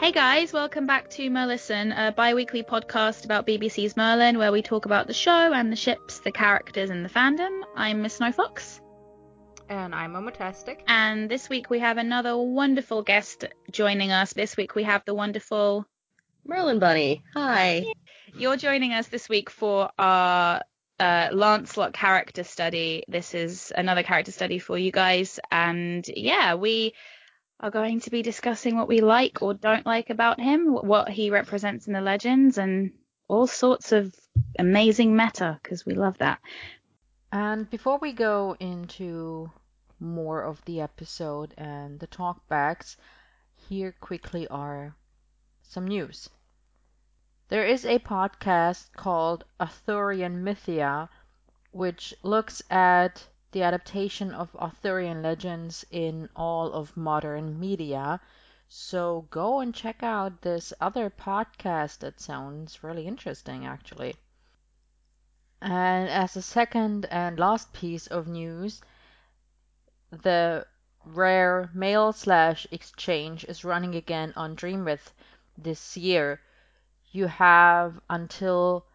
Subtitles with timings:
[0.00, 4.86] Hey guys, welcome back to Merlisten, a bi-weekly podcast about BBC's Merlin, where we talk
[4.86, 7.60] about the show and the ships, the characters, and the fandom.
[7.76, 8.80] I'm Miss Snowfox.
[9.68, 10.78] And I'm Omotastic.
[10.88, 14.32] And this week we have another wonderful guest joining us.
[14.32, 15.84] This week we have the wonderful
[16.46, 17.22] Merlin Bunny.
[17.34, 17.84] Hi.
[18.34, 20.62] You're joining us this week for our
[20.98, 23.04] uh, Lancelot character study.
[23.06, 25.38] This is another character study for you guys.
[25.50, 26.94] And yeah, we
[27.60, 31.30] are going to be discussing what we like or don't like about him, what he
[31.30, 32.92] represents in the legends, and
[33.28, 34.14] all sorts of
[34.58, 36.40] amazing meta because we love that.
[37.30, 39.50] And before we go into
[40.00, 42.96] more of the episode and the talkbacks,
[43.68, 44.96] here quickly are
[45.62, 46.28] some news.
[47.48, 51.10] There is a podcast called Arthurian Mythia,
[51.72, 58.20] which looks at the adaptation of Arthurian legends in all of modern media.
[58.68, 64.14] So go and check out this other podcast that sounds really interesting, actually.
[65.60, 68.80] And as a second and last piece of news,
[70.10, 70.66] the
[71.04, 75.12] rare male slash exchange is running again on Dreamwidth
[75.58, 76.40] this year.
[77.10, 78.86] You have until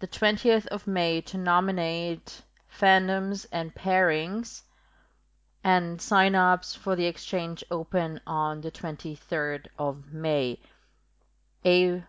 [0.00, 2.42] the 20th of May to nominate
[2.80, 4.62] fandoms and pairings,
[5.64, 10.58] and sign-ups for the exchange open on the 23rd of May.
[11.64, 12.02] A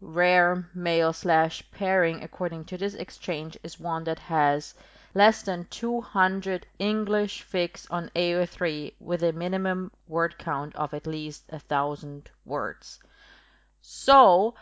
[0.00, 4.74] rare male slash pairing according to this exchange is one that has
[5.14, 11.44] less than 200 English fics on AO3 with a minimum word count of at least
[11.48, 13.00] a thousand words.
[13.80, 14.54] So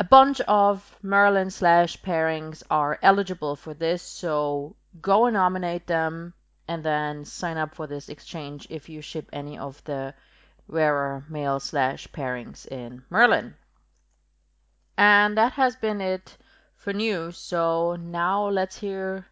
[0.00, 6.34] a bunch of Merlin slash pairings are eligible for this, so go and nominate them
[6.66, 10.14] and then sign up for this exchange if you ship any of the
[10.68, 13.54] rarer male slash pairings in Merlin.
[14.96, 16.36] And that has been it
[16.76, 19.26] for news, so now let's hear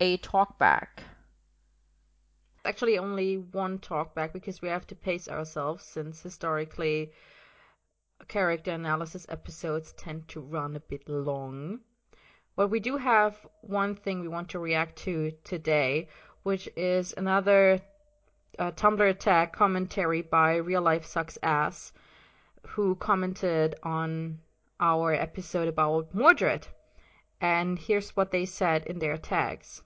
[0.00, 0.88] a talkback.
[2.64, 7.12] Actually, only one talkback because we have to pace ourselves since historically
[8.28, 11.80] character analysis episodes tend to run a bit long.
[12.56, 16.08] But we do have one thing we want to react to today,
[16.42, 17.80] which is another
[18.58, 21.92] uh, Tumblr attack commentary by Real Life Sucks Ass,
[22.68, 24.38] who commented on
[24.78, 26.66] our episode about Mordred.
[27.40, 29.82] And here's what they said in their tags.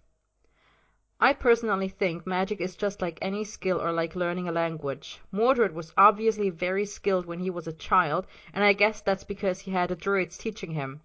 [1.21, 5.21] I personally think magic is just like any skill or like learning a language.
[5.33, 8.25] Mordred was obviously very skilled when he was a child,
[8.55, 11.01] and I guess that's because he had the druids teaching him.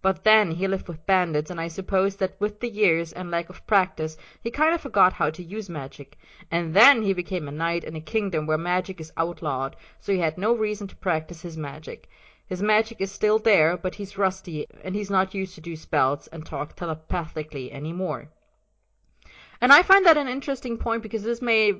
[0.00, 3.50] But then he lived with bandits, and I suppose that with the years and lack
[3.50, 6.16] of practice he kind of forgot how to use magic.
[6.50, 10.20] And then he became a knight in a kingdom where magic is outlawed, so he
[10.20, 12.08] had no reason to practice his magic.
[12.46, 16.26] His magic is still there, but he's rusty, and he's not used to do spells
[16.28, 18.30] and talk telepathically any more.
[19.60, 21.72] And I find that an interesting point because this may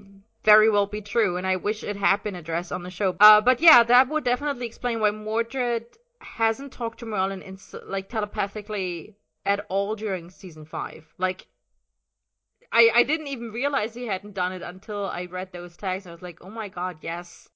[0.44, 3.16] very well be true, and I wish it had been addressed on the show.
[3.20, 5.84] Uh, but yeah, that would definitely explain why Mordred
[6.20, 11.06] hasn't talked to Merlin in, like telepathically at all during season five.
[11.18, 11.46] Like,
[12.72, 16.06] I I didn't even realize he hadn't done it until I read those tags.
[16.06, 17.48] I was like, oh my god, yes.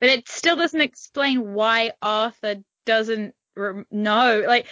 [0.00, 3.34] But it still doesn't explain why Arthur doesn't
[3.90, 4.66] know, like,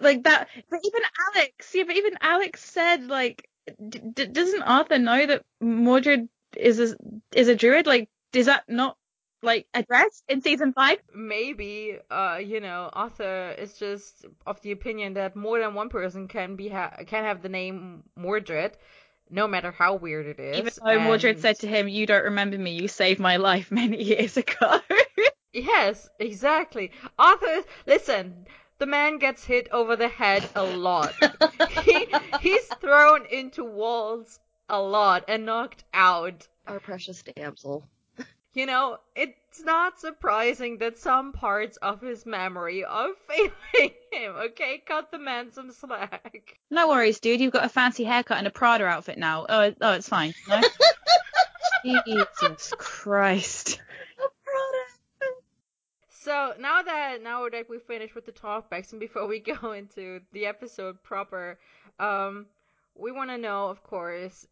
[0.00, 0.48] like that.
[0.70, 1.02] But even
[1.36, 3.48] Alex, yeah, but even Alex said like
[3.88, 6.96] D- doesn't Arthur know that Mordred is a,
[7.34, 7.86] is a druid?
[7.86, 8.96] Like, is that not
[9.42, 10.98] like addressed in season five?
[11.14, 16.28] Maybe, uh, you know, Arthur is just of the opinion that more than one person
[16.28, 18.72] can be ha- can have the name Mordred,
[19.30, 20.58] no matter how weird it is.
[20.58, 21.04] Even though and...
[21.04, 22.72] Mordred said to him, "You don't remember me.
[22.72, 24.80] You saved my life many years ago."
[25.52, 26.92] yes, exactly.
[27.18, 28.46] Arthur, listen
[28.78, 31.14] the man gets hit over the head a lot.
[31.84, 32.06] he,
[32.40, 36.48] he's thrown into walls a lot and knocked out.
[36.66, 37.88] Our precious damsel.
[38.54, 44.82] You know, it's not surprising that some parts of his memory are failing him, okay?
[44.86, 46.58] Cut the man some slack.
[46.70, 47.40] No worries, dude.
[47.40, 49.46] You've got a fancy haircut and a Prada outfit now.
[49.48, 50.34] Oh, oh it's fine.
[50.46, 50.60] No?
[52.04, 53.80] Jesus Christ.
[56.24, 60.20] So now that now that we finished with the talkbacks and before we go into
[60.32, 61.58] the episode proper,
[61.98, 62.46] um,
[62.94, 64.46] we want to know, of course,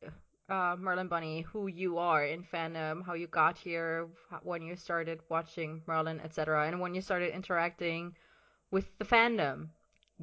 [0.48, 4.08] uh, Merlin Bunny, who you are in fandom, how you got here,
[4.42, 8.16] when you started watching Merlin, etc., and when you started interacting
[8.72, 9.68] with the fandom.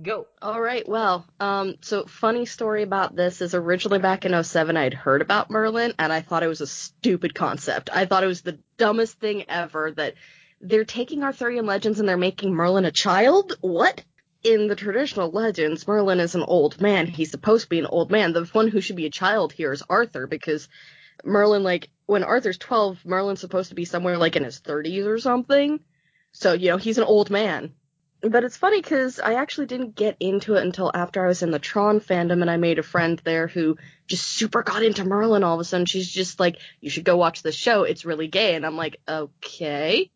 [0.02, 0.28] Go.
[0.42, 0.88] All right.
[0.88, 5.50] Well, um, so funny story about this is originally back in 07, I'd heard about
[5.50, 7.90] Merlin and I thought it was a stupid concept.
[7.92, 10.14] I thought it was the dumbest thing ever that
[10.62, 13.58] they're taking Arthurian legends and they're making Merlin a child?
[13.62, 14.04] What?
[14.44, 17.08] In the traditional legends, Merlin is an old man.
[17.08, 18.34] He's supposed to be an old man.
[18.34, 20.70] The one who should be a child here is Arthur because
[21.24, 25.20] Merlin, like, when Arthur's 12, Merlin's supposed to be somewhere like in his 30s or
[25.20, 25.80] something.
[26.32, 27.74] So, you know, he's an old man.
[28.22, 31.52] But it's funny because I actually didn't get into it until after I was in
[31.52, 33.78] the Tron fandom and I made a friend there who
[34.08, 35.86] just super got into Merlin all of a sudden.
[35.86, 37.84] She's just like, you should go watch this show.
[37.84, 38.56] It's really gay.
[38.56, 40.10] And I'm like, okay.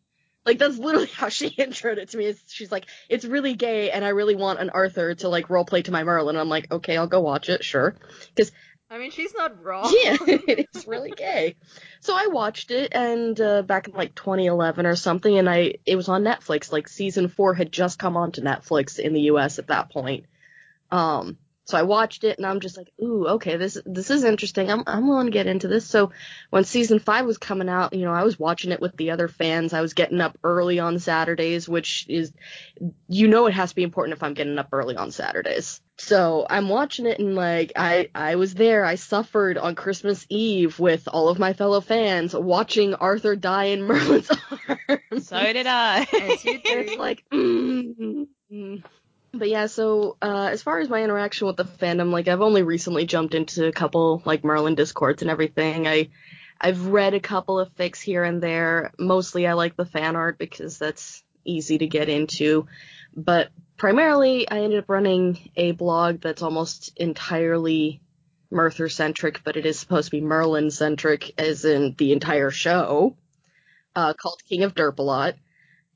[0.44, 2.26] Like that's literally how she introed it to me.
[2.26, 5.64] It's, she's like, it's really gay and I really want an Arthur to like role
[5.64, 6.36] play to my Merlin.
[6.36, 7.64] And I'm like, okay, I'll go watch it.
[7.64, 7.94] Sure.
[8.34, 8.52] Because
[8.92, 9.90] I mean, she's not wrong.
[10.04, 11.56] yeah, it's really gay.
[12.00, 15.96] So I watched it, and uh, back in like 2011 or something, and I it
[15.96, 16.70] was on Netflix.
[16.70, 19.58] Like season four had just come onto Netflix in the U.S.
[19.58, 20.26] at that point.
[20.90, 21.38] Um,
[21.72, 24.70] so I watched it, and I'm just like, ooh, okay, this this is interesting.
[24.70, 25.86] I'm I'm willing to get into this.
[25.86, 26.12] So
[26.50, 29.26] when season five was coming out, you know, I was watching it with the other
[29.26, 29.72] fans.
[29.72, 32.30] I was getting up early on Saturdays, which is,
[33.08, 35.80] you know, it has to be important if I'm getting up early on Saturdays.
[35.96, 38.84] So I'm watching it and like I I was there.
[38.84, 43.82] I suffered on Christmas Eve with all of my fellow fans watching Arthur die in
[43.86, 44.30] Merlin's
[44.68, 45.26] arms.
[45.26, 46.00] So did I.
[46.00, 46.60] As you do.
[46.64, 48.84] it's like mm, mm.
[49.34, 52.62] But yeah, so uh, as far as my interaction with the fandom, like I've only
[52.62, 55.86] recently jumped into a couple like Merlin discords and everything.
[55.88, 56.10] I
[56.60, 58.92] I've read a couple of fics here and there.
[58.98, 62.66] Mostly I like the fan art because that's easy to get into.
[63.16, 63.48] But
[63.78, 68.02] primarily I ended up running a blog that's almost entirely
[68.52, 73.16] Merthur centric, but it is supposed to be Merlin centric as in the entire show.
[73.96, 75.34] Uh, called King of Derpalot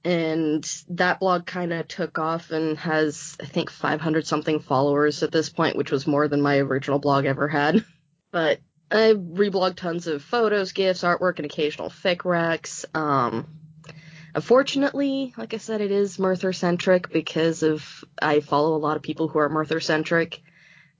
[0.06, 5.32] and that blog kind of took off and has I think 500 something followers at
[5.32, 7.85] this point, which was more than my original blog ever had.
[8.32, 8.58] But
[8.91, 12.85] I reblogged tons of photos, gifs, artwork, and occasional fic recs.
[12.94, 13.47] Um,
[14.35, 19.03] unfortunately, like I said, it is Merthur centric because of I follow a lot of
[19.03, 20.43] people who are Merthur centric,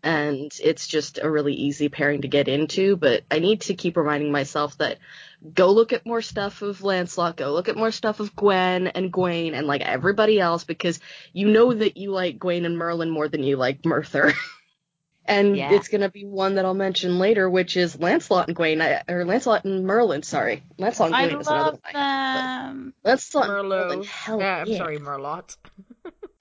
[0.06, 2.97] and it's just a really easy pairing to get into.
[2.97, 4.99] But I need to keep reminding myself that
[5.53, 9.12] go look at more stuff of Lancelot, go look at more stuff of Gwen and
[9.12, 11.00] Gawain and like everybody else because
[11.32, 14.32] you know that you like Gawain and Merlin more than you like Merthur.
[15.26, 15.73] and Yeah.
[15.73, 19.64] it's gonna be one that I'll mention later, which is Lancelot and Gawain, or Lancelot
[19.64, 20.23] and Merlin.
[20.23, 21.97] Sorry, Lancelot and I Gawain is another love one.
[21.97, 22.94] I- them.
[23.03, 24.79] Lancelot and Merlin, hell yeah, I'm yeah.
[24.79, 25.56] sorry, Merlot.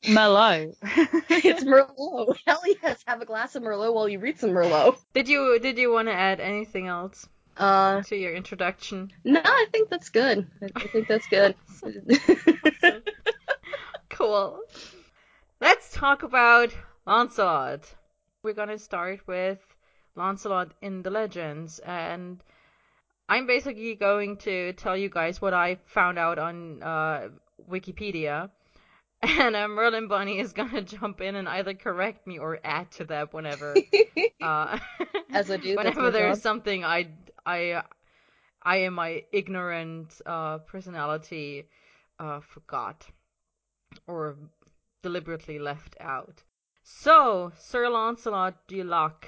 [0.07, 0.75] Merlot.
[1.30, 2.38] it's Merlot.
[2.46, 4.98] Hell yes, have a glass of Merlot while you read some Merlot.
[5.13, 9.12] Did you did you want to add anything else Uh, to your introduction?
[9.24, 10.48] no, I think that's good.
[10.62, 11.56] I, I think that's good.
[14.10, 14.60] Cool.
[15.60, 16.74] Let's talk about
[17.06, 17.81] Lancelot.
[18.44, 19.60] We're gonna start with
[20.16, 22.42] Lancelot in the Legends, and
[23.28, 27.30] I'm basically going to tell you guys what I found out on uh,
[27.69, 28.50] Wikipedia.
[29.25, 33.06] And uh, Merlin Bunny is gonna jump in and either correct me or add to
[33.06, 33.75] that whenever
[34.42, 34.77] uh,
[35.33, 37.10] As I do, whenever there's something I
[37.45, 37.83] I
[38.62, 41.68] I in my ignorant uh, personality
[42.19, 43.06] uh, forgot
[44.07, 44.36] or
[45.01, 46.44] deliberately left out.
[46.83, 49.28] So Sir Lancelot du Lac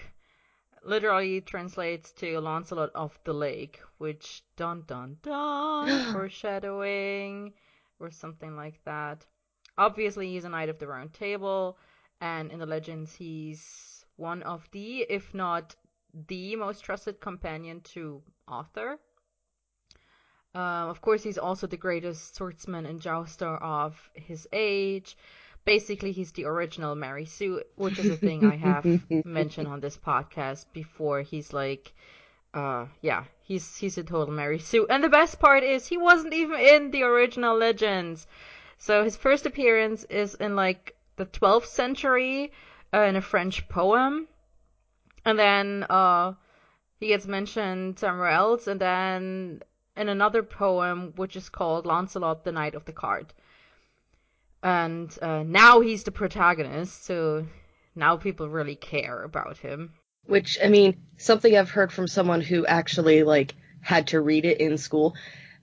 [0.84, 7.54] literally translates to Lancelot of the Lake, which dun dun dun foreshadowing
[8.00, 9.26] or something like that.
[9.78, 11.78] Obviously, he's a knight of the Round Table,
[12.20, 15.76] and in the legends, he's one of the, if not
[16.28, 18.98] the most trusted companion to Arthur.
[20.56, 25.16] Um, of course, he's also the greatest swordsman and jouster of his age.
[25.66, 28.86] Basically, he's the original Mary Sue, which is a thing I have
[29.26, 31.22] mentioned on this podcast before.
[31.22, 31.94] He's like,
[32.54, 34.88] uh, yeah, he's he's a total Mary Sue.
[34.90, 38.26] And the best part is he wasn't even in the original legends.
[38.78, 42.52] So his first appearance is in like the 12th century
[42.94, 44.28] uh, in a French poem,
[45.26, 46.34] and then uh,
[47.00, 49.62] he gets mentioned somewhere else, and then
[49.96, 53.34] in another poem which is called Lancelot, the Knight of the Cart.
[54.64, 57.46] And uh, now he's the protagonist, so
[57.96, 59.94] now people really care about him.
[60.26, 64.60] Which I mean, something I've heard from someone who actually like had to read it
[64.60, 65.16] in school.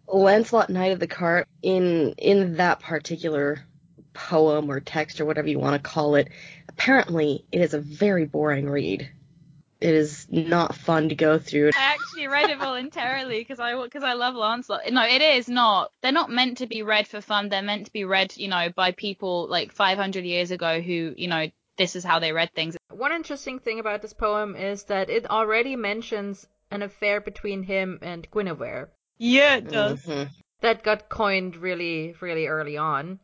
[0.07, 3.65] Lancelot Knight of the Cart in in that particular
[4.13, 6.29] poem or text or whatever you want to call it,
[6.69, 9.11] apparently it is a very boring read.
[9.81, 11.71] It is not fun to go through.
[11.77, 14.91] I actually read it voluntarily because I because I love Lancelot.
[14.91, 15.91] No, it is not.
[16.01, 17.49] They're not meant to be read for fun.
[17.49, 21.29] They're meant to be read, you know, by people like 500 years ago who, you
[21.29, 22.77] know, this is how they read things.
[22.91, 27.99] One interesting thing about this poem is that it already mentions an affair between him
[28.01, 28.91] and Guinevere.
[29.19, 30.31] Yeah, it Mhm.
[30.61, 33.21] that got coined really, really early on.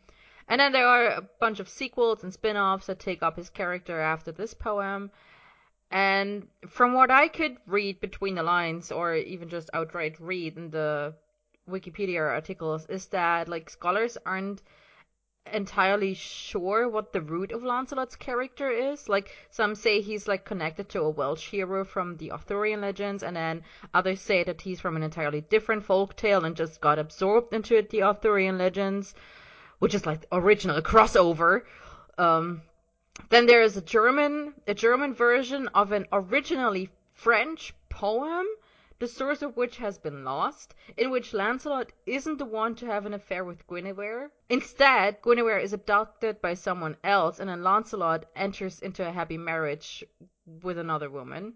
[0.48, 3.50] And then there are a bunch of sequels and spin offs that take up his
[3.50, 5.10] character after this poem.
[5.90, 10.70] And from what I could read between the lines, or even just outright read in
[10.70, 11.14] the
[11.68, 14.62] Wikipedia articles, is that like scholars aren't
[15.52, 19.08] entirely sure what the root of Lancelot's character is.
[19.08, 23.36] Like some say he's like connected to a Welsh hero from the Arthurian legends, and
[23.36, 23.62] then
[23.94, 27.82] others say that he's from an entirely different folk tale and just got absorbed into
[27.82, 29.14] the Arthurian legends,
[29.78, 31.62] which is like original crossover.
[32.18, 32.62] Um,
[33.28, 38.46] then there is a German a German version of an originally French poem
[39.00, 43.06] the source of which has been lost, in which Lancelot isn't the one to have
[43.06, 44.30] an affair with Guinevere.
[44.50, 50.04] Instead, Guinevere is abducted by someone else, and then Lancelot enters into a happy marriage
[50.62, 51.54] with another woman.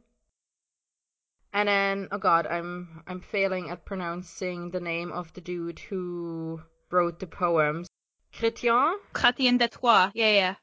[1.53, 6.63] And then, oh god, I'm I'm failing at pronouncing the name of the dude who
[6.91, 7.87] wrote the poems.
[8.33, 8.97] Chrétien?
[9.13, 10.11] Chrétien de Troyes.
[10.15, 10.55] Yeah, yeah.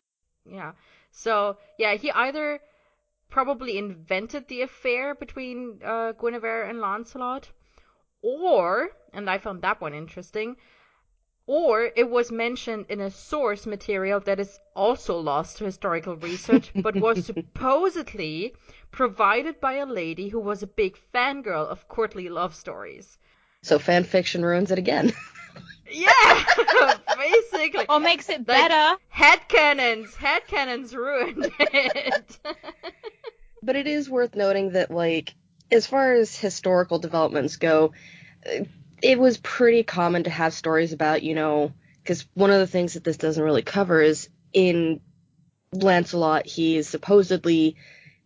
[0.45, 0.71] Yeah.
[1.11, 2.59] So, yeah, he either
[3.31, 7.49] probably invented the affair between uh, Guinevere and Lancelot,
[8.21, 10.57] or, and I found that one interesting,
[11.47, 16.71] or it was mentioned in a source material that is also lost to historical research,
[16.75, 18.53] but was supposedly
[18.91, 23.17] provided by a lady who was a big fangirl of courtly love stories.
[23.63, 25.11] So fan fiction ruins it again.
[25.91, 26.45] yeah,
[27.17, 27.85] basically.
[27.89, 28.97] Or makes it better.
[28.97, 30.13] Like, headcanons.
[30.15, 32.39] Headcanons ruined it.
[33.63, 35.35] But it is worth noting that, like,
[35.71, 37.93] as far as historical developments go,
[39.01, 42.93] it was pretty common to have stories about, you know, because one of the things
[42.93, 44.99] that this doesn't really cover is in
[45.71, 47.75] Lancelot, he is supposedly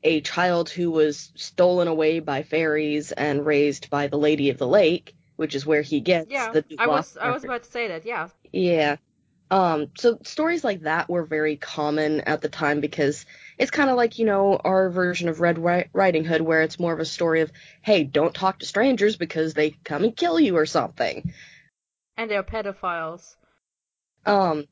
[0.04, 4.68] a child who was stolen away by fairies and raised by the Lady of the
[4.68, 7.88] Lake, which is where he gets yeah, the I was I was about to say
[7.89, 8.30] that, yeah.
[8.51, 8.98] Yeah.
[9.52, 13.25] Um, so stories like that were very common at the time because
[13.58, 16.94] it's kind of like, you know, our version of Red Riding Hood where it's more
[16.94, 20.58] of a story of, hey, don't talk to strangers because they come and kill you
[20.58, 21.32] or something.
[22.18, 23.36] And they're pedophiles.
[24.25, 24.66] Um,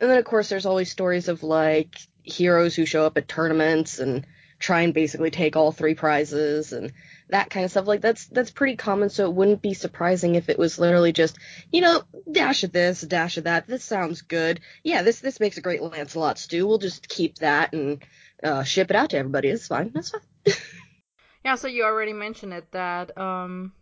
[0.00, 4.00] and then of course there's always stories of like heroes who show up at tournaments
[4.00, 4.26] and
[4.58, 6.92] try and basically take all three prizes and
[7.28, 7.86] that kind of stuff.
[7.86, 11.38] Like that's that's pretty common, so it wouldn't be surprising if it was literally just,
[11.72, 13.66] you know, dash of this, dash of that.
[13.66, 14.60] This sounds good.
[14.84, 16.66] Yeah, this this makes a great Lancelot stew.
[16.66, 18.02] We'll just keep that and
[18.42, 19.48] uh, ship it out to everybody.
[19.48, 19.90] It's fine.
[19.92, 20.20] That's fine.
[21.44, 23.72] yeah, so you already mentioned it that um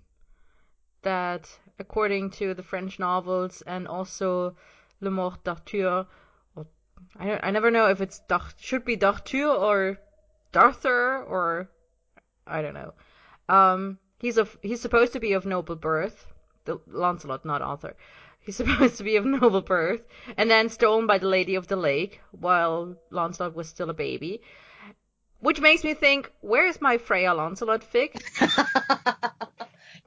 [1.03, 1.49] that
[1.79, 4.57] according to the French novels and also
[5.01, 6.07] Le Morte d'Arthur,
[7.19, 8.21] I I never know if it's
[8.57, 9.99] should be d'Arthur or
[10.53, 11.69] Darthur or
[12.47, 12.95] I don't know.
[13.49, 16.27] Um, he's a he's supposed to be of noble birth.
[16.65, 17.97] The Lancelot, not Arthur.
[18.41, 20.03] He's supposed to be of noble birth,
[20.37, 24.43] and then stolen by the Lady of the Lake while Lancelot was still a baby.
[25.41, 28.13] Which makes me think, where is my Freya Lancelot fic?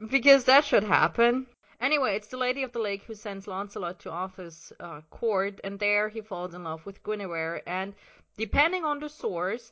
[0.09, 1.45] because that should happen.
[1.79, 5.77] Anyway, it's the Lady of the Lake who sends Lancelot to Arthur's uh, court, and
[5.77, 7.61] there he falls in love with Guinevere.
[7.67, 7.93] And
[8.35, 9.71] depending on the source,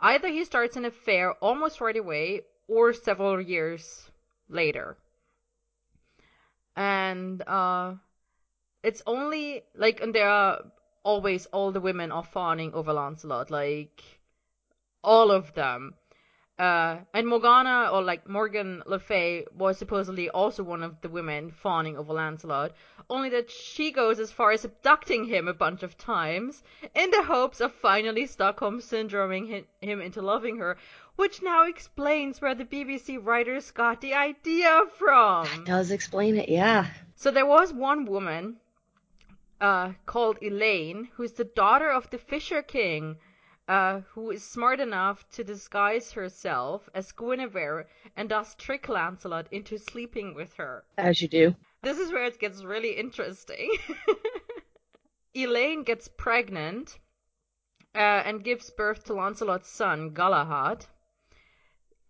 [0.00, 4.10] either he starts an affair almost right away, or several years
[4.48, 4.96] later.
[6.76, 7.94] And uh,
[8.82, 10.62] it's only like, and there are
[11.02, 14.02] always all the women are fawning over Lancelot, like
[15.02, 15.94] all of them.
[16.58, 21.50] Uh, and Morgana, or like Morgan Le Fay, was supposedly also one of the women
[21.50, 22.72] fawning over Lancelot,
[23.10, 26.62] only that she goes as far as abducting him a bunch of times,
[26.94, 30.78] in the hopes of finally Stockholm syndroming him into loving her,
[31.16, 35.44] which now explains where the BBC writers got the idea from.
[35.44, 36.86] That does explain it, yeah.
[37.16, 38.56] So there was one woman
[39.60, 43.16] uh, called Elaine, who's the daughter of the Fisher King,
[43.68, 50.34] who is smart enough to disguise herself as Guinevere and thus trick Lancelot into sleeping
[50.34, 50.84] with her.
[50.96, 51.54] As you do.
[51.82, 53.70] This is where it gets really interesting.
[55.34, 56.98] Elaine gets pregnant
[57.94, 60.86] uh, and gives birth to Lancelot's son, Galahad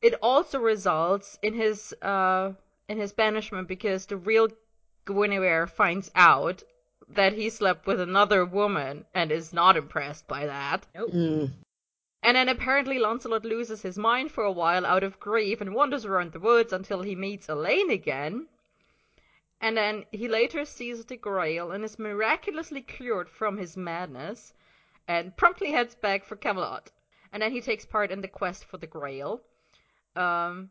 [0.02, 2.52] it also results in his uh
[2.88, 4.48] in his banishment because the real
[5.04, 6.62] Guinevere finds out
[7.08, 10.86] that he slept with another woman and is not impressed by that.
[10.94, 11.12] Nope.
[11.12, 11.52] Mm.
[12.22, 16.04] And then apparently Lancelot loses his mind for a while out of grief and wanders
[16.04, 18.48] around the woods until he meets Elaine again.
[19.60, 24.52] And then he later sees the Grail and is miraculously cured from his madness
[25.06, 26.90] and promptly heads back for Camelot.
[27.32, 29.40] And then he takes part in the quest for the Grail.
[30.16, 30.70] Um,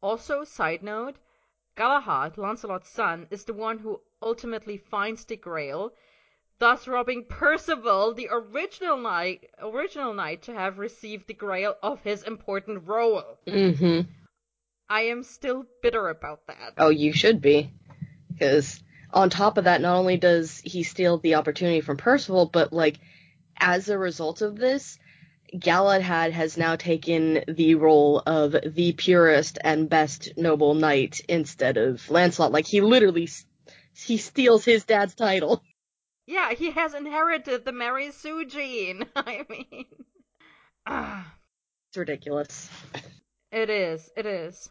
[0.00, 1.16] also, side note,
[1.76, 5.92] Galahad, Lancelot's son, is the one who ultimately finds the Grail,
[6.58, 12.22] thus robbing Percival, the original knight, original knight, to have received the Grail of his
[12.22, 13.38] important role.
[13.46, 14.10] Mm-hmm.
[14.88, 16.74] I am still bitter about that.
[16.78, 17.70] Oh, you should be.
[18.32, 18.82] Because
[19.12, 22.98] on top of that, not only does he steal the opportunity from Percival, but like
[23.58, 24.98] as a result of this,
[25.58, 32.10] Galahad has now taken the role of the purest and best noble knight instead of
[32.10, 32.52] Lancelot.
[32.52, 33.28] Like he literally
[34.04, 35.62] he steals his dad's title.
[36.26, 39.06] Yeah, he has inherited the Mary Sue gene.
[39.16, 39.86] I mean,
[40.86, 41.34] ah.
[41.88, 42.68] It's ridiculous.
[43.52, 44.10] It is.
[44.16, 44.68] It is.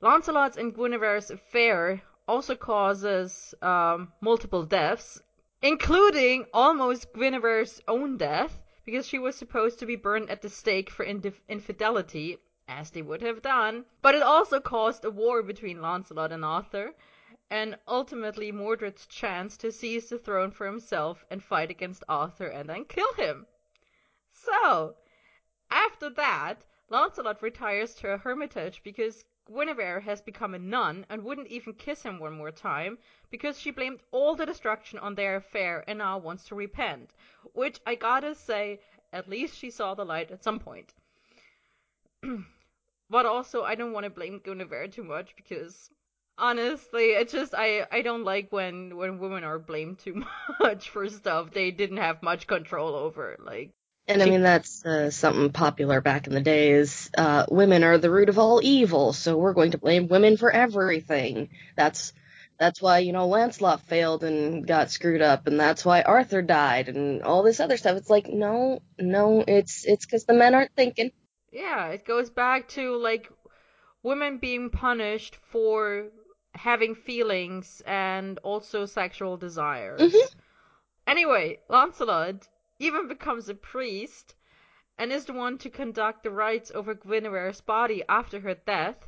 [0.00, 5.20] Lancelot's and Guinevere's affair also causes um, multiple deaths,
[5.60, 10.90] including almost Guinevere's own death, because she was supposed to be burned at the stake
[10.90, 12.38] for infidelity,
[12.68, 13.84] as they would have done.
[14.00, 16.94] But it also caused a war between Lancelot and Arthur,
[17.50, 22.68] and ultimately Mordred's chance to seize the throne for himself and fight against Arthur and
[22.68, 23.46] then kill him.
[24.32, 24.96] So,
[25.70, 31.48] after that, Lancelot retires to a hermitage because Guinevere has become a nun and wouldn't
[31.48, 32.98] even kiss him one more time
[33.30, 37.14] because she blamed all the destruction on their affair and now wants to repent.
[37.54, 40.92] Which I gotta say, at least she saw the light at some point.
[43.10, 45.90] but also, I don't want to blame Guinevere too much because
[46.38, 50.24] honestly, it's just I I don't like when when women are blamed too
[50.60, 53.36] much for stuff they didn't have much control over.
[53.38, 53.70] Like
[54.06, 58.10] and I mean, that's uh, something popular back in the days uh, women are the
[58.10, 61.50] root of all evil, so we're going to blame women for everything.
[61.76, 62.14] That's
[62.58, 66.88] that's why, you know, Lancelot failed and got screwed up, and that's why Arthur died,
[66.88, 67.96] and all this other stuff.
[67.96, 71.12] It's like, no, no, it's it's because the men aren't thinking.
[71.52, 73.30] Yeah, it goes back to like
[74.02, 76.08] women being punished for
[76.58, 80.00] having feelings and also sexual desires.
[80.00, 80.38] Mm-hmm.
[81.06, 84.34] Anyway, Lancelot even becomes a priest
[84.98, 89.07] and is the one to conduct the rites over Guinevere's body after her death.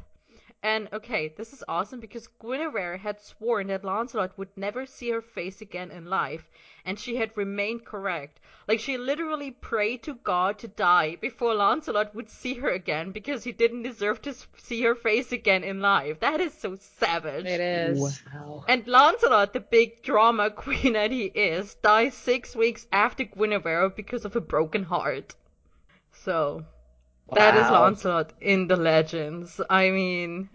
[0.63, 5.23] And okay, this is awesome because Guinevere had sworn that Lancelot would never see her
[5.23, 6.51] face again in life,
[6.85, 8.41] and she had remained correct.
[8.69, 13.45] Like she literally prayed to God to die before Lancelot would see her again because
[13.45, 16.21] he didn't deserve to see her face again in life.
[16.21, 17.47] That is so savage.
[17.47, 18.23] It is.
[18.31, 18.67] Wow.
[18.69, 24.27] And Lancelot, the big drama queen that he is, dies six weeks after Guinevere because
[24.27, 25.35] of a broken heart.
[26.13, 26.67] So,
[27.35, 27.85] that is Wow.
[27.85, 29.61] Lancelot in the legends.
[29.69, 30.49] I mean,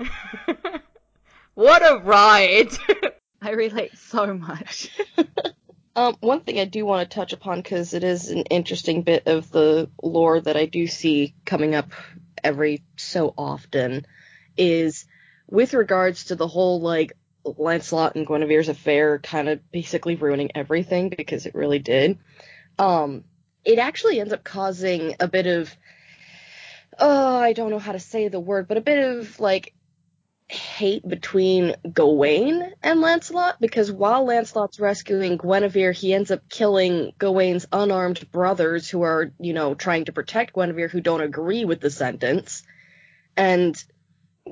[1.53, 2.69] what a ride!
[3.41, 4.89] I relate so much.
[5.97, 9.27] Um, one thing I do want to touch upon because it is an interesting bit
[9.27, 11.89] of the lore that I do see coming up
[12.43, 14.05] every so often
[14.57, 15.05] is
[15.47, 17.13] with regards to the whole like
[17.45, 22.19] Lancelot and Guinevere's affair kind of basically ruining everything because it really did.
[22.77, 23.23] Um,
[23.63, 25.73] it actually ends up causing a bit of
[26.99, 29.73] oh, I don't know how to say the word, but a bit of like
[30.47, 37.65] hate between Gawain and Lancelot because while Lancelot's rescuing Guinevere, he ends up killing Gawain's
[37.71, 41.89] unarmed brothers who are, you know, trying to protect Guinevere who don't agree with the
[41.89, 42.63] sentence.
[43.35, 43.75] And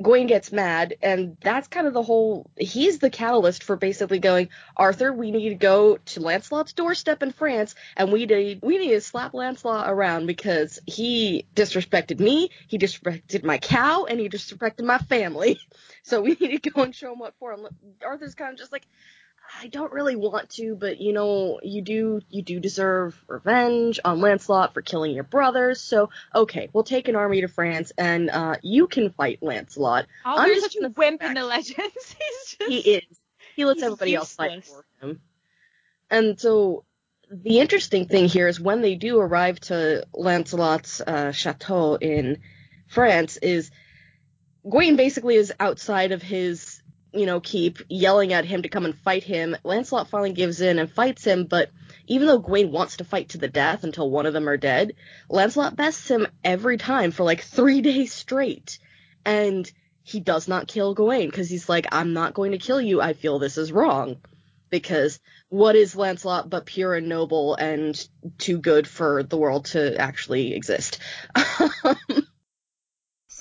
[0.02, 2.50] Gawain gets mad, and that's kind of the whole.
[2.58, 7.32] He's the catalyst for basically going, Arthur, we need to go to Lancelot's doorstep in
[7.32, 12.80] France, and we need we need to slap Lancelot around because he disrespected me, he
[12.80, 15.60] disrespected my cow, and he disrespected my family.
[16.06, 17.54] So we need to go and show him what for.
[17.54, 17.66] And
[18.06, 18.86] Arthur's kind of just like,
[19.62, 24.20] I don't really want to, but you know, you do you do deserve revenge on
[24.20, 25.82] Lancelot for killing your brothers.
[25.82, 30.06] So okay, we'll take an army to France, and uh, you can fight Lancelot.
[30.26, 31.76] Oh, I'm he's just such a wimp in the legends.
[31.96, 33.20] He's just He is.
[33.56, 35.22] He lets everybody else fight for him.
[36.10, 36.86] And so
[37.34, 42.40] the interesting thing here is when they do arrive to Lancelot's uh, chateau in
[42.88, 43.72] France, is
[44.70, 46.83] Gawain basically is outside of his,
[47.14, 49.56] you know, keep, yelling at him to come and fight him.
[49.64, 51.70] Lancelot finally gives in and fights him, but
[52.08, 54.94] even though Gawain wants to fight to the death until one of them are dead,
[55.30, 58.80] Lancelot bests him every time for like three days straight.
[59.26, 59.72] And
[60.04, 63.00] he does not kill Gawain because he's like, I'm not going to kill you.
[63.00, 64.18] I feel this is wrong.
[64.70, 67.96] Because what is Lancelot but pure and noble and
[68.40, 70.98] too good for the world to actually exist?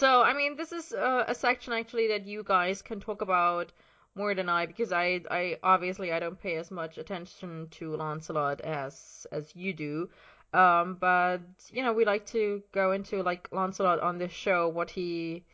[0.03, 3.71] so, I mean, this is uh, a section actually that you guys can talk about
[4.17, 8.61] more than I because I, I obviously I don't pay as much attention to Lancelot
[8.63, 10.11] as as you do.
[10.53, 11.39] Um, but
[11.71, 15.45] you know, we like to go into like Lancelot on this show, what he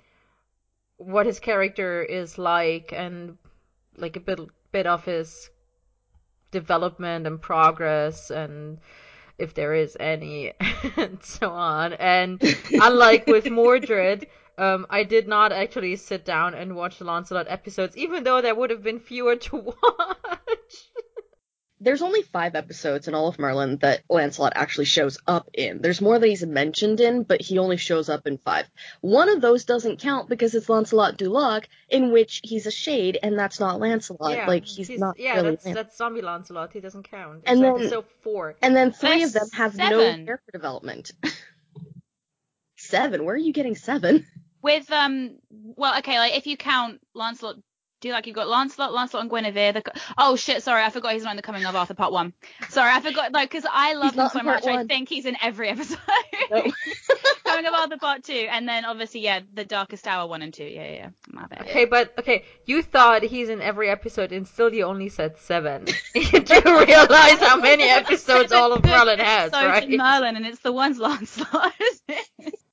[0.97, 3.37] what his character is like and
[3.99, 4.41] like a bit
[4.73, 5.51] bit of his
[6.53, 8.79] development and progress and
[9.39, 10.53] if there is any
[10.97, 11.93] and so on.
[11.93, 14.27] And unlike with Mordred,
[14.59, 18.55] um, I did not actually sit down and watch the Lancelot episodes, even though there
[18.55, 20.17] would have been fewer to watch.
[21.81, 25.81] There's only five episodes in all of Merlin that Lancelot actually shows up in.
[25.81, 28.69] There's more that he's mentioned in, but he only shows up in five.
[29.01, 33.17] One of those doesn't count because it's Lancelot du Lac, in which he's a shade,
[33.23, 34.33] and that's not Lancelot.
[34.37, 36.73] yeah, like he's, not yeah, really that's Lan- that's zombie Lancelot.
[36.73, 37.45] He doesn't count.
[37.47, 38.57] And It's then- episode four.
[38.61, 41.13] And then three There's of them have no character development.
[42.77, 43.25] seven?
[43.25, 44.27] Where are you getting seven?
[44.63, 47.57] With um, well, okay, like if you count Lancelot,
[48.01, 49.73] do you like you've got Lancelot, Lancelot and Guinevere.
[49.73, 49.83] The,
[50.17, 52.33] oh shit, sorry, I forgot he's not in the Coming of Arthur Part One.
[52.69, 54.67] Sorry, I forgot like because I love He's him so much.
[54.67, 55.99] I think he's in every episode.
[57.45, 60.65] Coming of Arthur Part Two, and then obviously yeah, the Darkest Hour one and two.
[60.65, 61.09] Yeah, yeah, yeah.
[61.29, 61.63] my bad.
[61.63, 65.87] Okay, but okay, you thought he's in every episode, and still you only said seven.
[66.15, 69.89] you do realize how many episodes all of Merlin has, so right?
[69.89, 71.73] did Merlin, and it's the ones Lancelot.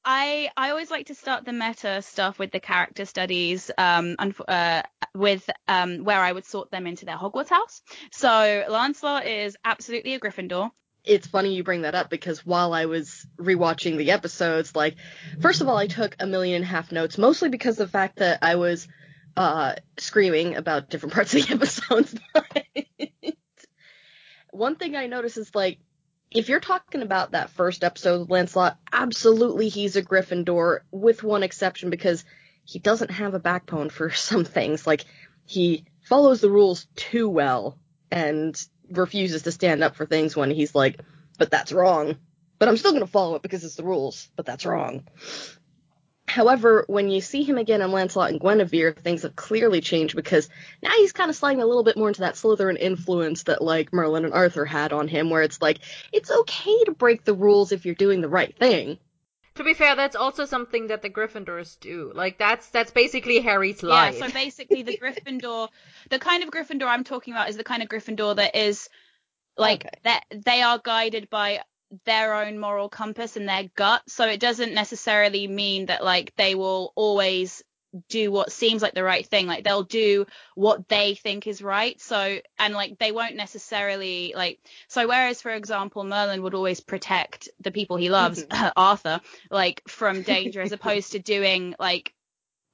[0.05, 4.47] I I always like to start the meta stuff with the character studies, um, unf-
[4.47, 4.83] uh,
[5.15, 7.81] with um, where I would sort them into their Hogwarts house.
[8.11, 10.69] So Lancelot is absolutely a Gryffindor.
[11.03, 14.95] it's funny you bring that up because while I was rewatching the episodes, like,
[15.39, 17.91] first of all, I took a million and a half notes, mostly because of the
[17.91, 18.87] fact that I was
[19.37, 22.15] uh, screaming about different parts of the episodes.
[24.51, 25.79] One thing I noticed is like,
[26.35, 31.43] if you're talking about that first episode of Lancelot, absolutely he's a Gryffindor, with one
[31.43, 32.25] exception because
[32.65, 34.85] he doesn't have a backbone for some things.
[34.85, 35.05] Like,
[35.45, 37.79] he follows the rules too well
[38.11, 40.99] and refuses to stand up for things when he's like,
[41.39, 42.17] but that's wrong.
[42.59, 45.07] But I'm still going to follow it because it's the rules, but that's wrong.
[46.35, 50.49] However, when you see him again in Lancelot and Guinevere, things have clearly changed because
[50.83, 53.93] now he's kind of sliding a little bit more into that Slytherin influence that like
[53.93, 55.79] Merlin and Arthur had on him, where it's like,
[56.11, 58.97] it's okay to break the rules if you're doing the right thing.
[59.55, 62.11] To be fair, that's also something that the Gryffindors do.
[62.13, 64.15] Like that's that's basically Harry's life.
[64.19, 65.69] Yeah, so basically the Gryffindor,
[66.09, 68.89] the kind of Gryffindor I'm talking about is the kind of Gryffindor that is
[69.57, 69.89] like Okay.
[70.03, 71.61] that they are guided by
[72.05, 74.01] their own moral compass and their gut.
[74.08, 77.63] So it doesn't necessarily mean that like they will always
[78.10, 79.47] do what seems like the right thing.
[79.47, 81.99] Like they'll do what they think is right.
[82.01, 87.49] So and like they won't necessarily like so whereas for example Merlin would always protect
[87.60, 88.43] the people he loves,
[88.75, 92.13] Arthur, like from danger as opposed to doing like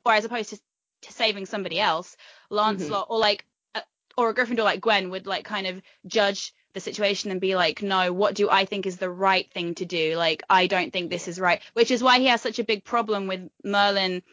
[0.05, 0.59] or as opposed to,
[1.03, 2.15] to saving somebody else,
[2.49, 3.81] Lancelot or like uh,
[4.17, 7.81] or a Gryffindor like Gwen would like kind of judge the situation and be like,
[7.81, 10.15] no, what do I think is the right thing to do?
[10.15, 12.83] Like, I don't think this is right, which is why he has such a big
[12.83, 14.23] problem with Merlin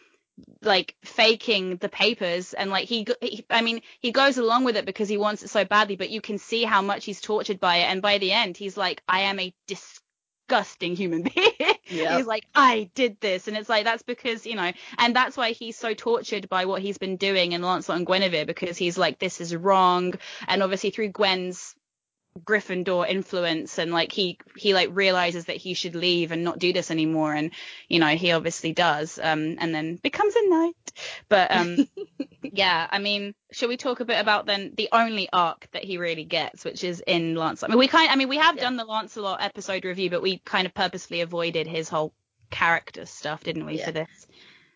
[0.62, 2.54] like faking the papers.
[2.54, 5.50] And like he, he I mean he goes along with it because he wants it
[5.50, 7.84] so badly but you can see how much he's tortured by it.
[7.84, 11.74] And by the end he's like I am a disgusting human being.
[11.90, 12.16] Yep.
[12.18, 13.48] he's like I did this.
[13.48, 16.82] And it's like that's because you know and that's why he's so tortured by what
[16.82, 20.14] he's been doing in Lancelot and Guinevere because he's like this is wrong.
[20.46, 21.74] And obviously through Gwen's
[22.44, 26.72] Gryffindor influence and like he he like realizes that he should leave and not do
[26.72, 27.50] this anymore and
[27.88, 30.92] you know he obviously does um and then becomes a knight
[31.28, 31.88] but um
[32.42, 35.98] yeah I mean shall we talk a bit about then the only arc that he
[35.98, 38.62] really gets which is in Lancelot I mean we kind I mean we have Yeah.
[38.62, 42.12] done the Lancelot episode review but we kind of purposely avoided his whole
[42.50, 43.86] character stuff didn't we Yeah.
[43.86, 44.26] for this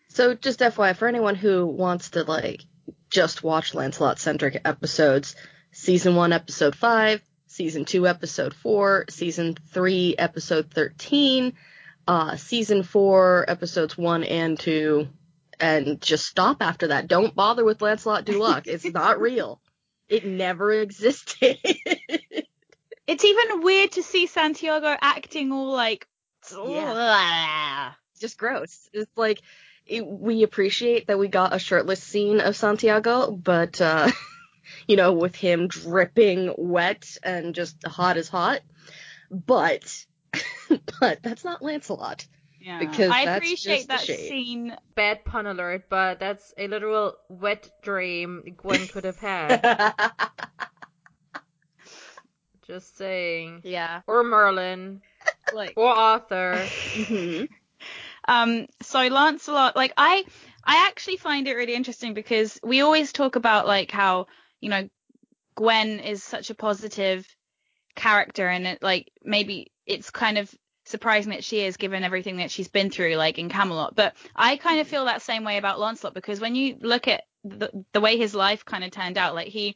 [0.09, 2.61] So just FYI, for anyone who wants to like
[3.09, 5.35] just watch Lancelot centric episodes,
[5.71, 7.21] season one, episode five,
[7.53, 11.53] season two, episode four, season three, episode thirteen,
[12.07, 15.07] uh, season four, episodes one and two,
[15.59, 17.07] and just stop after that.
[17.07, 18.67] Don't bother with Lancelot du Lac.
[18.67, 19.61] It's not real.
[20.09, 21.57] It never existed.
[23.07, 26.07] it's even weird to see Santiago acting all like
[26.51, 27.91] yeah.
[28.19, 28.89] just gross.
[28.93, 29.41] It's like
[29.85, 34.09] it, we appreciate that we got a shirtless scene of Santiago, but uh,
[34.87, 38.61] you know, with him dripping wet and just hot as hot.
[39.31, 40.05] But
[40.99, 42.25] but that's not Lancelot.
[42.59, 42.79] Yeah.
[42.79, 44.29] Because I that's appreciate just the that shade.
[44.29, 44.77] scene.
[44.95, 50.11] Bad pun alert, but that's a literal wet dream Gwen could have had.
[52.67, 53.61] Just saying.
[53.63, 54.01] Yeah.
[54.07, 55.01] Or Merlin.
[55.53, 56.67] Like Or Arthur.
[56.95, 57.49] Mhm.
[58.27, 60.23] um so Lancelot like I
[60.63, 64.27] I actually find it really interesting because we always talk about like how,
[64.63, 64.87] you know,
[65.55, 67.27] Gwen is such a positive
[67.95, 70.53] character and it like maybe it's kind of
[70.85, 73.93] surprising that she is given everything that she's been through like in Camelot.
[73.93, 77.23] But I kind of feel that same way about Lancelot because when you look at
[77.43, 79.75] the, the way his life kind of turned out like he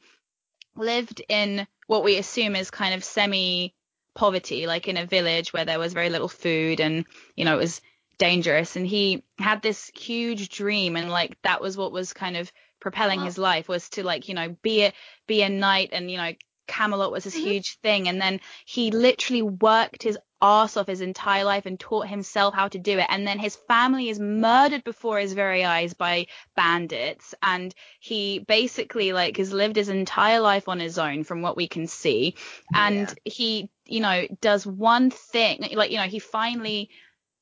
[0.76, 3.76] lived in what we assume is kind of semi
[4.16, 7.62] poverty like in a village where there was very little food and you know it
[7.62, 7.82] was
[8.18, 8.78] dangerous.
[8.78, 13.22] And he had this huge dream and like that was what was kind of propelling
[13.22, 14.94] his life was to like you know be a
[15.28, 16.32] be a knight and you know
[16.68, 17.44] Camelot was this Mhm.
[17.44, 22.08] huge thing and then he literally worked his arse off his entire life and taught
[22.08, 25.94] himself how to do it and then his family is murdered before his very eyes
[25.94, 31.42] by bandits and he basically like has lived his entire life on his own from
[31.42, 32.36] what we can see
[32.76, 36.90] and he you know does one thing like you know he finally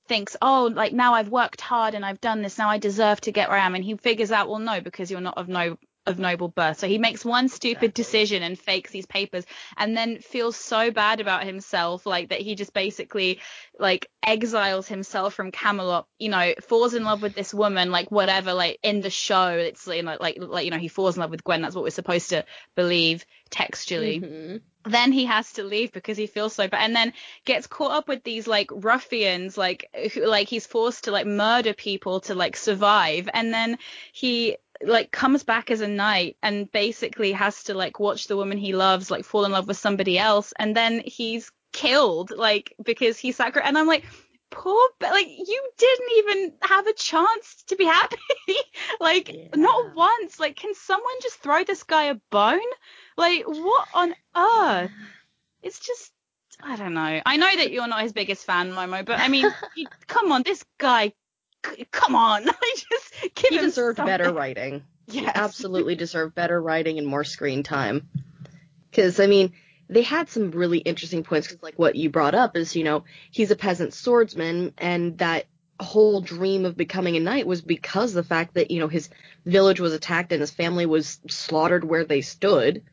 [0.08, 3.32] thinks oh like now I've worked hard and I've done this now I deserve to
[3.32, 5.78] get where I am and he figures out well no because you're not of no
[6.06, 8.04] of noble birth so he makes one stupid Exactly.
[8.04, 9.46] decision and fakes these papers
[9.78, 13.40] and then feels so bad about himself like that he just basically
[13.80, 18.54] like exiles himself from Camelot you know falls in love with this woman like whatever
[18.54, 21.32] like in the show it's you know like like you know he falls in love
[21.32, 24.62] with Gwen that's what we're supposed to believe textually Mhm.
[24.86, 27.14] then he has to leave because he feels so bad and then
[27.46, 31.74] gets caught up with these like ruffians like who like he's forced to like murder
[31.74, 33.78] people to like survive and then
[34.14, 38.58] he like comes back as a knight and basically has to like watch the woman
[38.58, 43.18] he loves like fall in love with somebody else and then he's killed like because
[43.18, 44.06] he sacri and I'm like
[44.50, 48.18] poor but like you didn't even have a chance to be happy
[49.00, 49.48] like Yeah.
[49.56, 52.60] not once like can someone just throw this guy a bone
[53.18, 54.92] like what on earth
[55.64, 56.12] it's just
[56.64, 57.22] I don't know.
[57.26, 60.44] I know that you're not his biggest fan, Momo, but I mean, you, come on,
[60.44, 61.12] this guy,
[61.92, 64.12] come on, I just give He deserved something.
[64.12, 64.84] better writing.
[65.08, 65.32] He Yes.
[65.36, 68.08] absolutely deserved better writing and more screen time.
[68.90, 69.54] Because I mean,
[69.88, 71.48] they had some really interesting points.
[71.48, 75.46] Because like what you brought up is, you know, he's a peasant swordsman, and that
[75.80, 79.10] whole dream of becoming a knight was because the fact that you know his
[79.46, 82.84] village was attacked and his family was slaughtered where they stood.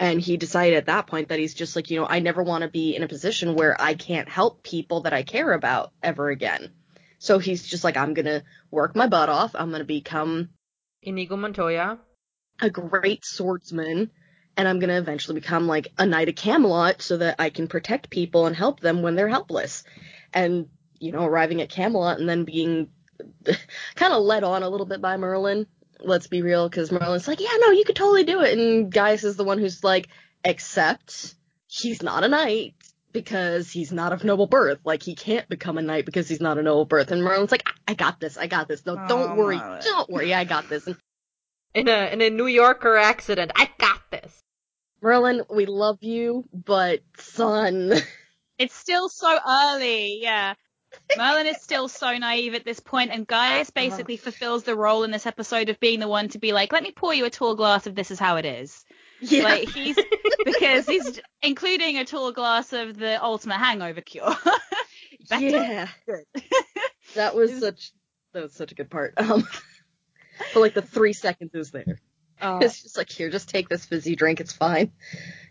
[0.00, 2.62] And he decided at that point that he's just like, you know, I never want
[2.62, 6.30] to be in a position where I can't help people that I care about ever
[6.30, 6.70] again.
[7.18, 9.54] So he's just like, I'm gonna work my butt off.
[9.54, 10.50] I'm gonna become
[11.02, 11.98] Inigo Montoya.
[12.60, 14.10] a great swordsman
[14.58, 17.68] and I'm going to eventually become like a knight of Camelot so that I can
[17.68, 19.84] protect people and help them when they're helpless.
[20.34, 22.88] And, you know, arriving at Camelot and then being
[23.94, 25.68] kind of led on a little bit by Merlin.
[26.00, 28.58] Let's be real, because Merlin's like, yeah, no, you could totally do it.
[28.58, 30.08] And Gaius is the one who's like,
[30.44, 31.34] except
[31.68, 32.74] he's not a knight
[33.22, 34.78] because he's not of noble birth.
[34.84, 37.10] Like, he can't become a knight because he's not a noble birth.
[37.10, 38.86] And Merlin's like, I, I got this, I got this.
[38.86, 39.80] No, don't Oh, worry, Merlin.
[39.82, 40.86] don't worry, I got this.
[40.86, 40.96] And
[41.74, 43.52] In a in a New Yorker accident.
[43.56, 44.42] I got this.
[45.02, 47.92] Merlin, we love you, but son,
[48.58, 50.54] It's still so early, yeah.
[51.16, 54.24] Merlin is still so naive at this point, and Gaius basically uh-huh.
[54.24, 56.92] fulfills the role in this episode of being the one to be like, "Let me
[56.92, 58.84] pour you a tall glass of this is how it is."
[59.20, 59.96] Yeah, Like he's
[60.44, 64.34] because he's including a tall glass of the ultimate hangover cure.
[65.30, 65.88] Yeah,
[67.14, 67.92] that was was- such
[68.32, 69.14] that was such a good part.
[69.18, 69.42] Um,
[70.52, 71.98] for like the three seconds it was there,
[72.40, 74.92] Oh, it's just like here, just take this fizzy drink, it's fine,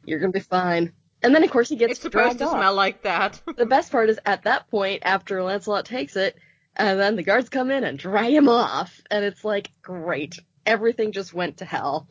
[0.05, 0.93] you're gonna be fine.
[1.21, 2.51] And then of course he gets It's supposed to off.
[2.51, 3.39] smell like that.
[3.57, 6.37] The best part is at that point after Lancelot takes it,
[6.75, 11.11] and then the guards come in and dry him off, and it's like great, everything
[11.11, 12.07] just went to hell.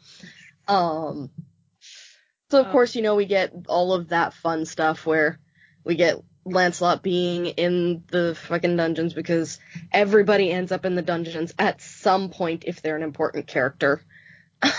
[0.69, 1.31] Um,
[2.51, 2.71] so of Oh.
[2.73, 5.39] course you know we get all of that fun stuff where
[5.85, 9.59] we get Lancelot being in the fucking dungeons because
[9.93, 14.01] everybody ends up in the dungeons at some point if they're an important character.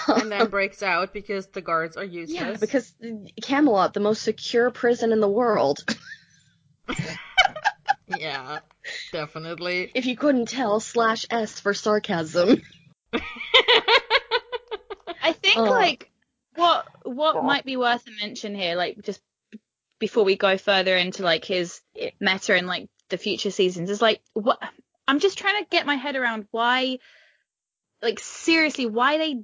[0.08, 2.39] and then breaks out because the guards are useless.
[2.41, 2.93] yeah, because
[3.41, 5.80] Camelot, the most secure prison in the world.
[8.17, 8.60] yeah,
[9.12, 9.91] definitely.
[9.93, 12.62] If you couldn't tell, slash S for sarcasm.
[15.21, 15.63] I think Oh.
[15.63, 16.10] like
[16.58, 19.22] what what might be worth a mention here, like just
[20.00, 21.82] before we go further into like his
[22.20, 24.60] meta and like the future seasons, is like what
[25.08, 27.00] I'm just trying to get my head around why,
[28.02, 29.43] like seriously, why they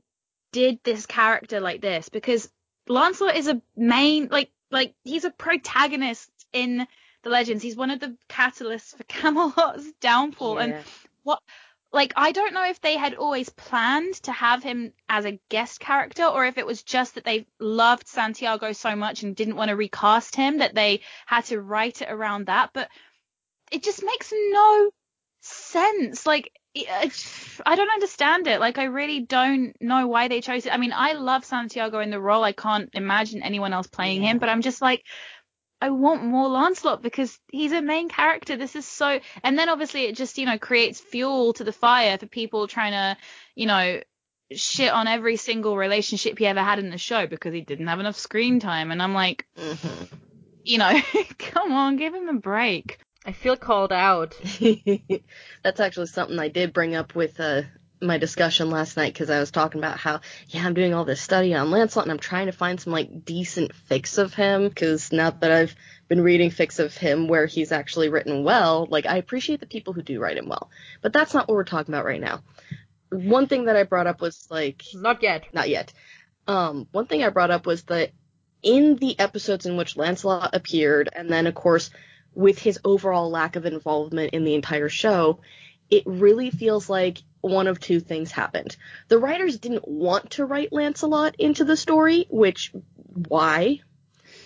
[0.52, 2.50] did this character like this because
[2.88, 6.88] Lancelot is a main like like he's a protagonist in
[7.24, 7.64] the legends.
[7.64, 11.36] He's one of the catalysts for Camelot's downfall, and Yeah.
[11.94, 15.80] Like I don't know if they had always planned to have him as a guest
[15.80, 19.70] character or if it was just that they loved Santiago so much and didn't want
[19.70, 22.90] to recast him that they had to write it around that but
[23.72, 24.92] it just makes no
[25.42, 26.26] sense.
[26.26, 27.12] Like I
[27.66, 28.60] uh, don't understand it.
[28.60, 30.74] Like I really don't know why they chose it.
[30.74, 32.44] I mean I love Santiago in the role.
[32.44, 34.32] I can't imagine anyone else playing Yeah.
[34.32, 35.04] him but I'm just like
[35.84, 38.56] I want more Lancelot because he's a main character.
[38.56, 42.18] This is so, and then obviously it just, you know, creates fuel to the fire
[42.18, 43.18] for people trying to,
[43.54, 44.00] you know,
[44.54, 48.00] shit on every single relationship he ever had in the show because he didn't have
[48.00, 48.92] enough screen time.
[48.92, 50.16] And I'm like, Mm-hmm.
[50.64, 51.02] you know,
[51.38, 53.00] come on, give him a break.
[53.26, 54.40] I feel called out.
[55.64, 57.64] That's actually something I did bring up with uh,
[58.08, 61.22] my discussion last night because I was talking about how, yeah, I'm doing all this
[61.22, 65.12] study on Lancelot and I'm trying to find some like decent fics of him because
[65.12, 65.76] now that I've
[66.08, 69.94] been reading fics of him where he's actually written well, like I appreciate the people
[69.94, 70.70] who do write him well.
[71.02, 72.42] But that's not what we're talking about right now.
[73.10, 75.46] One thing that I brought up was like Not yet.
[75.54, 75.94] not yet.
[76.48, 78.12] Um, one thing I brought up was that
[78.62, 81.90] in the episodes in which Lancelot appeared, and then of course
[82.34, 85.40] with his overall lack of involvement in the entire show,
[85.90, 88.76] it really feels like one of two things happened.
[89.10, 92.72] The writers didn't want to write Lancelot into the story, which
[93.28, 93.82] why?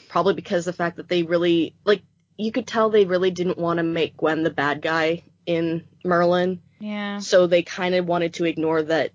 [0.10, 2.02] Probably because the fact that they really like
[2.38, 6.62] you could tell they really didn't want to make Gwen the bad guy in Merlin.
[6.80, 7.20] Yeah.
[7.20, 9.12] So they kind of wanted to ignore that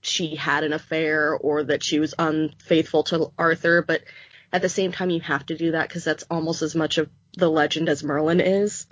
[0.00, 4.02] she had an affair or that she was unfaithful to Arthur, but
[4.50, 7.10] at the same time you have to do that because that's almost as much of
[7.36, 8.86] the legend as Merlin is.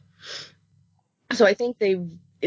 [1.33, 1.97] So I think they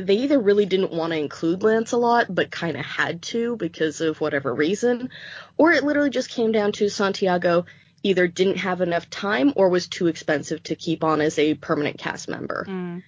[0.01, 4.19] they either really didn't want to include Lancelot but kind of had to because of
[4.21, 5.09] whatever reason,
[5.57, 7.65] or it literally just came down to Santiago
[8.03, 11.97] either didn't have enough time or was too expensive to keep on as a permanent
[11.97, 12.65] cast member.
[12.67, 13.03] Mm.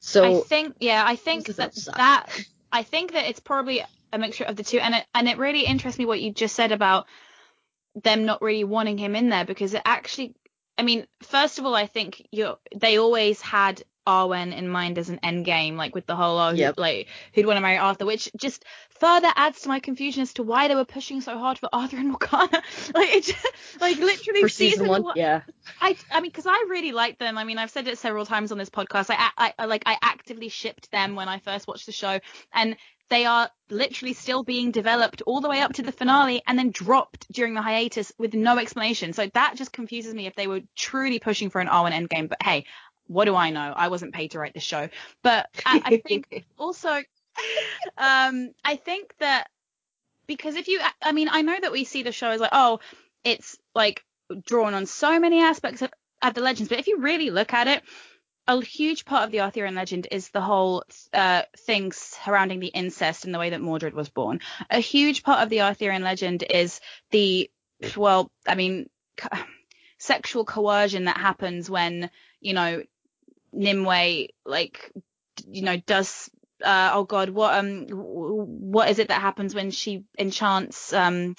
[0.00, 2.26] So I think, yeah, I think that that
[2.72, 5.64] I think that it's probably a mixture of the two, and it and it really
[5.64, 7.06] interests me what you just said about
[8.02, 10.34] them not really wanting him in there because it actually,
[10.78, 15.08] I mean, first of all, I think you they always had Arwen in mind as
[15.08, 18.06] an end game, like with the whole oh, who- like who'd want to marry Arthur,
[18.06, 18.64] which just
[18.98, 21.96] further adds to my confusion as to why they were pushing so hard for Arthur
[21.96, 22.62] and Morgana.
[22.94, 23.46] like it, just,
[23.80, 25.42] like literally for season one, yeah.
[25.80, 27.38] I, I mean, because I really like them.
[27.38, 29.10] I mean, I've said it several times on this podcast.
[29.10, 32.20] I, I, I like, I actively shipped them when I first watched the show,
[32.52, 32.76] and
[33.08, 36.70] they are literally still being developed all the way up to the finale, and then
[36.70, 39.12] dropped during the hiatus with no explanation.
[39.12, 42.28] So that just confuses me if they were truly pushing for an Arwen endgame.
[42.28, 42.66] But hey,
[43.10, 43.72] what do I know?
[43.74, 44.88] I wasn't paid to write the show,
[45.22, 46.90] but I, I think also,
[47.98, 49.48] um, I think that
[50.28, 52.78] because if you, I mean, I know that we see the show as like, oh,
[53.24, 54.04] it's like
[54.46, 55.90] drawn on so many aspects of,
[56.22, 57.82] of the legends, but if you really look at it,
[58.46, 63.24] a huge part of the Arthurian legend is the whole uh, thing surrounding the incest
[63.24, 64.38] and the way that Mordred was born.
[64.70, 67.50] A huge part of the Arthurian legend is the,
[67.96, 68.88] well, I mean,
[69.98, 72.08] sexual coercion that happens when,
[72.40, 72.82] you know,
[73.52, 74.92] Nimue, like,
[75.48, 76.30] you know, does,
[76.62, 81.34] uh, oh God, what, um, what is it that happens when she enchants, um,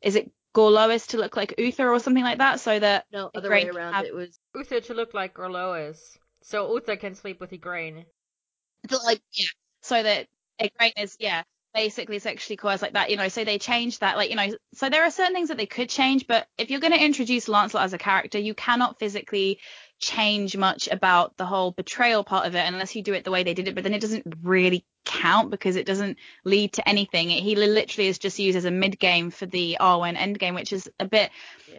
[0.00, 3.48] is it Gorlois to look like Uther or something like that so that No, other
[3.48, 3.94] great way around.
[3.94, 5.98] have- It was Uther to look like Gorlois.
[6.42, 8.04] So Uther can sleep with Igraine.
[9.06, 9.46] like yeah,
[9.82, 10.26] so that
[10.60, 14.28] Igraine is yeah basically sexually coerced like that you know so they changed that like
[14.28, 16.92] you know so there are certain things that they could change but if you're going
[16.92, 19.58] to introduce Lancelot as a character you cannot physically
[20.02, 23.44] change much about the whole betrayal part of it unless you do it the way
[23.44, 27.28] they did it but then it doesn't really count because it doesn't lead to anything
[27.28, 30.72] he literally is just used as a mid game for the Arwen end game which
[30.72, 31.30] is a bit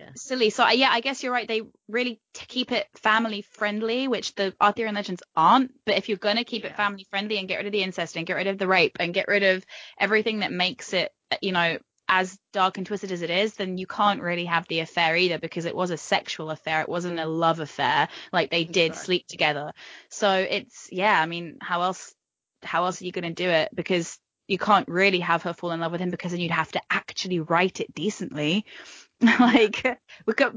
[0.04, 0.10] yeah.
[0.16, 0.50] silly.
[0.50, 1.48] So yeah, I guess you're right.
[1.48, 5.72] They really t- keep it family friendly, which the Arthurian legends aren't.
[5.86, 8.26] But if you're gonna keep it family friendly and get rid of the incest and
[8.26, 9.66] get rid of the rape and get rid of
[10.00, 11.78] everything that makes it, you know,
[12.16, 15.40] as dark and twisted as it is, then you can't really have the affair either
[15.40, 16.82] because it was a sexual affair.
[16.82, 18.08] It wasn't a love affair.
[18.32, 18.94] Like they did Exactly.
[18.94, 19.74] sleep together.
[20.10, 21.20] So it's yeah.
[21.20, 22.14] I mean, how else?
[22.62, 23.70] How else are you gonna do it?
[23.74, 26.72] Because you can't really have her fall in love with him because then you'd have
[26.74, 28.66] to actually write it decently.
[29.40, 30.00] like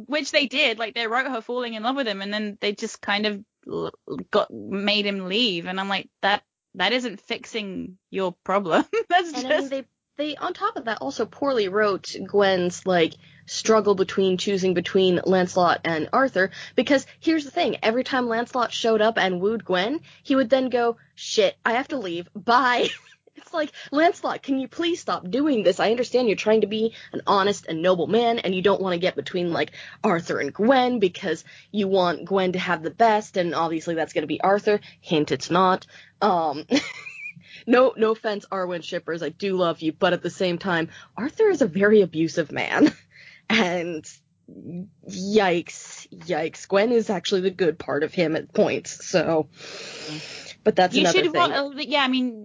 [0.07, 2.73] which they did like they wrote her falling in love with him and then they
[2.73, 3.45] just kind of
[4.31, 6.42] got made him leave and i'm like that
[6.75, 9.85] that isn't fixing your problem that's And just they
[10.16, 13.14] they on top of that also poorly wrote Gwen's like
[13.46, 19.00] struggle between choosing between Lancelot and Arthur because here's the thing every time Lancelot showed
[19.00, 22.29] up and wooed Gwen he would then go shit I have to leave.
[22.35, 22.88] Bye.
[23.38, 25.79] It's like Lancelot can you please stop doing this?
[25.79, 28.94] I understand you're trying to be an honest and noble man and you don't want
[28.94, 33.37] to get between like Arthur and Gwen because you want Gwen to have the best
[33.37, 34.81] and obviously that's going to be Arthur.
[35.02, 35.87] Hint it's not.
[36.23, 36.64] Um
[37.67, 41.48] no no offense arwen shippers i do love you but at the same time arthur
[41.48, 42.92] is a very abusive man.
[43.48, 44.04] And
[45.08, 46.67] yikes yikes.
[46.67, 50.46] Gwen is actually the good part of him at points so mm-hmm.
[50.67, 52.42] But that's you another should thing wa- uh, yeah i mean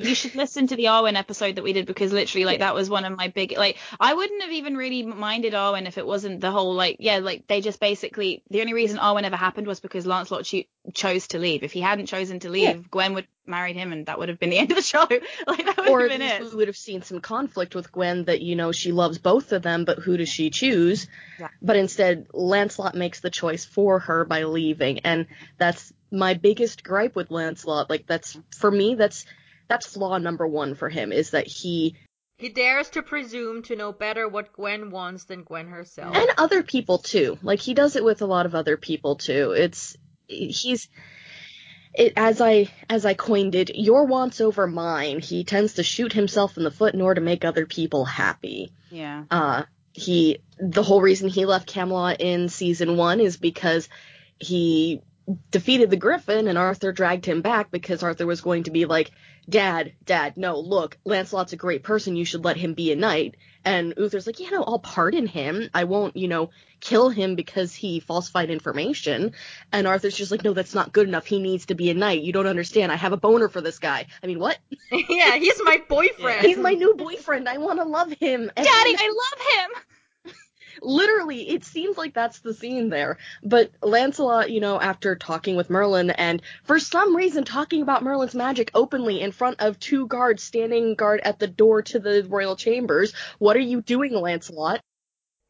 [0.00, 2.90] you should listen to the Arwen episode that we did because literally like that was
[2.90, 6.40] one of my big like I wouldn't have even really minded Arwen if it wasn't
[6.40, 9.80] the whole like yeah like they just basically the only reason Arwen ever happened was
[9.80, 11.62] because Lancelot cho- chose to leave.
[11.62, 12.82] If he hadn't chosen to leave, Yeah.
[12.90, 15.06] Gwen would married him and that would have been the end of the show.
[15.46, 16.42] like that would or have been it.
[16.42, 19.62] we would have seen some conflict with Gwen that you know she loves both of
[19.62, 21.06] them, but who does she choose?
[21.38, 21.48] Yeah.
[21.60, 25.26] But instead, Lancelot makes the choice for her by leaving, and
[25.58, 27.90] that's my biggest gripe with Lancelot.
[27.90, 29.24] Like that's for me, that's
[29.68, 31.96] that's flaw number one for him is that he
[32.36, 36.14] He dares to presume to know better what Gwen wants than Gwen herself.
[36.14, 37.38] and other people too.
[37.42, 39.52] Like he does it with a lot of other people too.
[39.52, 39.96] It's
[40.28, 40.88] he's
[41.94, 45.20] it, as I as I coined it, your wants over mine.
[45.20, 48.72] He tends to shoot himself in the foot in order to make other people happy.
[48.90, 49.24] Yeah.
[49.30, 53.88] Uh he the whole reason he left Camelot in season 1 is because
[54.38, 55.02] he
[55.50, 59.10] defeated the Griffin and Arthur dragged him back because Arthur was going to be like,
[59.48, 63.36] "Dad, dad, no, look, Lancelot's a great person, you should let him be a knight."
[63.64, 65.70] And Uther's like, "Yeah, no, I'll pardon him.
[65.72, 66.50] I won't, you know,
[66.80, 69.32] kill him because he falsified information."
[69.70, 71.26] And Arthur's just like, "No, that's not good enough.
[71.26, 72.22] He needs to be a knight.
[72.22, 72.90] You don't understand.
[72.90, 74.06] I have a boner for this guy.
[74.22, 74.58] I mean, what?
[74.90, 76.44] yeah, he's my boyfriend.
[76.44, 77.48] He's my new boyfriend.
[77.48, 79.82] I want to love him." And Daddy, I love him.
[80.80, 85.68] Literally it seems like that's the scene there but lancelot you know after talking with
[85.70, 90.42] merlin and for some reason talking about merlin's magic openly in front of two guards
[90.42, 94.80] standing guard at the door to the royal chambers what are you doing lancelot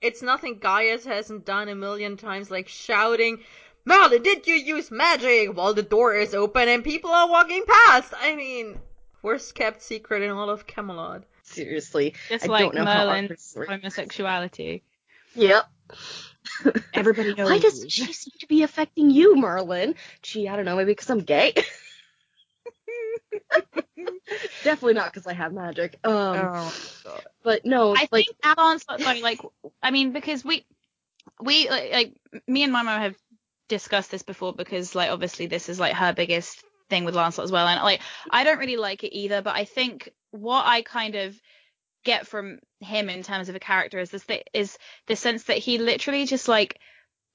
[0.00, 3.38] It's nothing Gaius hasn't done a million times, like shouting,
[3.84, 5.56] Merlin, did you use magic?
[5.56, 8.12] While the door is open and people are walking past.
[8.18, 8.80] I mean,
[9.22, 11.22] worst kept secret in all of Camelot.
[11.44, 14.82] seriously Just I like don't know Merlin's homosexuality.
[15.34, 15.64] Yep
[16.94, 17.48] Everybody knows.
[17.50, 21.10] why does she seem to be affecting you merlin gee i don't know maybe because
[21.10, 21.54] i'm gay
[24.64, 26.74] definitely not because i have magic um Oh,
[27.04, 27.24] God.
[27.42, 29.40] but no I like think Lancelot, though, like,
[29.82, 30.64] I mean, because we,
[31.40, 32.14] we, like, like,
[32.46, 33.16] me and my mum have
[33.68, 37.52] discussed this before because, like, obviously this is, like, her biggest thing with Lancelot as
[37.52, 37.66] well.
[37.66, 41.38] And, like, I don't really like it either, but I think what I kind of
[42.04, 45.58] get from him in terms of a character is this, th- is the sense that
[45.58, 46.78] he literally just, like,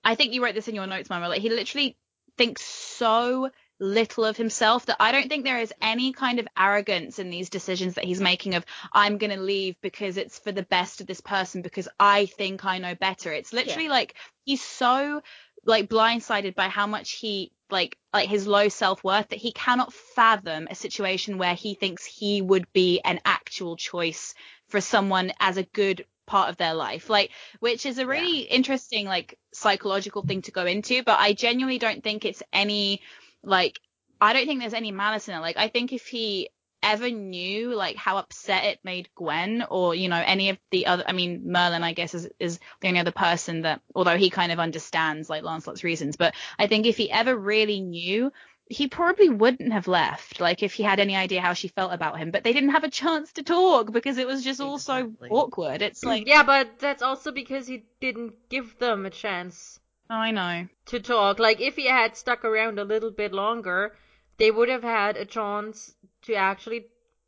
[0.03, 1.97] I think you wrote this in your notes, Mama, like, he literally
[2.37, 3.49] thinks so
[3.79, 7.49] little of himself that I don't think there is any kind of arrogance in these
[7.49, 11.07] decisions that he's making of I'm going to leave because it's for the best of
[11.07, 13.31] this person because I think I know better.
[13.31, 14.15] It's literally like
[14.45, 15.21] he's so
[15.63, 20.67] like blindsided by how much he like like his low self-worth that he cannot fathom
[20.71, 24.33] a situation where he thinks he would be an actual choice
[24.69, 29.05] for someone as a good part of their life like which is a really interesting
[29.05, 33.01] like psychological thing to go into but I genuinely don't think it's any
[33.43, 33.79] like
[34.19, 35.39] I don't think there's any malice in it.
[35.39, 36.49] Like I think if he
[36.83, 41.03] ever knew like how upset it made Gwen or you know any of the other
[41.07, 44.51] I mean Merlin I guess is is the only other person that although he kind
[44.51, 48.31] of understands like Lancelot's reasons but I think if he ever really knew
[48.69, 52.17] he probably wouldn't have left like if he had any idea how she felt about
[52.17, 55.11] him but they didn't have a chance to talk because it was just all so
[55.29, 60.31] awkward it's like Yeah, but that's also because he didn't give them a chance I
[60.31, 61.39] know to talk.
[61.39, 63.95] Like, if he had stuck around a little bit longer,
[64.37, 65.93] they would have had a chance
[66.23, 66.85] to actually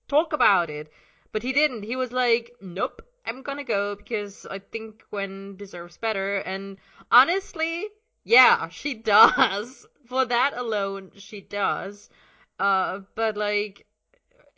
[0.07, 0.91] talk about it.
[1.31, 1.83] But he didn't.
[1.83, 6.37] He was like, nope, I'm gonna go because I think Gwen deserves better.
[6.37, 6.77] And
[7.11, 7.85] honestly,
[8.23, 9.85] yeah, she does.
[10.09, 12.09] For that alone, she does.
[12.57, 13.85] Uh, but like,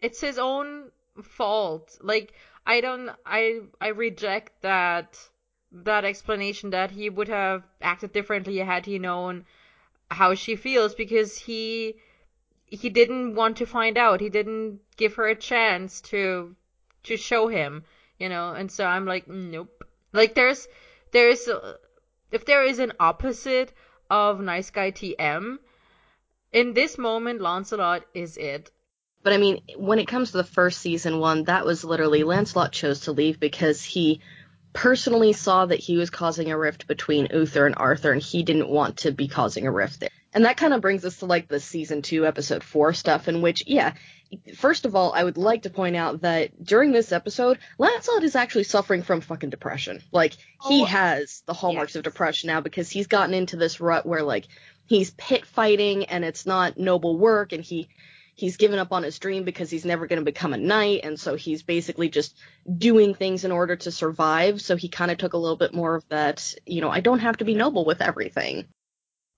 [0.02, 0.92] it's his own
[1.22, 1.98] fault.
[2.02, 2.34] Like,
[2.66, 5.20] I don't, I, I reject that
[5.74, 9.46] that explanation that he would have acted differently had he known
[10.10, 11.96] how she feels because he
[12.66, 16.56] he didn't want to find out he didn't give her a chance to
[17.04, 17.84] to show him
[18.20, 20.68] you know and so i'm like nope like there's
[21.12, 21.48] there's
[22.32, 23.72] if there is an opposite
[24.12, 25.58] of nice guy tm
[26.52, 28.70] in this moment lancelot is it
[29.24, 32.72] But I mean, when it comes to the first season one, that was literally Lancelot
[32.72, 34.20] chose to leave because he
[34.74, 38.70] personally saw that he was causing a rift between Uther and Arthur, and he didn't
[38.70, 40.10] want to be causing a rift there.
[40.34, 43.42] And that kind of brings us to like the season two, episode four stuff, in
[43.42, 43.94] which, yeah,
[44.56, 48.36] first of all, I would like to point out that during this episode, Lancelot is
[48.36, 50.02] actually suffering from fucking depression.
[50.12, 50.34] Like,
[50.68, 51.98] he Oh, has the hallmarks yes.
[51.98, 54.48] of depression now because he's gotten into this rut where, like,
[54.86, 57.90] he's pit fighting and it's not noble work, and he
[58.34, 61.20] he's given up on his dream because he's never going to become a knight and
[61.20, 62.36] so he's basically just
[62.78, 65.96] doing things in order to survive so he kind of took a little bit more
[65.96, 68.66] of that you know i don't have to be noble with everything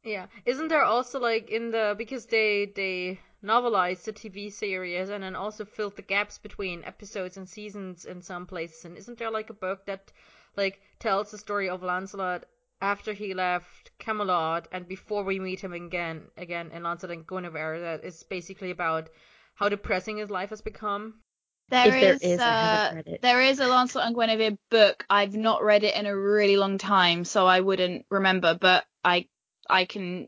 [0.04, 0.28] Yeah.
[0.46, 5.36] Isn't there also like in the because they they novelized the TV series and then
[5.36, 8.86] also filled the gaps between episodes and seasons in some places.
[8.86, 10.12] And isn't there like a book that
[10.56, 12.46] like tells the story of Lancelot
[12.82, 17.80] after he left Camelot and before we meet him again again in Lancelot and Guinevere
[17.82, 19.10] that is basically about
[19.56, 21.22] how depressing his life has become?
[21.70, 23.22] There If there is, is, I haven't uh, read it.
[23.22, 25.06] there is a Lancelot and Guinevere book.
[25.10, 28.58] I've not read it in a really long time, so I wouldn't remember.
[28.60, 29.28] But I,
[29.74, 30.28] I can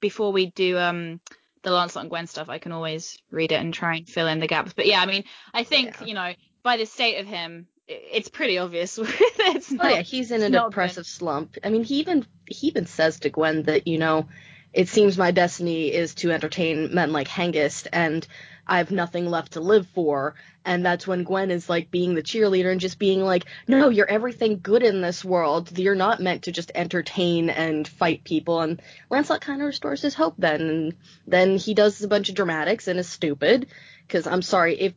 [0.00, 1.20] before we do um
[1.62, 4.38] the Lancelot and Gwen stuff, I can always read it and try and fill in
[4.38, 4.72] the gaps.
[4.72, 6.06] But yeah, I mean, I think Yeah.
[6.06, 6.32] you know
[6.62, 8.98] by the state of him, it's pretty obvious.
[9.02, 11.56] it's Oh yeah, he's in a not depressive slump.
[11.64, 14.28] I mean, he even he even says to Gwen that you know,
[14.72, 18.26] it seems my destiny is to entertain men like Hengist, and
[18.66, 20.34] I have nothing left to live for.
[20.64, 24.10] And that's when Gwen is like being the cheerleader and just being like, no, you're
[24.10, 25.78] everything good in this world.
[25.78, 28.60] You're not meant to just entertain and fight people.
[28.60, 30.94] And Lancelot kind of restores his hope then, and
[31.26, 33.68] then he does a bunch of dramatics and is stupid.
[34.06, 34.94] Because I'm sorry if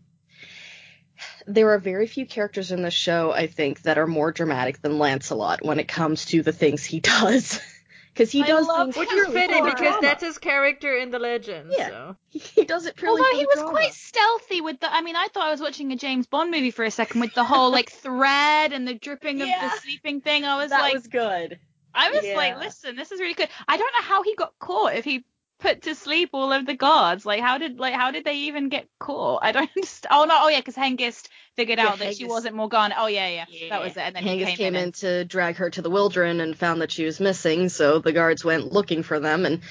[1.45, 4.99] there are very few characters in the show, I think, that are more dramatic than
[4.99, 7.59] Lancelot when it comes to the things he does.
[8.19, 9.99] Because he I does love things Which Purely is fitting because drama.
[10.01, 11.71] that's his character in the legend.
[11.71, 11.87] Yeah.
[11.87, 12.15] So.
[12.29, 13.69] he does it purely Although he was drama.
[13.71, 16.71] quite stealthy with the, I mean, I thought I was watching a James Bond movie
[16.71, 20.43] for a second with the whole like thread and the dripping of the sleeping thing.
[20.43, 21.59] I was that like, that was good.
[21.93, 23.47] I was like, listen, this is really good.
[23.69, 25.23] I don't know how he got caught if he
[25.59, 27.25] put to sleep all of the guards.
[27.25, 29.39] Like, how did like how did they even get caught?
[29.43, 30.11] I don't understand.
[30.11, 32.95] Oh no, oh yeah, because Hengist figured Yeah, out that she wasn't Morgana.
[32.97, 33.99] Oh yeah, yeah, that was it.
[33.99, 34.83] And then he Hengist came, came in.
[34.85, 38.11] in to drag her to the Wilddeoren and found that she was missing, so the
[38.11, 39.61] guards went looking for them, and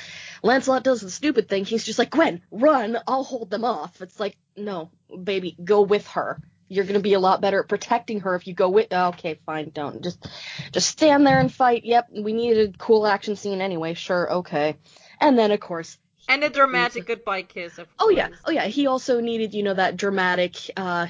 [0.42, 1.64] Lancelot does the stupid thing.
[1.64, 4.00] He's just like, Gwen, run, I'll hold them off.
[4.00, 4.90] It's like, no,
[5.24, 6.40] baby, go with her.
[6.70, 8.88] You're gonna be a lot better at protecting her if you go with.
[8.90, 10.26] Oh, okay, fine, don't just
[10.72, 11.84] just stand there and fight.
[11.84, 13.94] Yep, we needed a cool action scene anyway.
[13.94, 14.76] Sure, okay.
[15.20, 15.98] And then of course
[16.28, 18.66] And a dramatic goodbye kiss, of Oh yeah, oh yeah.
[18.66, 20.56] He also needed, you know, that dramatic.
[20.76, 21.08] uh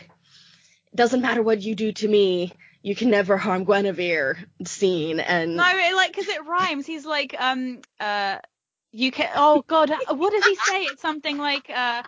[0.95, 2.53] Doesn't matter what you do to me,
[2.83, 5.21] you can never harm Guinevere scene.
[5.21, 6.87] And No, it, like because it rhymes.
[6.87, 8.39] He's like, um, uh,
[8.93, 9.31] you can.
[9.35, 10.85] Oh God, what does he say?
[10.85, 12.03] It's something like, uh.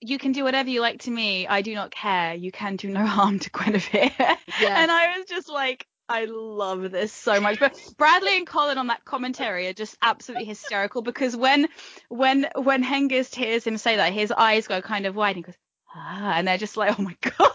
[0.00, 1.46] You can do whatever you like to me.
[1.46, 2.34] I do not care.
[2.34, 4.12] You can do no harm to Guinevere.
[4.60, 7.58] And I was just like, I love this so much.
[7.58, 11.68] But Bradley and Colin on that commentary are just absolutely hysterical because when
[12.08, 15.42] when when Hengist hears him say that, his eyes go kind of wide and he
[15.42, 15.58] goes,
[15.94, 17.50] ah, and they're just like, oh my god.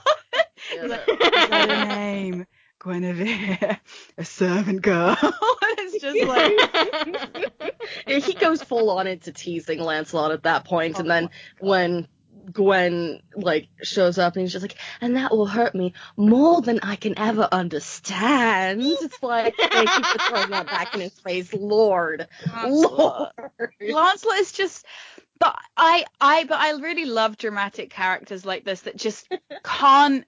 [0.72, 2.46] He's like, Is that a name?
[2.82, 3.80] Guinevere,
[4.18, 5.18] a servant girl.
[5.22, 7.74] it's just like,
[8.08, 11.30] Yeah, he goes full on into teasing Lancelot at that point, and Oh then
[11.60, 12.08] when
[12.52, 16.80] Gwen like shows up and he's just like, and that will hurt me more than
[16.82, 18.82] I can ever understand.
[18.84, 23.34] It's like they keep throwing that back in his face, Lord, Lancelot.
[23.38, 23.74] Lord.
[23.82, 24.86] Lancelot is just,
[25.40, 29.28] but I, I, but I really love dramatic characters like this that just
[29.64, 30.26] can't,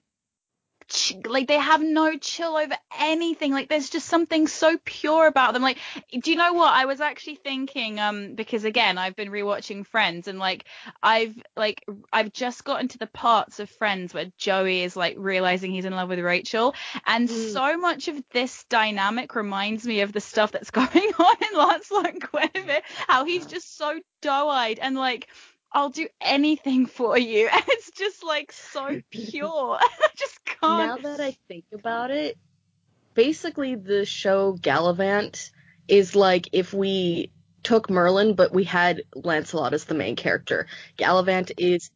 [0.92, 3.52] ch- like they have no chill over anything.
[3.52, 5.62] Like there's just something so pure about them.
[5.62, 5.78] Like,
[6.20, 6.72] do you know what?
[6.72, 10.64] I was actually thinking, um, because again, I've been rewatching Friends and like
[11.02, 15.72] I've like I've just gotten to the parts of Friends where Joey is like realizing
[15.72, 16.74] he's in love with Rachel,
[17.06, 17.52] and Mm.
[17.52, 20.88] so much of this dynamic reminds me of the stuff that's going
[21.18, 22.82] on in Lancelot and Guinevere.
[23.08, 25.28] How he's just so doe-eyed and like.
[25.72, 27.48] I'll do anything for you.
[27.52, 29.78] And it's just like so pure.
[29.80, 31.02] I just can't.
[31.02, 32.36] Now that I think about it,
[33.14, 35.50] basically the show Galavant
[35.88, 37.30] is like if we
[37.62, 40.66] took Merlin but we had Lancelot as the main character.
[40.98, 41.90] Galavant is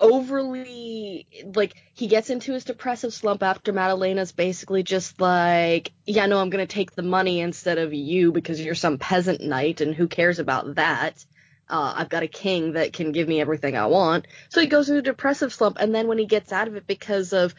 [0.00, 6.38] overly like he gets into his depressive slump after Madalena's basically just like, yeah, no,
[6.38, 10.08] I'm gonna take the money instead of you because you're some peasant knight and who
[10.08, 11.24] cares about that.
[11.70, 14.26] Uh, I've got a king that can give me everything I want.
[14.48, 16.86] So he goes into a depressive slump, and then when he gets out of it
[16.86, 17.54] because of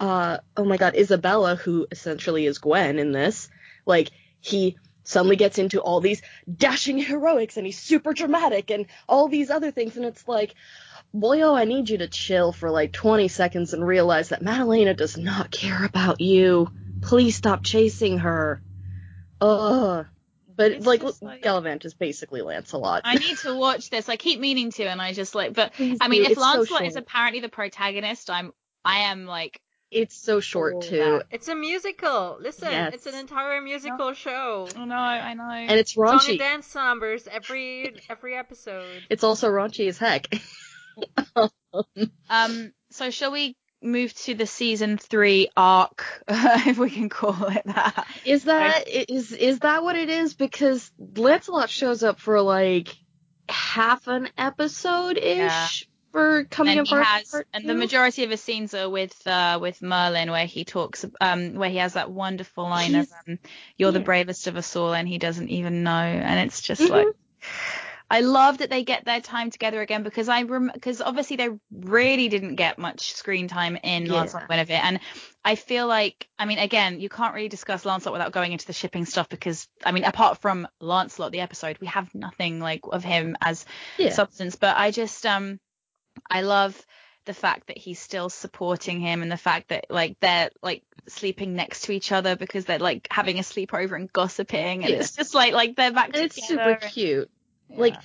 [0.00, 3.48] uh oh my god isabella who essentially is gwen in this
[3.86, 4.10] like
[4.40, 6.20] he suddenly gets into all these
[6.52, 10.54] dashing heroics and he's super dramatic and all these other things and it's like
[11.12, 14.94] boy oh i need you to chill for like 20 seconds and realize that madalena
[14.94, 16.68] does not care about you.
[17.02, 18.62] Please stop chasing her.
[19.40, 20.06] Ugh
[20.56, 23.02] but It's like, just like- Galavant is basically Lancelot.
[23.04, 24.08] I need to watch this.
[24.08, 25.52] I keep meaning to, and I just like.
[25.54, 26.26] But Please I mean, do.
[26.26, 28.52] if It's so Lancelot is apparently the protagonist, I'm.
[28.84, 29.60] I am like.
[29.90, 31.26] It's so short all too, that.
[31.30, 32.38] It's a musical.
[32.40, 32.94] Listen, Yes.
[32.94, 34.66] it's an entire musical show.
[34.76, 35.44] Oh no, I know.
[35.48, 36.38] and it's Song and raunchy.
[36.38, 39.04] dance numbers every every episode.
[39.08, 40.26] It's also raunchy as heck.
[42.30, 42.72] Um.
[42.90, 48.06] So shall we move to the season three arc, if we can call it that?
[48.24, 50.34] Is that is is that what it is?
[50.34, 52.88] Because Lancelot shows up for like
[53.48, 55.68] half an episode ish Yeah.
[56.12, 59.82] for coming and of has, and the majority of his scenes are with uh, with
[59.82, 63.38] Merlin, where he talks, um, where he has that wonderful line of, um,
[63.76, 66.90] "You're the bravest of us all," and he doesn't even know, and it's just Mhm.
[66.90, 67.08] like,
[68.10, 71.48] I love that they get their time together again because I rem because obviously they
[71.72, 74.12] really didn't get much screen time in Yeah.
[74.20, 75.00] Lancelot Guinevere, and
[75.44, 78.72] I feel like, I mean, again, you can't really discuss Lancelot without going into the
[78.72, 83.04] shipping stuff because, I mean, apart from Lancelot the episode, we have nothing like of
[83.04, 83.64] him as
[83.98, 84.10] Yeah.
[84.10, 84.56] substance.
[84.56, 85.58] But I just um
[86.30, 86.80] I love
[87.24, 91.54] the fact that he's still supporting him and the fact that like they're like sleeping
[91.54, 94.98] next to each other because they're like having a sleepover and gossiping and Yeah.
[95.00, 96.76] it's just like like they're back and it's together.
[96.80, 97.30] super cute.
[97.68, 97.96] Like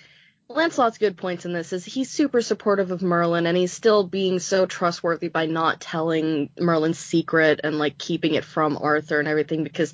[0.47, 4.39] Lancelot's good points in this is he's super supportive of Merlin and he's still being
[4.39, 9.63] so trustworthy by not telling Merlin's secret and like keeping it from Arthur and everything
[9.63, 9.93] because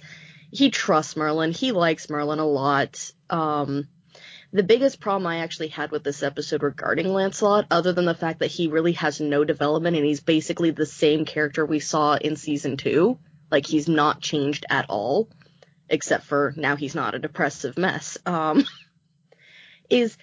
[0.51, 1.51] he trusts Merlin.
[1.51, 3.11] He likes Merlin a lot.
[3.29, 3.87] Um
[4.53, 8.39] the biggest problem I actually had with this episode regarding Lancelot, other than the fact
[8.39, 12.37] that he really has no development and he's basically the same character we saw in
[12.37, 13.19] season two,
[13.51, 15.27] like he's not changed at all,
[15.89, 18.17] except for now he's not a depressive mess.
[18.25, 18.65] Um,
[19.89, 20.17] is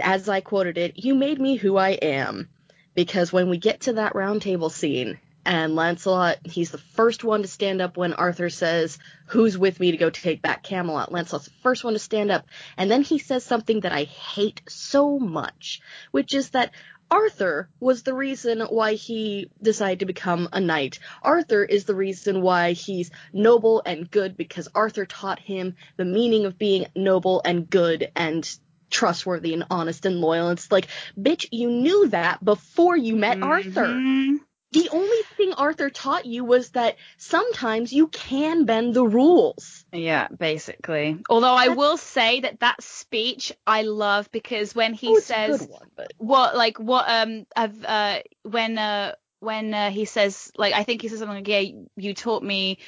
[0.00, 2.48] as I quoted it, you made me who I am.
[2.94, 5.18] Because when we get to that round table scene,
[5.48, 9.92] and Lancelot, he's the first one to stand up when Arthur says, Who's with me
[9.92, 11.10] to go take back Camelot?
[11.10, 12.46] Lancelot's the first one to stand up.
[12.76, 15.80] And then he says something that I hate so much,
[16.10, 16.72] which is that
[17.10, 20.98] Arthur was the reason why he decided to become a knight.
[21.22, 26.44] Arthur is the reason why he's noble and good because Arthur taught him the meaning
[26.44, 28.48] of being noble and good and
[28.90, 30.50] trustworthy and honest and loyal.
[30.50, 30.88] It's like,
[31.18, 33.86] bitch, you knew that before you met Arthur.
[33.86, 34.36] Mm-hmm.
[34.72, 39.84] The only thing Arthur taught you was that sometimes you can bend the rules.
[39.92, 41.18] Yeah, basically.
[41.30, 45.88] Although I will say that that speech I love because when he Oh, says one,
[45.96, 50.82] but what like what um I've uh when uh when uh, he says like I
[50.82, 51.64] think he says something like yeah
[51.96, 52.78] you taught me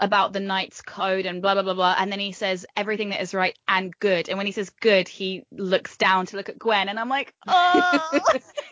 [0.00, 3.20] about the knight's code and blah blah blah blah and then he says everything that
[3.20, 6.58] is right and good and when he says good he looks down to look at
[6.58, 8.20] Gwen and I'm like oh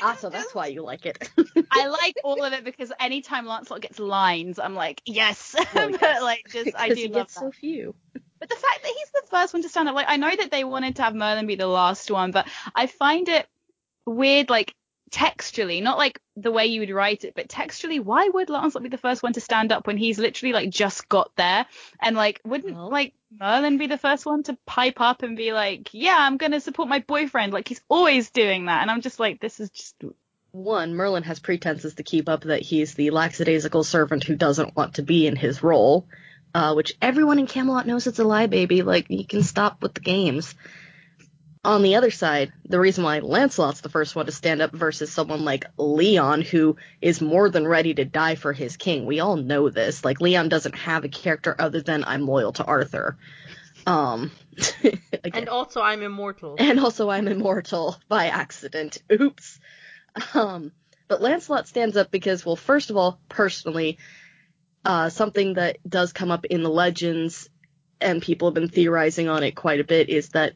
[0.02, 1.30] ah, so that's why you like it.
[1.70, 6.00] I like all of it because anytime Lancelot gets lines I'm like yes Well, but
[6.00, 6.22] yes.
[6.22, 7.94] like just I do he love gets that so few.
[8.12, 10.50] but the fact that he's the first one to stand up, like I know that
[10.50, 13.46] they wanted to have Merlin be the last one, but I find it
[14.06, 14.74] weird, like
[15.10, 18.88] textually, not like the way you would write it, but textually, why would Lancelot be
[18.88, 21.66] the first one to stand up when he's literally like just got there?
[22.00, 25.52] And like, wouldn't Well- like Merlin be the first one to pipe up and be
[25.52, 27.52] like, yeah, I'm gonna support my boyfriend?
[27.52, 29.96] Like he's always doing that, and I'm just like, this is just
[30.52, 34.94] One, Merlin has pretenses to keep up that he's the lackadaisical servant who doesn't want
[34.94, 36.06] to be in his role,
[36.54, 38.82] uh, which everyone in Camelot knows it's a lie, baby.
[38.82, 40.54] Like, you can stop with the games.
[41.68, 45.12] On the other side, the reason why Lancelot's the first one to stand up versus
[45.12, 49.04] someone like Leon, who is more than ready to die for his king.
[49.04, 50.02] We all know this.
[50.02, 53.18] Like, Leon doesn't have a character other than I'm loyal to Arthur.
[53.86, 54.30] Um,
[55.34, 56.56] And also, I'm immortal.
[56.58, 59.02] and also I'm immortal by accident.
[59.12, 59.60] Oops.
[60.32, 60.72] Um,
[61.06, 63.98] but Lancelot stands up because, well, first of all, personally,
[64.86, 67.50] uh, something that does come up in the legends,
[68.00, 70.54] and people have been theorizing on it quite a bit, is that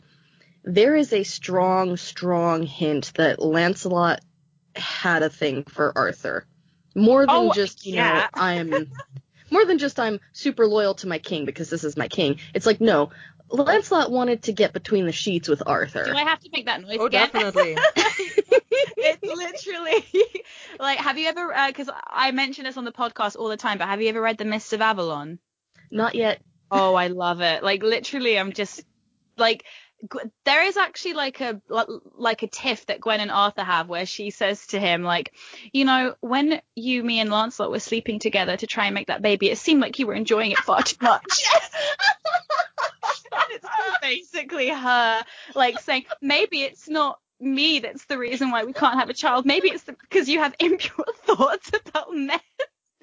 [0.64, 4.20] there is a strong, strong hint that Lancelot
[4.76, 6.46] had a thing for Arthur.
[6.94, 8.28] More than Oh, just, you yeah.
[8.34, 8.90] know, I'm
[9.50, 12.38] more than just I'm super loyal to my king because this is my king.
[12.54, 13.10] It's like, no,
[13.48, 16.04] Lancelot wanted to get between the sheets with Arthur.
[16.04, 17.28] Do I have to make that noise Oh, again?
[17.32, 17.76] definitely.
[17.96, 20.44] it's literally
[20.78, 21.54] like, have you ever?
[21.54, 24.20] Uh, because I mention this on the podcast all the time, but have you ever
[24.20, 25.38] read The Mists of Avalon?
[25.90, 26.40] Not yet.
[26.70, 27.62] Oh, I love it.
[27.62, 28.82] Like literally, I'm just
[29.36, 29.64] like.
[30.44, 34.30] There is actually like a like a tiff that Gwen and Arthur have where she
[34.30, 35.32] says to him like,
[35.72, 39.22] you know, when you, me, and Lancelot were sleeping together to try and make that
[39.22, 41.44] baby, it seemed like you were enjoying it far too much.
[43.34, 43.66] And it's
[44.02, 45.24] basically her
[45.54, 49.46] like saying maybe it's not me that's the reason why we can't have a child.
[49.46, 52.40] Maybe it's because you have impure thoughts about men.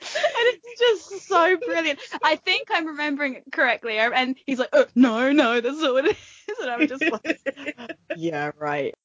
[0.02, 2.00] And it's just so brilliant.
[2.24, 3.98] I think I'm remembering it correctly.
[3.98, 6.18] And he's like, oh, no, no, that's not what it
[6.50, 6.60] is.
[6.60, 7.40] And I'm just like,
[8.14, 8.96] yeah, right.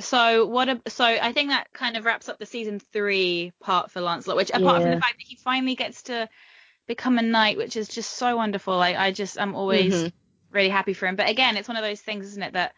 [0.00, 0.68] so what?
[0.68, 4.36] A, so I think that kind of wraps up the season three part for Lancelot.
[4.36, 6.28] Which, apart from the fact that he finally gets to
[6.86, 8.74] become a knight, which is just so wonderful.
[8.74, 10.12] I, I just, I'm always Mhm.
[10.52, 11.16] really happy for him.
[11.16, 12.54] But again, it's one of those things, isn't it?
[12.54, 12.74] That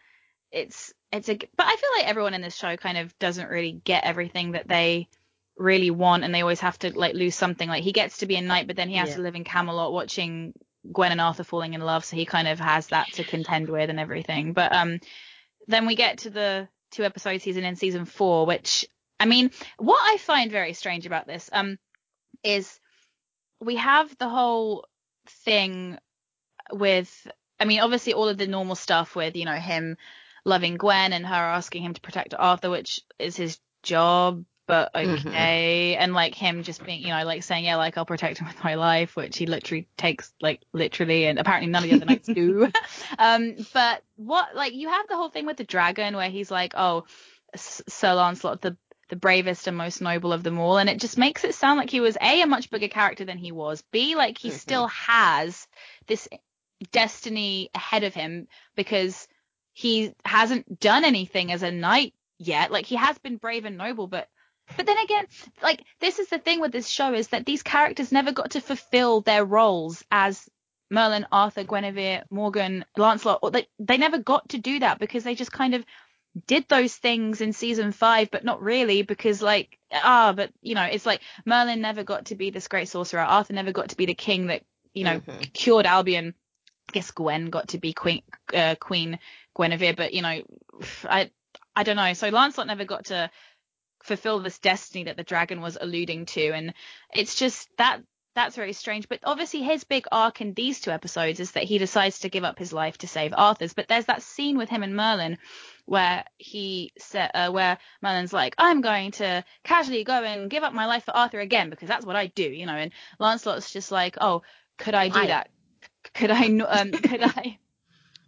[0.51, 1.35] it's it's a.
[1.35, 4.67] But I feel like everyone in this show kind of doesn't really get everything that
[4.67, 5.09] they
[5.57, 7.67] really want, and they always have to like lose something.
[7.67, 9.15] Like he gets to be a knight, but then he has Yeah.
[9.15, 10.53] to live in Camelot watching
[10.91, 13.89] Gwen and Arthur falling in love, so he kind of has that to contend with
[13.89, 14.53] and everything.
[14.53, 14.99] But um,
[15.67, 18.85] then we get to the two episode season in season four, which
[19.19, 21.77] I mean, what I find very strange about this um
[22.43, 22.79] is
[23.59, 24.85] we have the whole
[25.43, 25.97] thing
[26.71, 27.27] with
[27.59, 29.97] I mean, obviously all of the normal stuff with, you know, him
[30.45, 35.25] loving Gwen and her asking him to protect Arthur, which is his job, but Mhm.
[35.25, 35.95] okay.
[35.95, 38.63] And like him just being, you know, like saying, yeah, like I'll protect him with
[38.63, 42.27] my life, which he literally takes like literally, and apparently none of the other knights
[42.27, 42.71] do.
[43.19, 46.73] um, but what, like, you have the whole thing with the dragon where he's like,
[46.75, 47.05] oh,
[47.55, 48.77] Sir Lancelot, the
[49.09, 51.89] the bravest and most noble of them all, and it just makes it sound like
[51.89, 53.81] he was a a much bigger character than he was.
[53.91, 54.59] B like he Mhm.
[54.59, 55.65] still has
[56.07, 56.27] this
[56.91, 59.27] destiny ahead of him because
[59.73, 62.71] he hasn't done anything as a knight yet.
[62.71, 64.27] Like he has been brave and noble, but
[64.75, 65.25] but then again,
[65.61, 68.61] like this is the thing with this show is that these characters never got to
[68.61, 70.49] fulfill their roles as
[70.89, 73.39] Merlin, Arthur, Guinevere, Morgan, Lancelot.
[73.41, 75.85] Or they they never got to do that because they just kind of
[76.45, 80.83] did those things in season five, but not really because like ah, but you know,
[80.83, 83.21] it's like Merlin never got to be this great sorcerer.
[83.21, 84.63] Arthur never got to be the king that
[84.93, 85.53] you know Mhm.
[85.53, 86.33] cured Albion.
[86.89, 88.21] I guess Gwen got to be Queen
[88.53, 89.19] uh, Queen
[89.57, 90.41] Guinevere, but you know,
[91.03, 91.31] I
[91.75, 92.13] I don't know.
[92.13, 93.29] So Lancelot never got to
[94.03, 96.73] fulfill this destiny that the dragon was alluding to, and
[97.13, 98.01] it's just that
[98.37, 99.09] that's very strange.
[99.09, 102.43] But obviously, his big arc in these two episodes is that he decides to give
[102.43, 103.73] up his life to save Arthur's.
[103.73, 105.39] But there's that scene with him and Merlin
[105.85, 110.73] where he said, uh, where Merlin's like, I'm going to casually go and give up
[110.73, 112.75] my life for Arthur again because that's what I do, you know.
[112.75, 114.43] And Lancelot's just like, oh,
[114.77, 115.27] could I do Why?
[115.27, 115.49] that?
[116.13, 117.57] Could I, um, could I,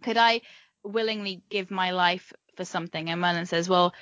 [0.02, 0.40] could I
[0.82, 3.08] willingly give my life for something?
[3.08, 3.94] And Merlin says, well,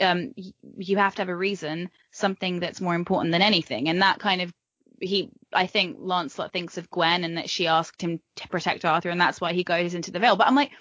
[0.00, 0.32] um,
[0.76, 3.88] you have to have a reason, something that's more important than anything.
[3.88, 4.52] And that kind of,
[5.00, 9.10] he, I think Lancelot thinks of Gwen and that she asked him to protect Arthur,
[9.10, 10.36] and that's why he goes into the veil.
[10.36, 10.72] But I'm like,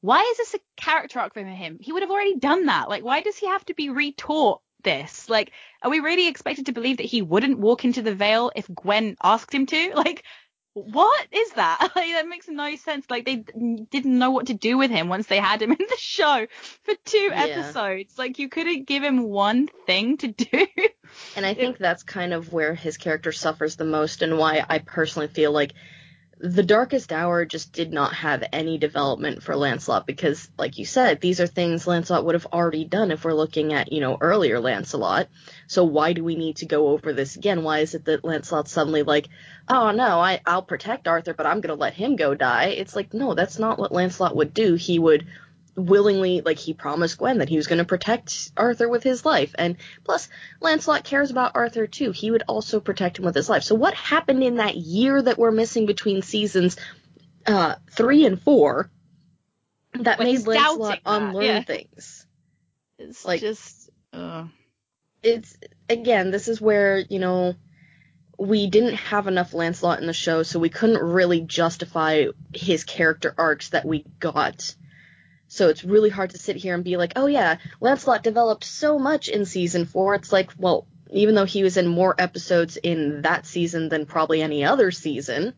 [0.00, 1.78] why is this a character arc for him?
[1.80, 2.88] He would have already done that.
[2.88, 5.28] Like, why does he have to be retaught this?
[5.28, 5.52] Like,
[5.82, 9.16] are we really expected to believe that he wouldn't walk into the veil if Gwen
[9.22, 9.92] asked him to?
[9.94, 10.24] Like,
[10.82, 11.90] what is that?
[11.96, 13.06] Like, that makes no sense.
[13.10, 15.78] Like, they d- didn't know what to do with him once they had him in
[15.78, 16.46] the show
[16.84, 17.42] for two Yeah.
[17.44, 18.18] episodes.
[18.18, 20.66] Like, you couldn't give him one thing to do.
[21.36, 24.78] And I think that's kind of where his character suffers the most, and why I
[24.78, 25.72] personally feel like
[26.40, 31.20] the Darkest Hour just did not have any development for Lancelot because, like you said,
[31.20, 34.60] these are things Lancelot would have already done if we're looking at, you know, earlier
[34.60, 35.28] Lancelot.
[35.66, 37.64] So why do we need to go over this again?
[37.64, 39.28] Why is it that Lancelot's suddenly like,
[39.68, 42.66] oh no, I, I'll protect Arthur, but I'm gonna let him go die?
[42.66, 44.74] It's like, no, that's not what Lancelot would do.
[44.74, 45.26] He would
[45.78, 49.54] willingly, like, he promised Gwen that he was gonna protect Arthur with his life.
[49.58, 50.28] And plus,
[50.60, 52.10] Lancelot cares about Arthur too.
[52.10, 53.62] He would also protect him with his life.
[53.62, 56.76] So what happened in that year that we're missing between seasons
[57.46, 58.90] uh, three and four
[59.94, 61.62] that When made Lancelot unlearn yeah.
[61.62, 62.26] things?
[62.98, 64.44] It's Like- just, uh,
[65.22, 65.56] It's
[65.88, 67.54] again, this is where you know
[68.38, 73.34] we didn't have enough Lancelot in the show, so we couldn't really justify his character
[73.36, 74.74] arcs that we got.
[75.48, 78.98] So it's really hard to sit here and be like, oh yeah, Lancelot developed so
[78.98, 80.14] much in season four.
[80.14, 84.42] It's like, well, even though he was in more episodes in that season than probably
[84.42, 85.54] any other season,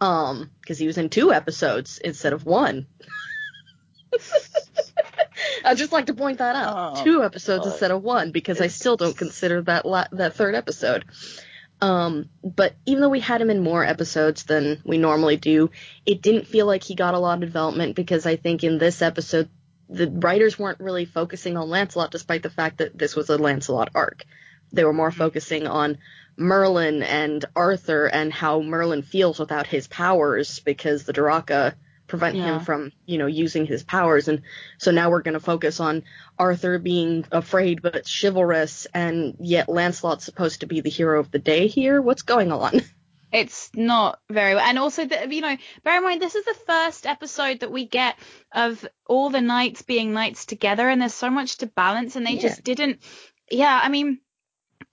[0.00, 2.86] um, because he was in two episodes instead of one.
[5.64, 6.98] I'd just like to point that out.
[6.98, 7.72] Oh, two episodes God.
[7.72, 11.04] instead of one because I still don't consider that la- that third episode.
[11.80, 15.70] Um, but even though we had him in more episodes than we normally do,
[16.06, 19.02] it didn't feel like he got a lot of development because I think in this
[19.02, 19.50] episode
[19.88, 23.90] the writers weren't really focusing on Lancelot despite the fact that this was a Lancelot
[23.94, 24.24] arc.
[24.72, 25.16] They were more Mhm.
[25.16, 25.98] focusing on
[26.36, 31.74] Merlin and Arthur and how Merlin feels without his powers because the Dorocha
[32.06, 32.44] prevent Yeah.
[32.56, 34.42] him from, you know, using his powers and
[34.78, 36.04] so now we're going to focus on
[36.38, 41.38] Arthur being afraid but chivalrous and yet Lancelot's supposed to be the hero of the
[41.38, 42.00] day here.
[42.00, 42.80] What's going on?
[43.32, 44.64] it's not very well.
[44.64, 47.86] And also, the, you know, bear in mind, this is the first episode that we
[47.86, 48.16] get
[48.52, 52.34] of all the knights being knights together, and there's so much to balance, and they
[52.34, 52.42] Yeah.
[52.42, 53.02] just didn't.
[53.50, 54.20] Yeah, I mean,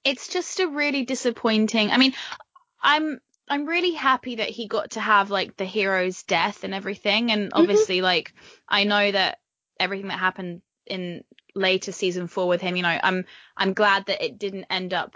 [0.03, 1.91] it's just a really disappointing.
[1.91, 2.13] I mean,
[2.81, 3.19] I'm.
[3.53, 7.31] I'm really happy that he got to have like the hero's death and everything.
[7.31, 8.33] And obviously, like,
[8.67, 9.37] I know that
[9.79, 11.23] everything that happened in
[11.53, 13.25] later season four with him, you know, I'm
[13.55, 15.15] I'm glad that it didn't end up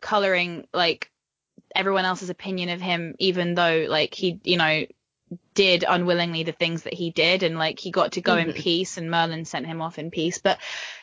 [0.00, 1.10] coloring like
[1.74, 4.86] everyone else's opinion of him, even though like he, you know,
[5.52, 8.54] did unwillingly the things that he did, and like he got to go in Mhm.
[8.54, 10.38] peace, and Merlin sent him off in peace.
[10.38, 10.58] But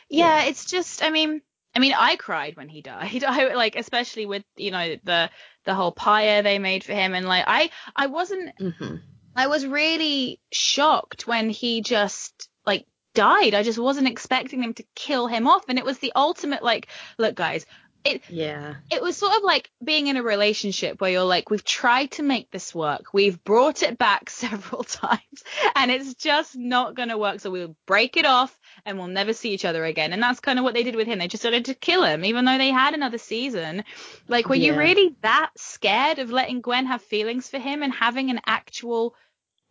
[0.08, 1.40] yeah, it's just, I mean,
[1.72, 3.22] I mean, I cried when he died.
[3.28, 5.30] I like, especially with you know the
[5.64, 8.96] the whole pyre they made for him, and like I I wasn't hmm
[9.36, 13.54] I was really shocked when he just like died.
[13.54, 16.88] I just wasn't expecting them to kill him off, and it was the ultimate like,
[17.18, 17.66] look, guys,
[18.04, 18.74] it Yeah.
[18.90, 22.22] it was sort of like being in a relationship where you're like, we've tried to
[22.22, 25.44] make this work, we've brought it back several times,
[25.74, 27.40] and it's just not gonna work.
[27.40, 30.12] So we'll break it off, and we'll never see each other again.
[30.12, 31.18] And that's kind of what they did with him.
[31.18, 33.84] They just started to kill him, even though they had another season.
[34.28, 38.30] Like, were you really that scared of letting Gwen have feelings for him and having
[38.30, 39.14] an actual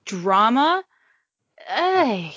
[0.05, 0.83] drama?
[1.69, 2.31] Ugh,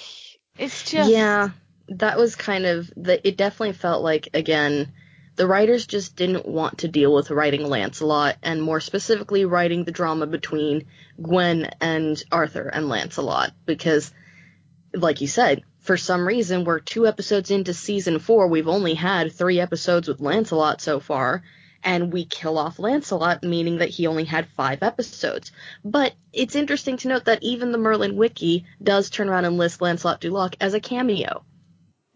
[0.59, 1.51] it's just Yeah,
[1.88, 3.26] that was kind of the.
[3.26, 4.92] It definitely felt like again,
[5.37, 9.93] the writers just didn't want to deal with writing Lancelot, and more specifically, writing the
[9.93, 10.87] drama between
[11.22, 14.12] Gwen and Arthur and Lancelot, because,
[14.93, 18.49] like you said, for some reason, we're two episodes into season four.
[18.49, 21.43] We've only had three episodes with Lancelot so far.
[21.84, 25.53] And we kill off Lancelot, meaning that he only had five episodes.
[25.84, 29.80] But it's interesting to note that even the Merlin Wiki does turn around and list
[29.80, 31.45] Lancelot du Lac as a cameo.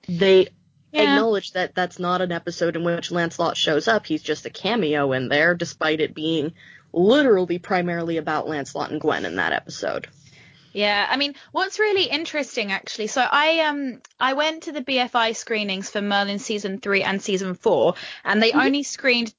[0.09, 0.49] They
[0.93, 1.03] Yeah.
[1.03, 4.07] acknowledge that that's not an episode in which Lancelot shows up.
[4.07, 6.53] He's just a cameo in there, despite it being
[6.93, 10.09] literally primarily about Lancelot and Gwen in that episode.
[10.73, 15.35] Yeah, I mean, what's really interesting actually, so I um I went to the BFI
[15.35, 19.35] screenings for Merlin season 3 and season 4 and they only screened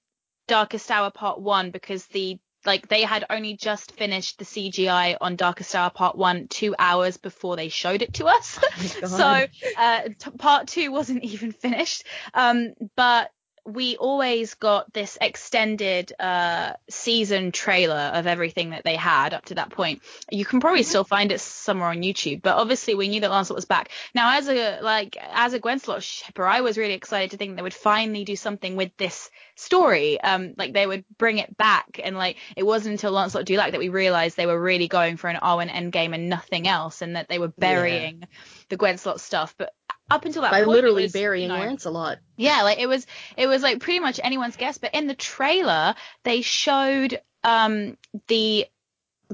[0.47, 5.35] Darkest Hour part 1 because the like they had only just finished the CGI on
[5.35, 8.57] Darkest Hour part 1 2 hours before they showed it to us.
[9.01, 9.09] God.
[9.09, 9.45] so
[9.77, 12.03] uh, t- part two wasn't even finished.
[12.33, 13.31] Um, but
[13.65, 19.55] we always got this extended uh, season trailer of everything that they had up to
[19.55, 20.01] that point.
[20.31, 23.57] You can probably still find it somewhere on YouTube, but obviously we knew that Lancelot
[23.57, 23.89] was back.
[24.15, 27.61] Now, as a like as a Gwenslot shipper, I was really excited to think they
[27.61, 30.19] would finally do something with this story.
[30.19, 33.79] Um, like they would bring it back, and like it wasn't until Lancelot like that
[33.79, 37.29] we realized they were really going for an Arwen endgame and nothing else, and that
[37.29, 38.23] they were burying
[38.69, 39.53] the Gwenslot stuff.
[39.57, 39.73] But
[40.11, 42.19] up until that By point, it literally was, burying you know, Lancelot.
[42.37, 43.05] yeah, like it was
[43.37, 44.77] it was like pretty much anyone's guess.
[44.77, 47.97] But in the trailer, they showed um
[48.27, 48.67] the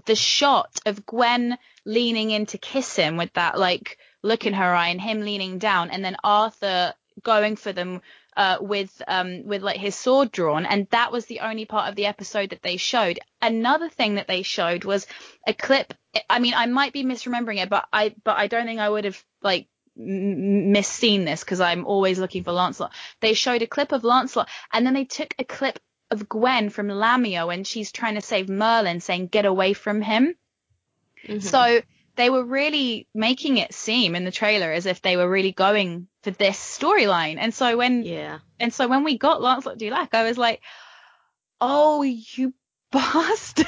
[0.05, 4.73] the shot of Gwen leaning in to kiss him with that like look in her
[4.75, 8.01] eye and him leaning down and then Arthur going for them
[8.35, 11.95] uh, with um with like his sword drawn and that was the only part of
[11.95, 13.19] the episode that they showed.
[13.41, 15.07] Another thing that they showed was
[15.47, 15.93] a clip
[16.29, 19.05] I mean I might be misremembering it but I but I don't think I would
[19.05, 19.67] have like
[19.99, 22.93] misseen this because I'm always looking for Lancelot.
[23.21, 25.79] They showed a clip of Lancelot and then they took a clip
[26.11, 30.35] of Gwen from Lamia and she's trying to save Merlin saying get away from him.
[31.27, 31.41] Mhm.
[31.43, 31.81] So
[32.15, 36.07] they were really making it seem in the trailer as if they were really going
[36.23, 37.37] for this storyline.
[37.39, 38.39] And so when yeah.
[38.59, 40.61] and so when we got Lancelot du Lac, I was like,
[41.59, 42.53] oh, you
[42.91, 43.67] bastards!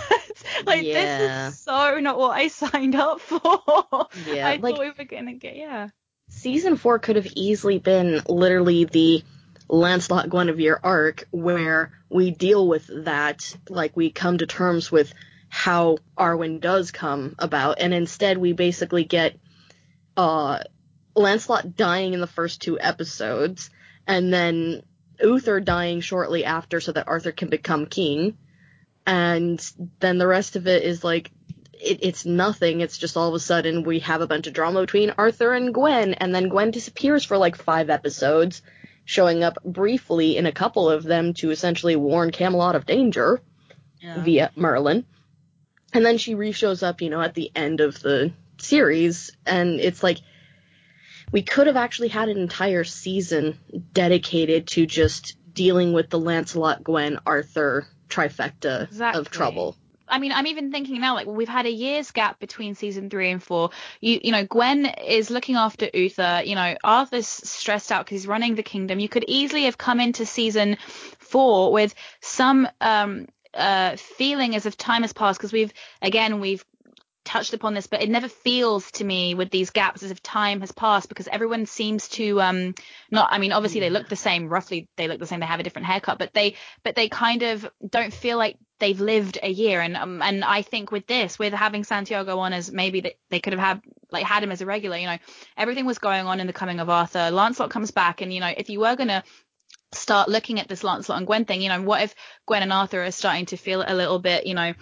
[0.66, 1.18] like Yeah.
[1.48, 3.40] this is so not what I signed up for.
[4.26, 5.90] Yeah, I like- thought we were gonna get yeah.
[6.30, 9.24] Season four could have easily been literally the
[9.68, 15.14] Lancelot Guinevere arc where we deal with that, like we come to terms with
[15.50, 19.38] how Arwen does come about, and instead we basically get
[20.18, 20.60] uh
[21.16, 23.70] Lancelot dying in the first two episodes,
[24.08, 24.84] and then
[25.22, 28.38] Uther dying shortly after so that Arthur can become king,
[29.06, 29.60] and
[30.00, 31.32] then the rest of it is like
[31.80, 32.82] it, it's nothing.
[32.82, 35.74] It's just all of a sudden we have a bunch of drama between Arthur and
[35.74, 38.62] Gwen, and then Gwen disappears for like five episodes,
[39.06, 43.42] showing up briefly in a couple of them to essentially warn Camelot of danger
[44.00, 44.24] Yeah.
[44.24, 45.06] via Merlin.
[45.94, 50.04] And then she re-shows up, you know, at the end of the series, and it's
[50.04, 50.20] like
[51.32, 53.58] we could have actually had an entire season
[53.94, 59.20] dedicated to just dealing with the Lancelot, Gwen, Arthur trifecta Exactly.
[59.22, 59.76] of trouble.
[60.10, 63.10] I mean, I'm even thinking now, like, well, we've had a year's gap between season
[63.10, 63.70] three and four.
[64.02, 66.42] You, you know, Gwen is looking after Uther.
[66.46, 69.00] You know, Arthur's stressed out because he's running the kingdom.
[69.00, 70.78] You could easily have come into season
[71.20, 76.64] four with some um uh feeling as if time has passed because we've again we've
[77.30, 80.62] touched upon this, but it never feels to me with these gaps as if time
[80.62, 82.74] has passed because everyone seems to um
[83.12, 85.60] not I mean obviously they look the same roughly they look the same they have
[85.60, 89.50] a different haircut but they but they kind of don't feel like they've lived a
[89.50, 89.82] year.
[89.82, 93.40] And um, and I think with this with having Santiago on as maybe they, they
[93.40, 95.18] could have had like had him as a regular you know
[95.56, 97.32] everything was going on in the coming of Arthur.
[97.32, 99.24] Lancelot comes back and you know if you were gonna
[99.92, 102.16] start looking at this Lancelot and Gwen thing you know what if
[102.46, 104.74] Gwen and Arthur are starting to feel a little bit you know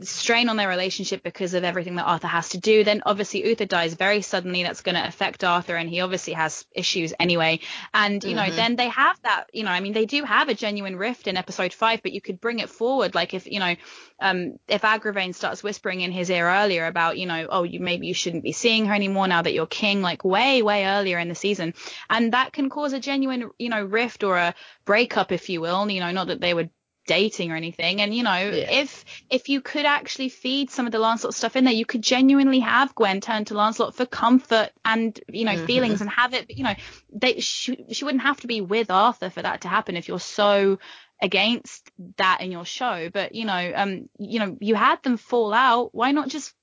[0.00, 2.82] strain on their relationship because of everything that Arthur has to do.
[2.82, 4.62] Then obviously Uther dies very suddenly.
[4.62, 7.60] That's going to affect Arthur, and he obviously has issues anyway.
[7.92, 8.36] And you Mhm.
[8.36, 9.50] know, then they have that.
[9.52, 12.20] You know, I mean, they do have a genuine rift in episode five, but you
[12.20, 13.14] could bring it forward.
[13.14, 13.76] Like if you know,
[14.20, 18.06] um, if Agravain starts whispering in his ear earlier about, you know, oh, you maybe
[18.08, 21.28] you shouldn't be seeing her anymore now that you're king, like way way earlier in
[21.28, 21.72] the season,
[22.10, 25.88] and that can cause a genuine, you know, rift or a breakup, if you will.
[25.88, 26.70] You know, not that they would
[27.06, 28.70] dating or anything and you know Yeah.
[28.70, 32.02] if if you could actually feed some of the Lancelot stuff in there you could
[32.02, 35.66] genuinely have Gwen turn to Lancelot for comfort and you know Mhm.
[35.66, 36.74] feelings and have it you know
[37.12, 40.18] they she, she wouldn't have to be with Arthur for that to happen if you're
[40.18, 40.78] so
[41.22, 45.52] against that in your show but you know um you know you had them fall
[45.54, 46.54] out why not just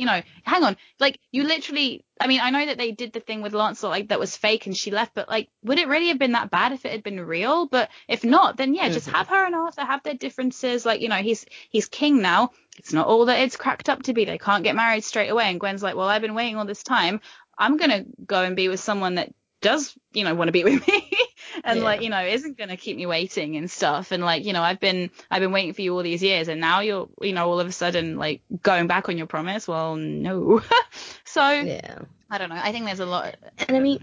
[0.00, 3.20] you know hang on like you literally I mean I know that they did the
[3.20, 6.08] thing with Lancelot like that was fake and she left but like would it really
[6.08, 7.66] have been that bad if it had been real?
[7.66, 9.12] But if not then yeah just Mhm.
[9.12, 12.50] have her and Arthur have their differences like you know he's he's king now.
[12.78, 14.24] It's not all that it's cracked up to be.
[14.24, 15.44] They can't get married straight away.
[15.50, 17.20] And Gwen's like well I've been waiting all this time.
[17.58, 20.86] I'm gonna go and be with someone that does you know want to be with
[20.86, 21.10] me.
[21.64, 21.84] And Yeah.
[21.84, 24.12] like you know isn't gonna keep me waiting and stuff.
[24.12, 26.60] And like you know I've been I've been waiting for you all these years and
[26.60, 29.66] now you're you know all of a sudden like going back on your promise?
[29.66, 30.62] Well no.
[31.24, 31.98] So Yeah.
[32.30, 32.60] I don't know.
[32.62, 33.34] I think there's a lot
[33.68, 33.98] And I mean,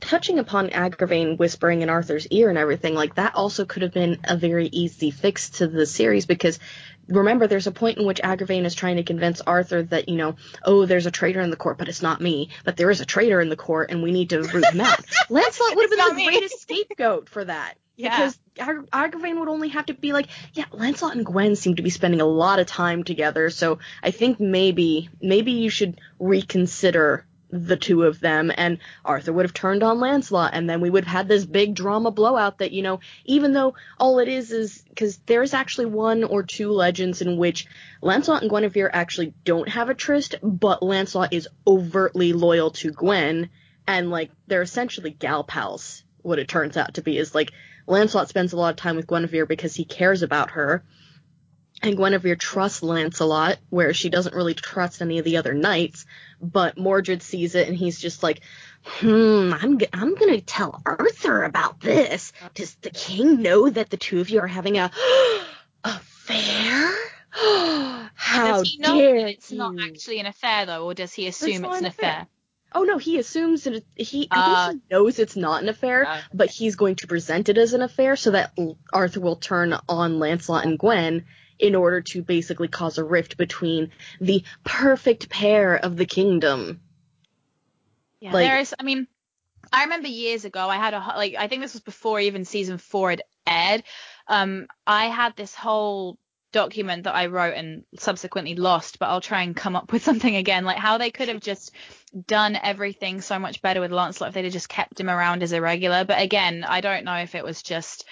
[0.00, 4.18] touching upon Agravain whispering in Arthur's ear and everything, like that also could have been
[4.24, 6.58] a very easy fix to the series because
[7.08, 10.36] remember, there's a point in which Agravain is trying to convince Arthur that, you know,
[10.64, 12.50] oh, there's a traitor in the court, but it's not me.
[12.64, 15.00] But there is a traitor in the court and we need to root him out.
[15.28, 16.26] Lancelot would have been the me.
[16.26, 17.74] greatest scapegoat for that.
[18.00, 18.16] Yeah.
[18.16, 21.82] Because Ag- Agravain would only have to be like, yeah, Lancelot and Gwen seem to
[21.82, 27.26] be spending a lot of time together, so I think maybe, maybe you should reconsider
[27.52, 31.04] the two of them, and Arthur would have turned on Lancelot, and then we would
[31.04, 34.82] have had this big drama blowout that, you know, even though all it is is,
[34.88, 37.66] because there's actually one or two legends in which
[38.02, 43.50] Lancelot and Guinevere actually don't have a tryst, but Lancelot is overtly loyal to Gwen,
[43.86, 47.50] and, like, they're essentially gal pals, what it turns out to be, is, like,
[47.86, 50.84] Lancelot spends a lot of time with Guinevere because he cares about her,
[51.82, 56.04] and Guinevere trusts Lancelot, where she doesn't really trust any of the other knights.
[56.40, 58.40] But Mordred sees it, and he's just like,
[58.82, 62.32] "Hmm, I'm g- I'm gonna tell Arthur about this.
[62.54, 64.90] Does the king know that the two of you are having a
[65.84, 66.92] affair?
[68.14, 71.26] How does he know dare that it's not actually an affair though or does he
[71.26, 72.10] assume not it's an affair.
[72.10, 72.26] affair
[72.72, 74.28] Oh no, he assumes that it, he.
[74.30, 77.58] I think he knows it's not an affair, Ah, but he's going to present it
[77.58, 78.56] as an affair so that
[78.92, 81.24] Arthur will turn on Lancelot and Gwen
[81.60, 83.90] in order to basically cause a rift between
[84.20, 86.80] the perfect pair of the kingdom.
[88.20, 88.74] Yeah, Like- there is.
[88.78, 89.06] I mean,
[89.72, 91.34] I remember years ago, I had a like.
[91.38, 93.82] I think this was before even season four had aired.
[94.26, 96.18] Um, I had this whole
[96.52, 100.34] document that I wrote and subsequently lost, but I'll try and come up with something
[100.34, 100.64] again.
[100.64, 101.72] Like how they could have just
[102.26, 105.52] done everything so much better with Lancelot if they'd have just kept him around as
[105.52, 106.04] a regular.
[106.04, 108.04] But again, I don't know if it was just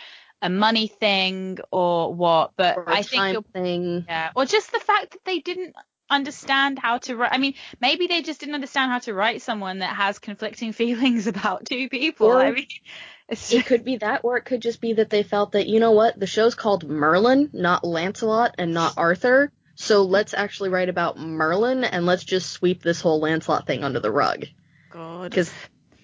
[0.43, 2.53] a money thing or what.
[2.57, 4.05] But Or a I think time thing.
[4.09, 5.75] yeah, or just the fact that they didn't
[6.11, 7.33] understand how to write.
[7.33, 11.27] I mean, maybe they just didn't understand how to write someone that has conflicting feelings
[11.27, 12.29] about two people.
[12.29, 12.67] Or- I mean,
[13.29, 15.81] it's It could be that, or it could just be that they felt that, you
[15.81, 19.53] know what, the show's called Merlin, not Lancelot, and not Arthur.
[19.75, 24.01] So let's actually write about Merlin, and let's just sweep this whole Lancelot thing under
[24.01, 24.47] the rug.
[24.91, 25.31] God.
[25.31, 25.53] because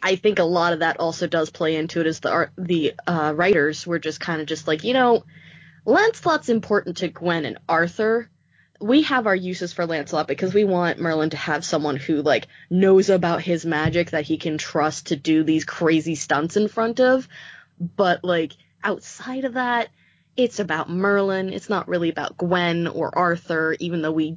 [0.05, 2.93] I think a lot of that also does play into it as the art, the
[3.07, 5.25] uh, writers were just kind of just like, you know,
[5.87, 8.29] Lancelot's important to Gwen and Arthur.
[8.83, 12.49] We have our uses for Lancelot because we want Merlin to have someone who like
[12.69, 17.01] knows about his magic that he can trust to do these crazy stunts in front
[17.01, 17.27] of.
[17.81, 18.53] But like
[18.83, 19.89] outside of that,
[20.37, 21.51] it's about Merlin.
[21.51, 24.37] It's not really about Gwen or Arthur, even though we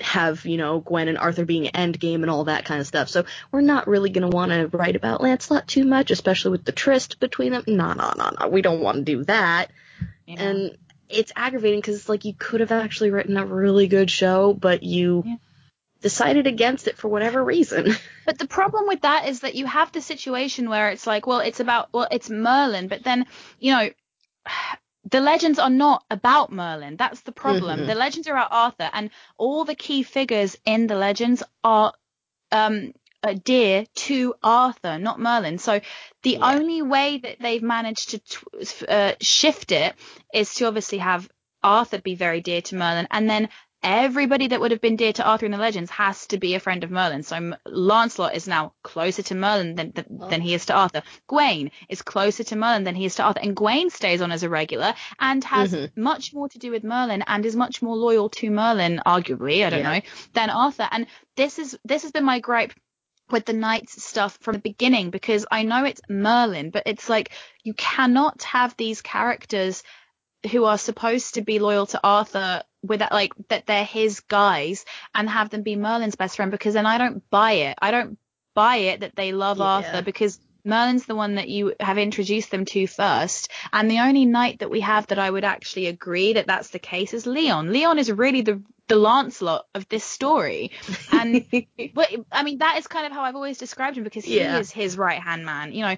[0.00, 3.08] have, you know, Gwen and Arthur being endgame and all that kind of stuff.
[3.08, 6.64] So we're not really going to want to write about Lancelot too much, especially with
[6.64, 7.64] the tryst between them.
[7.66, 8.48] No, no, no, no.
[8.48, 9.70] We don't want to do that.
[10.26, 10.34] know.
[10.36, 10.78] And
[11.08, 14.82] it's aggravating because it's like you could have actually written a really good show, but
[14.82, 15.36] you Yeah.
[16.00, 17.94] decided against it for whatever reason.
[18.26, 21.40] But the problem with that is that you have the situation where it's like, well,
[21.40, 23.26] it's about, well, it's Merlin, but then,
[23.60, 23.90] you know,
[25.10, 26.96] the legends are not about Merlin.
[26.96, 27.86] That's the problem.
[27.86, 31.92] The legends are about Arthur, and all the key figures in the legends are
[32.52, 32.92] um,
[33.22, 35.58] uh, dear to Arthur, not Merlin.
[35.58, 35.80] So
[36.22, 36.52] the Yeah.
[36.54, 39.94] only way that they've managed to uh, shift it
[40.32, 41.28] is to obviously have
[41.62, 43.48] Arthur be very dear to Merlin, and then
[43.84, 46.60] everybody that would have been dear to Arthur in the legends has to be a
[46.60, 47.22] friend of Merlin.
[47.22, 50.28] So Lancelot is now closer to Merlin than than, Oh.
[50.28, 51.02] than he is to Arthur.
[51.28, 54.42] Gawain is closer to Merlin than he is to Arthur, and Gawain stays on as
[54.42, 55.96] a regular and has Mhm.
[55.96, 59.70] much more to do with Merlin and is much more loyal to Merlin, arguably, I
[59.70, 59.94] don't Yeah.
[59.94, 60.00] know,
[60.32, 60.88] than Arthur.
[60.90, 61.06] And
[61.36, 62.72] this is this has been my gripe
[63.30, 67.30] with the knights stuff from the beginning because I know it's Merlin, but it's like
[67.62, 69.82] you cannot have these characters
[70.50, 74.84] who are supposed to be loyal to Arthur without like that they're his guys
[75.14, 77.78] and have them be Merlin's best friend because then I don't buy it.
[77.80, 78.18] I don't
[78.54, 79.64] buy it that they love Yeah.
[79.64, 83.50] Arthur because Merlin's the one that you have introduced them to first.
[83.72, 86.78] And the only knight that we have that I would actually agree that that's the
[86.78, 87.70] case is Leon.
[87.70, 90.72] Leon is really the the Lancelot of this story.
[91.12, 91.44] And
[91.94, 94.58] but I mean that is kind of how I've always described him because he Yeah.
[94.58, 95.72] is his right hand man.
[95.72, 95.96] You know,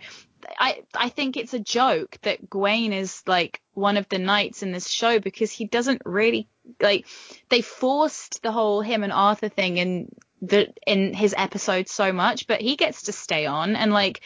[0.59, 4.73] I I think it's a joke that Gawain is like one of the knights in
[4.73, 6.49] this show because he doesn't really
[6.81, 7.07] like
[7.49, 10.09] they forced the whole him and Arthur thing in
[10.43, 14.21] the in his episode so much, but he gets to stay on and like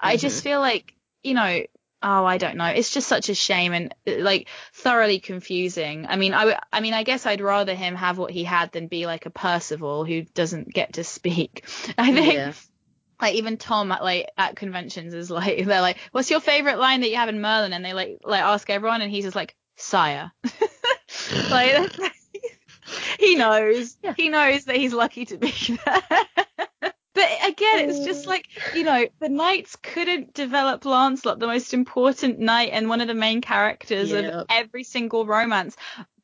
[0.00, 0.44] I just mm-hmm.
[0.44, 1.62] feel like you know
[2.04, 6.06] oh I don't know it's just such a shame and uh, like thoroughly confusing.
[6.08, 8.70] I mean I w- I mean I guess I'd rather him have what he had
[8.72, 11.64] than be like a Percival who doesn't get to speak.
[11.98, 12.52] I think Yeah.
[13.20, 17.00] like even Tom at like at conventions is like they're like, "What's your favorite line
[17.00, 19.54] that you have in Merlin?" And they like like ask everyone, and he's just like,
[19.76, 20.30] "Sire."
[21.50, 21.90] like
[23.18, 24.14] he knows, Yeah.
[24.16, 25.50] he knows that he's lucky to be
[25.86, 26.43] there.
[27.14, 32.40] But again, it's just like, you know, the knights couldn't develop Lancelot, the most important
[32.40, 34.34] knight and one of the main characters Yep.
[34.34, 35.76] of every single romance.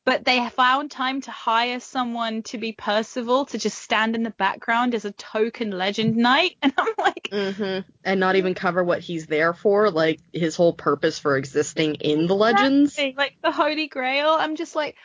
[0.03, 4.31] But they found time to hire someone to be Percival to just stand in the
[4.31, 6.57] background as a token legend knight.
[6.61, 10.73] And I'm like, hmm And not even cover what he's there for, like his whole
[10.73, 12.97] purpose for existing in the legends.
[12.97, 14.29] Like the Holy Grail.
[14.37, 14.95] I'm just like,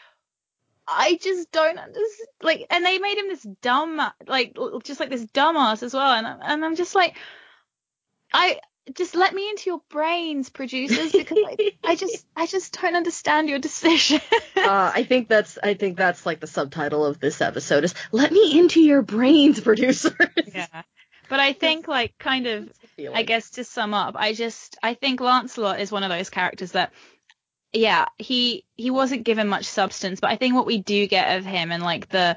[0.88, 2.28] I just don't understand.
[2.42, 6.12] Like, and they made him this dumb, like, just like this dumbass as well.
[6.12, 7.16] And I'm, and I'm just like,
[8.32, 8.60] I
[8.94, 13.48] just let me into your brains, producers, because I, I just, I just don't understand
[13.48, 14.20] your decision.
[14.56, 18.30] Uh, I think that's I think that's like the subtitle of this episode is "Let
[18.30, 20.14] me into your brains, producers."
[20.54, 20.82] yeah.
[21.28, 22.70] But I think, like, kind of,
[23.12, 26.72] I guess to sum up, I just I think Lancelot is one of those characters
[26.72, 26.92] that
[27.72, 31.44] yeah, he he wasn't given much substance, but I think what we do get of
[31.44, 32.36] him and like the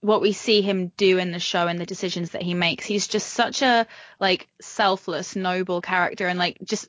[0.00, 3.06] what we see him do in the show and the decisions that he makes, he's
[3.06, 3.86] just such a
[4.18, 6.88] like selfless, noble character and like just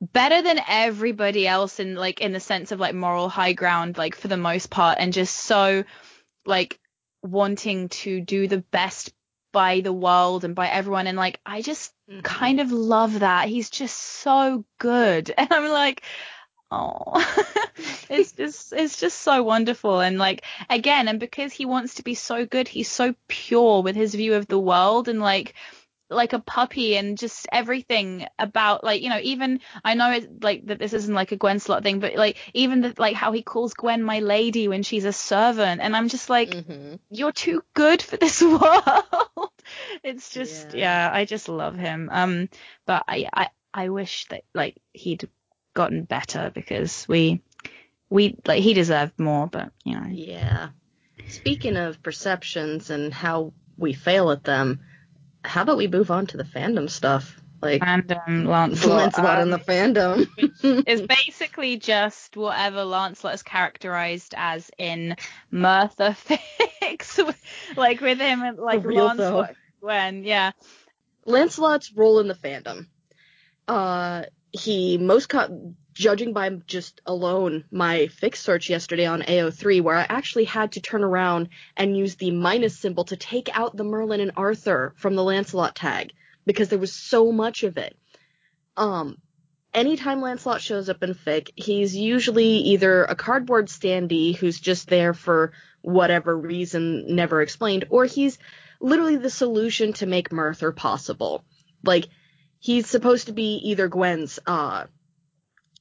[0.00, 4.14] better than everybody else in like in the sense of like moral high ground like
[4.14, 5.84] for the most part and just so
[6.44, 6.78] like
[7.22, 9.12] wanting to do the best
[9.52, 12.22] by the world and by everyone and like I just Mhm.
[12.22, 13.48] kind of love that.
[13.48, 15.32] He's just so good.
[15.38, 16.02] And I'm like,
[16.70, 17.12] oh,
[18.10, 20.00] it's just, it's just so wonderful.
[20.00, 23.96] And like, again, and because he wants to be so good, he's so pure with
[23.96, 25.54] his view of the world and like,
[26.08, 30.64] like a puppy and just everything about like you know even I know it like
[30.66, 33.74] that this isn't like a Gwenslot thing but like even the, like how he calls
[33.74, 37.00] Gwen my lady when she's a servant and I'm just like Mhm.
[37.10, 39.50] you're too good for this world.
[40.04, 41.10] it's just Yeah.
[41.10, 41.10] yeah.
[41.12, 42.08] I just love him.
[42.12, 42.48] Um
[42.86, 45.28] but I I I wish that like he'd
[45.76, 47.42] gotten better because we
[48.10, 50.08] we like he deserved more, but you know.
[50.10, 50.70] Yeah.
[51.28, 54.80] Speaking of perceptions and how we fail at them,
[55.44, 57.40] how about we move on to the fandom stuff?
[57.62, 58.96] Like Random Lancelot.
[58.96, 60.84] Lancelot in um, the fandom.
[60.86, 65.16] is basically just whatever Lancelot is characterized as in
[65.52, 66.14] Merthur
[66.80, 67.34] fics,
[67.76, 70.52] like with him like For real, Lancelot Gwen, yeah.
[71.24, 72.86] Lancelot's role in the fandom.
[73.66, 74.24] Uh,
[74.56, 80.06] he most co- judging by just alone my fics search yesterday on AO3, where I
[80.08, 84.20] actually had to turn around and use the minus symbol to take out the Merlin
[84.20, 86.12] and Arthur from the Lancelot tag
[86.44, 87.96] because there was so much of it.
[88.76, 89.16] Um,
[89.72, 95.14] anytime Lancelot shows up in fic, he's usually either a cardboard standee who's just there
[95.14, 95.52] for
[95.82, 98.38] whatever reason never explained, or he's
[98.80, 101.44] literally the solution to make Merthur possible.
[101.84, 102.08] Like,
[102.66, 104.86] he's supposed to be either Gwen's uh,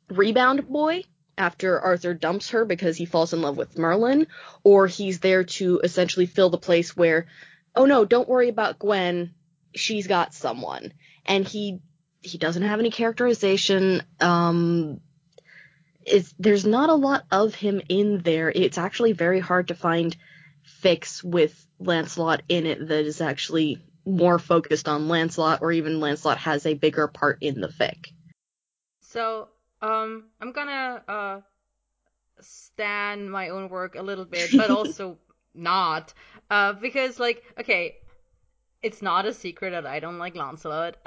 [0.08, 1.04] rebound boy
[1.36, 4.28] after Arthur dumps her because he falls in love with Merlin,
[4.64, 7.26] or he's there to essentially fill the place where,
[7.76, 9.34] oh no, don't worry about Gwen,
[9.74, 10.94] she's got someone.
[11.26, 11.80] And he
[12.22, 14.04] he doesn't have any characterization.
[14.22, 15.02] Um,
[16.06, 18.52] it's, there's not a lot of him in there.
[18.52, 20.16] It's actually very hard to find
[20.84, 26.38] fics with Lancelot in it that is actually more focused on Lancelot, or even Lancelot
[26.40, 28.12] has a bigger part in the fic.
[29.02, 29.50] So,
[29.82, 31.42] um, I'm gonna uh
[32.42, 35.18] stan my own work a little bit, but also
[35.54, 36.14] not.
[36.50, 37.96] Uh, because like, okay,
[38.82, 40.98] it's not a secret that I don't like Lancelot,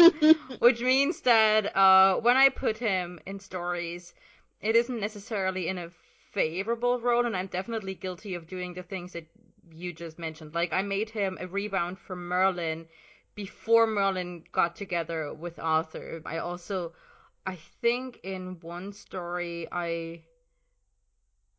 [0.60, 4.14] which means that uh, when I put him in stories,
[4.60, 5.90] it isn't necessarily in a
[6.32, 9.26] favorable role, and I'm definitely guilty of doing the things that
[9.72, 10.54] you just mentioned.
[10.54, 12.86] Like I made him a rebound for Merlin
[13.34, 16.22] before Merlin got together with Arthur.
[16.26, 16.92] I also
[17.46, 20.22] I think in one story I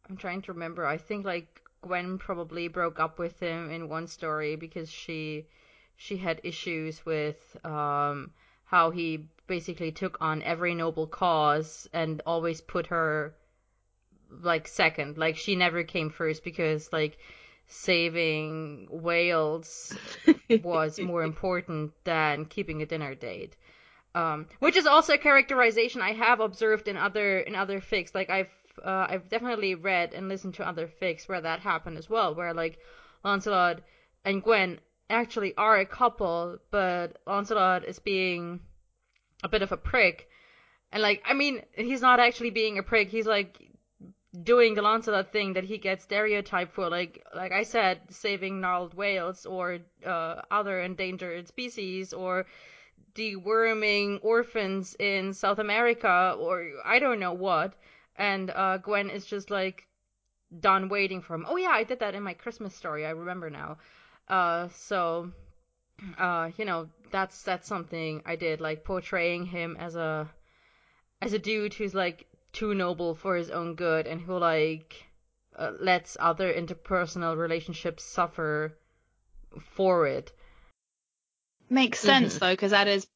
[0.10, 0.86] I'm trying to remember.
[0.86, 5.48] I think like Gwen probably broke up with him in one story because she
[5.95, 8.31] she had issues with um
[8.65, 13.34] how he basically took on every noble cause and always put her
[14.30, 15.18] like second.
[15.18, 17.18] Like she never came first because like
[17.70, 19.96] saving Wales
[20.64, 23.56] was more important than keeping a dinner date.
[24.16, 28.16] Um, which is also a characterization I have observed in other in other fics.
[28.16, 28.50] Like I've
[28.84, 32.54] uh, I've definitely read and listened to other fics where that happened as well, where
[32.54, 32.80] like
[33.24, 33.82] Lancelot
[34.26, 34.80] and Gwen
[35.10, 38.62] actually are a couple, but Lancelot is being
[39.44, 40.28] a bit of a prick.
[40.91, 43.10] And like, I mean, he's not actually being a prick.
[43.10, 43.60] He's like
[44.43, 48.93] doing the Lancelot thing that he gets stereotyped for, like like I said, saving gnarled
[48.93, 52.45] whales or uh, other endangered species or
[53.15, 57.73] deworming orphans in South America or I don't know what.
[58.15, 59.88] And uh, Gwen is just like
[60.60, 61.45] done waiting for him.
[61.47, 63.06] Oh yeah, I did that in my Christmas story.
[63.06, 63.77] I remember now.
[64.27, 65.31] Uh, so
[66.18, 70.30] uh, you know, that's that's something I did, like portraying him as a
[71.22, 75.05] as a dude who's like too noble for his own good and who like
[75.57, 78.77] uh, lets other interpersonal relationships suffer
[79.76, 80.31] for it.
[81.69, 82.45] Makes sense mm-hmm.
[82.45, 83.07] though, because that is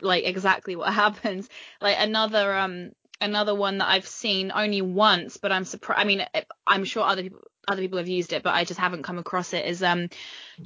[0.00, 1.48] like exactly what happens.
[1.80, 2.90] Like another um
[3.20, 6.00] another one that I've seen only once, but I'm surprised.
[6.00, 6.24] I mean,
[6.66, 9.52] I'm sure other people other people have used it, but I just haven't come across
[9.52, 9.66] it.
[9.66, 10.08] Is um,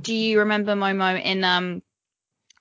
[0.01, 1.83] do you remember Momo in um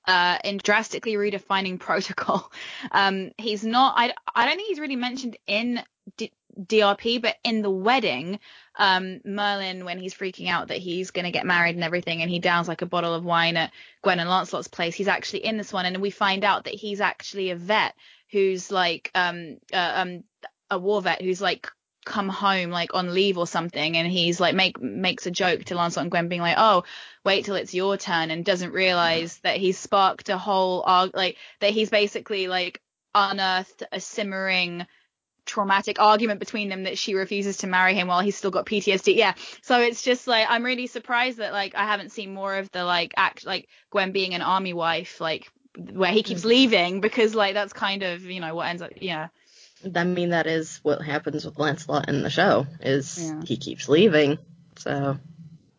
[0.08, 2.52] uh, in drastically redefining protocol.
[2.92, 3.96] Um, he's not.
[3.98, 5.82] I I don't think he's really mentioned in
[6.18, 8.40] D- DRP, but in the wedding,
[8.78, 12.30] um, Merlin when he's freaking out that he's going to get married and everything, and
[12.30, 13.72] he downs like a bottle of wine at
[14.02, 14.96] Gwen and Lancelot's place.
[14.96, 17.94] He's actually in this one, and we find out that he's actually a vet
[18.32, 20.24] who's like um uh, um
[20.70, 21.70] a war vet who's like
[22.06, 25.76] come home like on leave or something and he's like make makes a joke to
[25.76, 26.84] Lancelot and Gwen being like oh
[27.24, 31.38] wait till it's your turn and doesn't realize that he's sparked a whole arg like
[31.60, 32.82] that he's basically like
[33.14, 34.88] unearthed a simmering
[35.46, 39.16] traumatic argument between them that she refuses to marry him while he's still got PTSD.
[39.16, 39.34] Yeah.
[39.62, 42.84] So it's just like I'm really surprised that like I haven't seen more of the
[42.84, 45.52] like act like Gwen being an army wife like
[45.94, 46.46] where he keeps mm.
[46.46, 49.30] leaving because like that's kind of you know what ends up yeah
[49.96, 52.68] I mean, that is what happens with Lancelot in the show.
[52.80, 53.42] Is yeah.
[53.46, 54.38] he keeps leaving.
[54.78, 55.18] So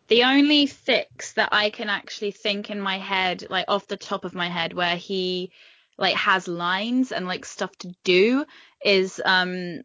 [0.08, 4.24] the only fics that I can actually think in my head, like off the top
[4.24, 5.52] of my head, where he
[5.96, 8.44] like has lines and like stuff to do,
[8.84, 9.80] is um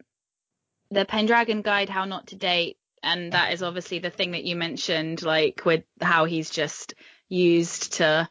[0.90, 4.56] the Pendragon Guide: How Not to Date, and that is obviously the thing that you
[4.56, 6.94] mentioned, like with how he's just
[7.28, 8.28] used to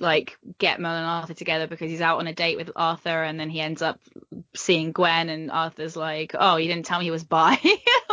[0.00, 3.38] like get Merlin and Arthur together because he's out on a date with Arthur and
[3.38, 4.00] then he ends up
[4.54, 7.58] seeing Gwen and Arthur's like, "Oh, you didn't tell me he was bi."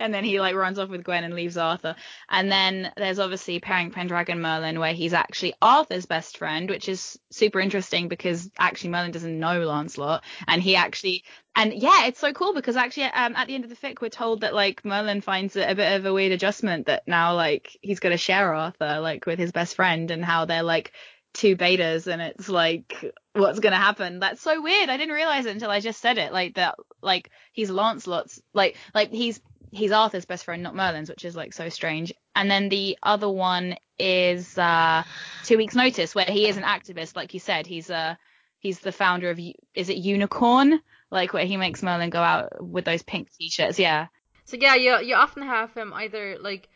[0.00, 1.96] and then he like runs off with Gwen and leaves Arthur.
[2.28, 7.18] And then there's obviously pairing Pendragon Merlin where he's actually Arthur's best friend, which is
[7.30, 10.24] super interesting because actually Merlin doesn't know Lancelot.
[10.46, 11.24] And he actually
[11.54, 14.08] and yeah, it's so cool because actually um, at the end of the fic we're
[14.08, 17.76] told that like Merlin finds it a bit of a weird adjustment that now like
[17.82, 20.92] he's going to share Arthur like with his best friend and how they're like
[21.34, 24.20] two betas and it's like what's going to happen?
[24.20, 24.88] That's so weird.
[24.88, 28.76] I didn't realize it until i just said it like that like he's lancelot's like
[28.94, 29.40] like he's
[29.72, 32.12] he's arthur's best friend not merlin's which is like so strange.
[32.36, 35.02] And then the other one is uh
[35.44, 37.66] two weeks notice where he is an activist like you said.
[37.66, 38.14] He's uh
[38.58, 39.40] he's the founder of
[39.74, 40.80] is it unicorn?
[41.10, 44.06] Like where he makes merlin go out with those pink t-shirts yeah.
[44.44, 46.68] So yeah you you often have him either like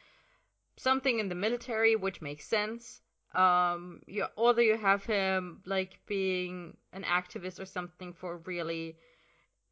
[0.79, 3.03] something in the military which makes sense.
[3.35, 8.97] Um you either you have him like being an activist or something for really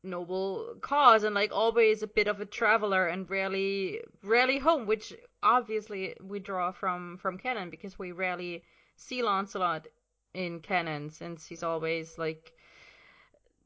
[0.04, 5.14] noble cause and like always a bit of a traveler and rarely rarely home which
[5.42, 8.62] obviously we draw from from canon because we rarely
[8.96, 9.86] see Lancelot
[10.34, 12.52] in canon since he's always like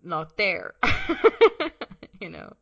[0.02, 0.74] not there
[2.20, 2.54] you know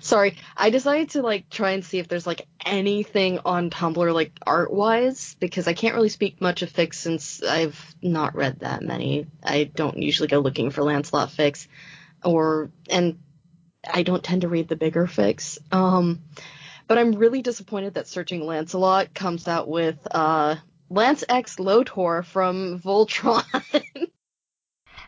[0.00, 4.32] Sorry, I decided to like try and see if there's like anything on Tumblr like
[4.46, 8.82] art wise because I can't really speak much of fics since I've not read that
[8.82, 9.26] many.
[9.44, 11.68] I don't usually go looking for Lancelot fics
[12.24, 13.18] or and
[13.88, 15.58] I don't tend to read the bigger fics.
[15.72, 16.22] Um,
[16.86, 20.56] but I'm really disappointed that Searching Lancelot comes out with uh,
[20.88, 23.44] Lance X Lotor from Voltron.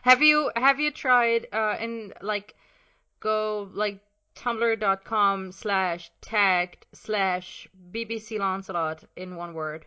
[0.01, 2.55] have you have you tried uh and like
[3.19, 4.01] go like
[4.35, 9.85] tumblr.com slash tagged slash BBC Lancelot in one word?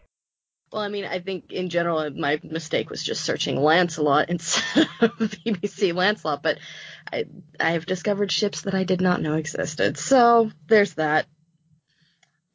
[0.72, 5.10] Well, I mean, I think in general my mistake was just searching Lancelot instead of
[5.18, 6.58] BBC Lancelot, but
[7.12, 7.26] I
[7.60, 9.98] I have discovered ships that I did not know existed.
[9.98, 11.26] So there's that.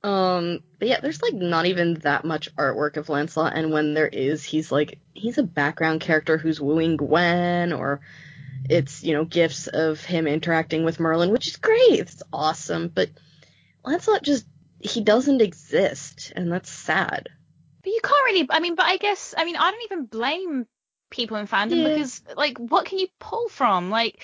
[0.03, 4.07] Um, but yeah, there's like not even that much artwork of Lancelot, and when there
[4.07, 8.01] is, he's like he's a background character who's wooing Gwen, or
[8.69, 12.87] it's you know gifts of him interacting with Merlin, which is great, it's awesome.
[12.87, 13.09] But
[13.85, 14.45] Lancelot just
[14.79, 17.29] he doesn't exist, and that's sad.
[17.83, 18.47] But you can't really.
[18.49, 20.67] I mean, but I guess I mean I don't even blame
[21.11, 21.89] people in fandom yeah.
[21.89, 23.91] because like what can you pull from?
[23.91, 24.23] Like,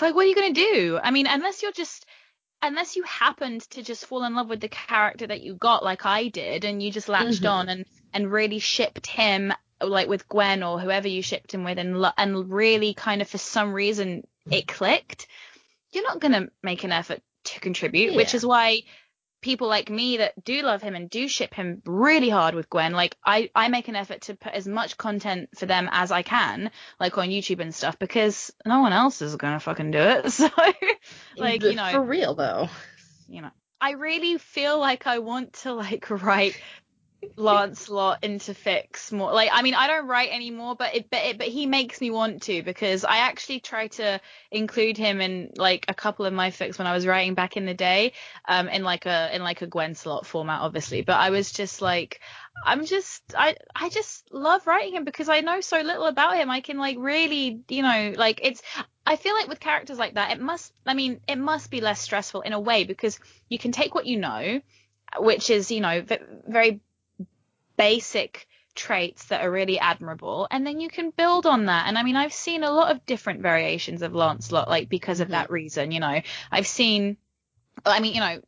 [0.00, 0.98] like what are you gonna do?
[1.00, 2.04] I mean, unless you're just
[2.60, 6.04] unless you happened to just fall in love with the character that you got like
[6.04, 7.46] I did and you just latched mm-hmm.
[7.46, 11.78] on and and really shipped him like with Gwen or whoever you shipped him with
[11.78, 15.28] and and really kind of for some reason it clicked
[15.92, 18.16] you're not going to make an effort to contribute yeah.
[18.16, 18.82] which is why
[19.40, 22.92] people like me that do love him and do ship him really hard with Gwen,
[22.92, 26.22] like I, I make an effort to put as much content for them as I
[26.22, 30.32] can, like on YouTube and stuff, because no one else is gonna fucking do it.
[30.38, 30.48] So,
[31.36, 32.68] like, you know, for real though,
[33.28, 33.50] you know,
[33.80, 36.60] I really feel like I want to like write
[37.36, 39.32] Lancelot into fics more.
[39.32, 42.10] Like, I mean, I don't write anymore, but it, but it, but he makes me
[42.10, 44.20] want to because I actually try to
[44.50, 47.66] include him in like a couple of my fics when I was writing back in
[47.66, 48.12] the day,
[48.46, 51.02] um, in like a in like a Gwenslot format, obviously.
[51.02, 52.20] But I was just like,
[52.64, 56.50] I'm just, I, I just love writing him because I know so little about him.
[56.50, 58.62] I can like really, you know, like it's.
[59.06, 62.00] I feel like with characters like that, it must, I mean, it must be less
[62.00, 63.18] stressful in a way because
[63.48, 64.60] you can take what you know
[65.18, 66.04] which is you know
[66.46, 66.82] very
[67.78, 71.88] basic traits that are really admirable and then you can build on that.
[71.88, 75.26] And i mean i've seen a lot of different variations of lancelot like because of
[75.26, 75.32] mm-hmm.
[75.32, 76.20] that reason you know.
[76.52, 77.16] I've seen
[77.86, 78.40] i mean you know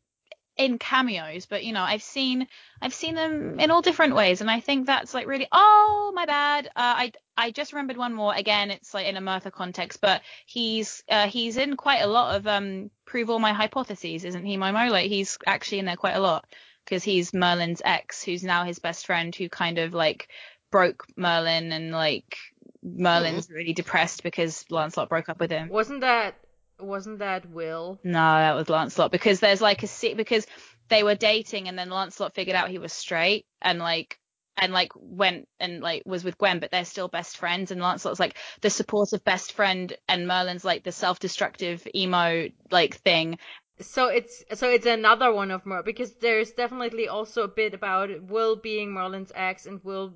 [0.56, 2.46] in cameos but you know i've seen
[2.82, 6.26] i've seen them in all different ways and i think that's like really oh my
[6.26, 6.66] bad.
[6.66, 8.34] Uh, i i just remembered one more.
[8.34, 12.36] Again it's like in a Merthur context but he's uh, he's in quite a lot
[12.36, 14.90] of um prove all my hypotheses isn't he momo?
[14.90, 16.44] Like he's actually in there quite a lot
[16.84, 20.28] because he's Merlin's ex, who's now his best friend, who kind of like
[20.70, 22.36] broke Merlin and like
[22.82, 23.54] Merlin's mm-hmm.
[23.54, 25.68] really depressed because Lancelot broke up with him.
[25.68, 26.36] Wasn't that
[26.78, 28.00] wasn't that Will?
[28.02, 30.46] No, that was Lancelot because there's like a because
[30.88, 34.18] they were dating and then Lancelot figured out he was straight and like
[34.56, 37.70] and like went and like was with Gwen, but they're still best friends.
[37.70, 43.38] And Lancelot's like the supportive best friend, and Merlin's like the self-destructive emo like thing
[43.80, 48.22] so it's so it's another one of Merlin because there's definitely also a bit about
[48.22, 50.14] Will being Merlin's ex and Will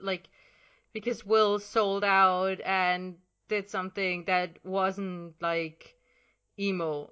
[0.00, 0.28] like
[0.92, 3.16] because Will sold out and
[3.48, 5.93] did something that wasn't like
[6.58, 7.10] emo.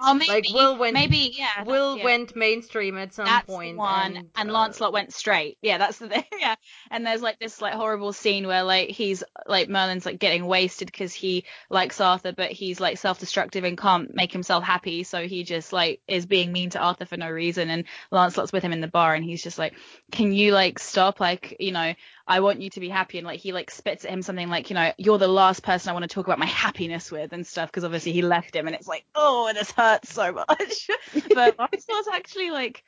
[0.00, 1.64] oh, maybe, like Will went maybe yeah.
[1.64, 2.04] Will yeah.
[2.04, 5.58] went mainstream at some that's point one, and, and uh, Lancelot went straight.
[5.62, 6.24] Yeah, that's the thing.
[6.42, 6.56] Yeah,
[6.90, 10.90] and there's like this like horrible scene where like he's like Merlin's like getting wasted
[10.90, 15.44] because he likes Arthur, but he's like self-destructive and can't make himself happy, so he
[15.44, 17.70] just like is being mean to Arthur for no reason.
[17.70, 19.74] And Lancelot's with him in the bar, and he's just like,
[20.10, 21.20] "Can you like stop?
[21.20, 21.94] Like you know."
[22.26, 23.18] I want you to be happy.
[23.18, 25.90] And like he like spits at him something like, you know, you're the last person
[25.90, 28.66] I want to talk about my happiness with and stuff because obviously he left him
[28.66, 30.90] and it's like, oh, and this hurts so much.
[31.34, 32.84] but Lancelot's actually like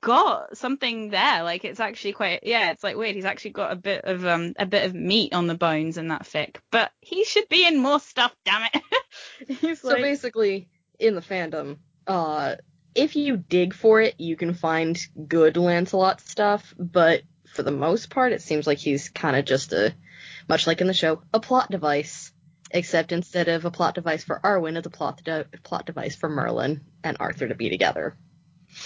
[0.00, 1.42] got something there.
[1.42, 3.14] Like it's actually quite yeah, it's like weird.
[3.14, 6.08] He's actually got a bit of um a bit of meat on the bones in
[6.08, 6.56] that fic.
[6.70, 9.78] But he should be in more stuff, damn it.
[9.78, 10.02] so like...
[10.02, 10.68] basically
[10.98, 12.56] in the fandom, uh
[12.94, 14.98] if you dig for it, you can find
[15.28, 17.22] good Lancelot stuff, but
[17.56, 19.94] for the most part, it seems like he's kind of just a,
[20.48, 22.32] much like in the show, a plot device.
[22.70, 26.28] Except instead of a plot device for Arwen, it's a plot de- plot device for
[26.28, 28.16] Merlin and Arthur to be together.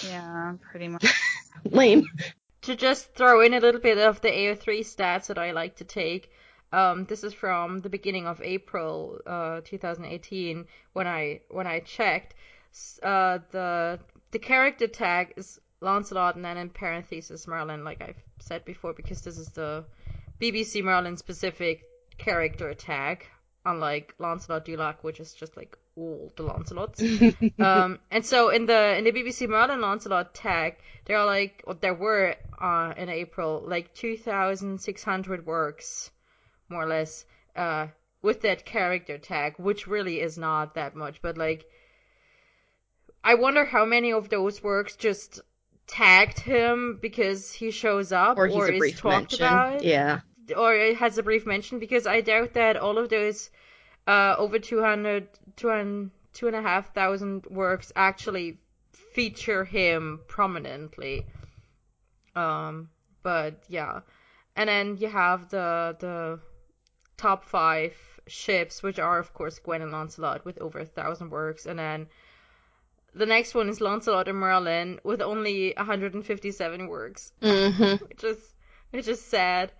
[0.07, 1.07] Yeah, pretty much.
[1.65, 2.05] Lame.
[2.63, 5.85] To just throw in a little bit of the AO3 stats that I like to
[5.85, 6.31] take.
[6.73, 12.35] Um, this is from the beginning of April, uh, 2018, when I when I checked.
[13.03, 13.99] Uh, the
[14.31, 19.21] the character tag is Lancelot and then in parentheses Merlin, like I've said before, because
[19.23, 19.85] this is the
[20.41, 21.85] BBC Merlin specific
[22.19, 23.25] character tag,
[23.65, 26.99] unlike Lancelot du Lac, which is just like all the Lancelots.
[27.61, 31.75] um, and so in the in the BBC Merlin Lancelot tag, there are like, or
[31.75, 36.11] there were uh, in April like 2,600 works,
[36.69, 37.25] more or less,
[37.55, 37.87] uh,
[38.21, 41.67] with that character tag, which really is not that much, but like
[43.23, 45.41] I wonder how many of those works just
[45.91, 49.47] tagged him because he shows up Or he's a is talked mention.
[49.47, 50.21] about Yeah.
[50.57, 53.51] or it has a brief mention because I doubt that all of those
[54.07, 58.59] uh, over 200, 200, two and a half thousand works actually
[59.15, 61.27] feature him prominently.
[62.35, 62.91] Um,
[63.23, 64.01] but yeah,
[64.57, 66.41] and then you have the the
[67.17, 67.95] top five
[68.27, 72.07] ships, which are of course Gwen and Lancelot with over a thousand works, and then
[73.15, 78.05] the next one is Lancelot and Merlin with only 157 works Mm-hmm.
[78.09, 78.55] which is
[78.91, 79.73] which is sad.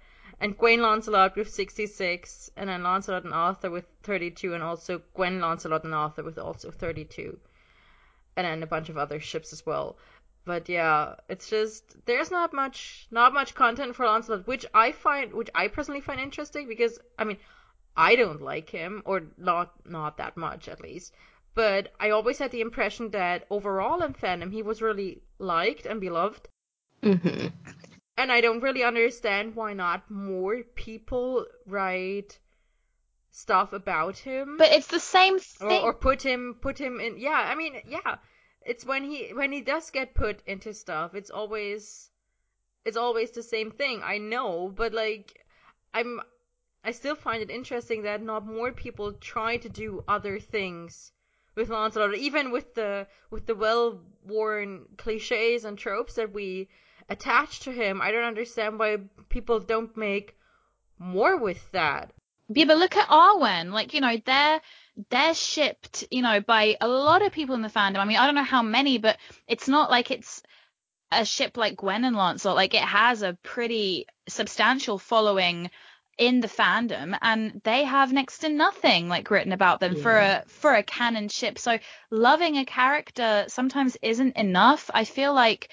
[0.43, 5.39] And Gwen Lancelot with 66, and then Lancelot and Arthur with 32, and also Gwen
[5.39, 7.39] Lancelot and Arthur with also 32,
[8.37, 9.99] and then a bunch of other ships as well.
[10.47, 15.35] But yeah, it's just there's not much not much content for Lancelot, which I find
[15.35, 17.37] which I personally find interesting because I mean
[17.97, 21.13] I don't like him or not not that much at least.
[21.55, 26.01] But I always had the impression that overall in fandom he was really liked and
[26.01, 26.49] beloved
[27.03, 27.47] Mm-hmm.
[28.17, 32.39] and I don't really understand why not more people write
[33.31, 35.83] stuff about him But it's the same or, thing.
[35.83, 38.19] or put him put him in yeah I mean yeah
[38.63, 42.11] it's when he when he does get put into stuff it's always
[42.85, 45.45] it's always the same thing I know but like
[45.95, 46.21] I'm
[46.85, 51.13] I still find it interesting that not more people try to do other things
[51.61, 56.69] with Lancelot even with the with the well worn cliches and tropes that we
[57.09, 60.37] attach to him I don't understand why people don't make
[60.99, 62.13] more with that
[62.49, 63.73] Yeah, but look at Arwen.
[63.73, 64.61] Like, you know, they're
[65.11, 67.99] they're shipped, you know, by a lot of people in the fandom.
[67.99, 70.43] I mean, I don't know how many, but it's not like it's
[71.13, 72.57] a ship like Gwen and Lancelot.
[72.57, 75.71] Like, it has a pretty substantial following
[76.21, 80.45] in the fandom, and they have next to nothing like written about them for a
[80.47, 81.59] for a canon ship.
[81.59, 81.79] So
[82.11, 84.91] loving a character sometimes isn't enough.
[84.93, 85.71] I feel like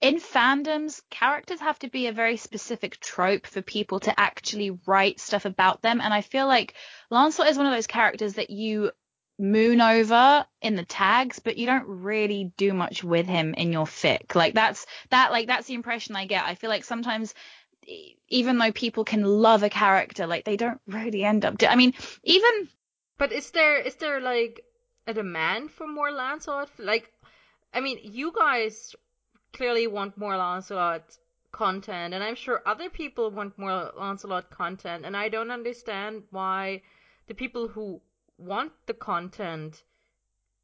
[0.00, 5.18] in fandoms, characters have to be a very specific trope for people to actually write
[5.18, 6.00] stuff about them.
[6.00, 6.74] And I feel like
[7.10, 8.92] Lancelot is one of those characters that you
[9.40, 13.86] moon over in the tags, but you don't really do much with him in your
[13.86, 14.36] fic.
[14.36, 16.44] Like that's that like that's the impression I get.
[16.44, 17.34] I feel like sometimes
[18.28, 21.58] even though people can love a character, like they don't really end up.
[21.58, 22.68] Do- I mean, even
[23.18, 24.64] But is there is there like
[25.06, 26.70] a demand for more Lancelot?
[26.78, 27.12] Like,
[27.72, 28.94] I mean, you guys
[29.52, 31.18] clearly want more Lancelot
[31.52, 36.82] content, and I'm sure other people want more Lancelot content, and I don't understand why
[37.28, 38.00] the people who
[38.38, 39.84] want the content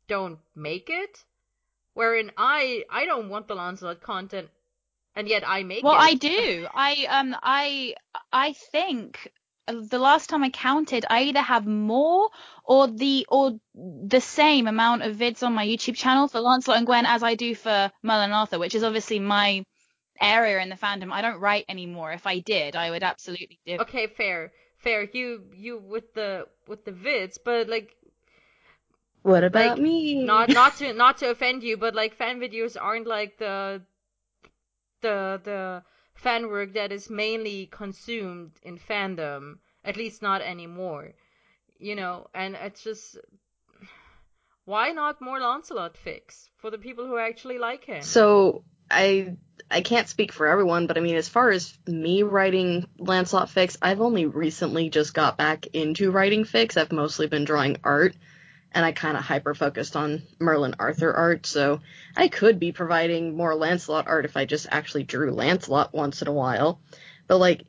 [0.09, 1.25] don't make it.
[1.95, 4.49] Wherein I I don't want the Lancelot content,
[5.17, 5.99] and yet I make Well, it.
[5.99, 6.67] I do.
[6.75, 7.95] I um I
[8.33, 9.31] I think
[9.67, 12.29] the last time I counted, I either have more
[12.65, 16.87] or the or the same amount of vids on my YouTube channel for Lancelot and
[16.87, 19.65] Gwen as I do for Merlin and Arthur, which is obviously my
[20.21, 21.13] area in the fandom.
[21.13, 22.13] I don't write anymore.
[22.13, 23.79] If I did, I would absolutely do.
[23.79, 25.05] Okay, fair, fair.
[25.13, 27.95] You you with the with the vids, but like
[29.23, 30.25] What about Like, me?
[30.25, 33.83] not not to not to offend you, but like fan videos aren't like the
[35.01, 35.83] the the
[36.15, 41.13] fan work that is mainly consumed in fandom, at least not anymore.
[41.79, 43.17] You know, and it's just
[44.65, 48.03] why not more Lancelot fics for the people who actually like him?
[48.03, 49.37] So I
[49.71, 53.77] I can't speak for everyone, but I mean, as far as me writing Lancelot fics,
[53.81, 56.77] I've only recently just got back into writing fix.
[56.77, 58.15] I've mostly been drawing art,
[58.73, 61.47] and I kind of hyper focused on Merlin Arthur art.
[61.47, 61.81] So
[62.17, 66.29] I could be providing more Lancelot art if I just actually drew Lancelot once in
[66.29, 66.81] a while.
[67.27, 67.65] But like,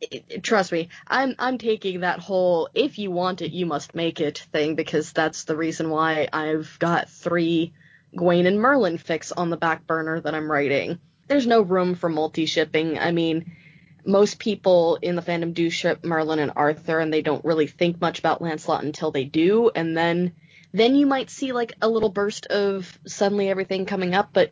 [0.00, 3.94] it, it- trust me, I'm I'm taking that whole "if you want it, you must
[3.94, 7.72] make it" thing because that's the reason why I've got three
[8.14, 10.98] Gwaine and Merlin fics on the back burner that I'm writing.
[11.28, 12.98] There's no room for multi shipping.
[12.98, 13.56] I mean,
[14.04, 18.00] most people in the fandom do ship Merlin and Arthur, and they don't really think
[18.00, 20.32] much about Lancelot until they do, and then
[20.72, 24.30] then you might see like a little burst of suddenly everything coming up.
[24.32, 24.50] But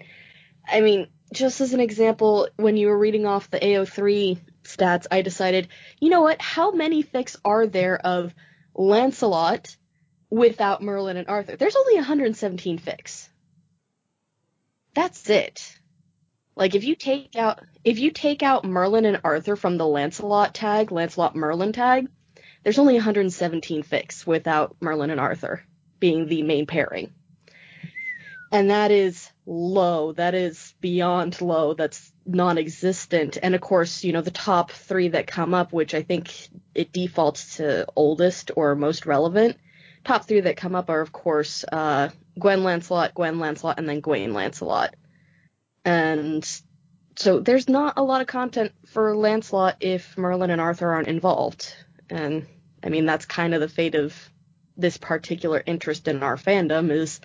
[0.66, 5.22] I mean, just as an example, when you were reading off the AO3 stats, I
[5.22, 5.68] decided,
[6.00, 6.40] you know what?
[6.40, 8.34] How many fics are there of
[8.74, 9.76] Lancelot
[10.30, 11.56] without Merlin and Arthur?
[11.56, 13.28] There's only 117 fics.
[14.94, 15.76] That's it.
[16.56, 20.54] Like if you take out if you take out Merlin and Arthur from the Lancelot
[20.54, 22.06] tag, Lancelot Merlin tag,
[22.62, 25.64] there's only 117 fics without Merlin and Arthur
[26.04, 27.10] being the main pairing.
[28.52, 30.12] And that is low.
[30.12, 31.72] That is beyond low.
[31.72, 33.38] That's non-existent.
[33.42, 36.30] And of course, you know, the top three that come up, which I think
[36.74, 39.56] it defaults to oldest or most relevant.
[40.04, 44.00] Top three that come up are, of course, uh, Gwen Lancelot, Gwen Lancelot, and then
[44.00, 44.94] Gawain Lancelot.
[45.86, 46.46] And
[47.16, 51.74] so there's not a lot of content for Lancelot if Merlin and Arthur aren't involved.
[52.10, 52.46] And
[52.82, 54.14] I mean, that's kind of the fate of
[54.76, 57.20] this particular interest in our fandom is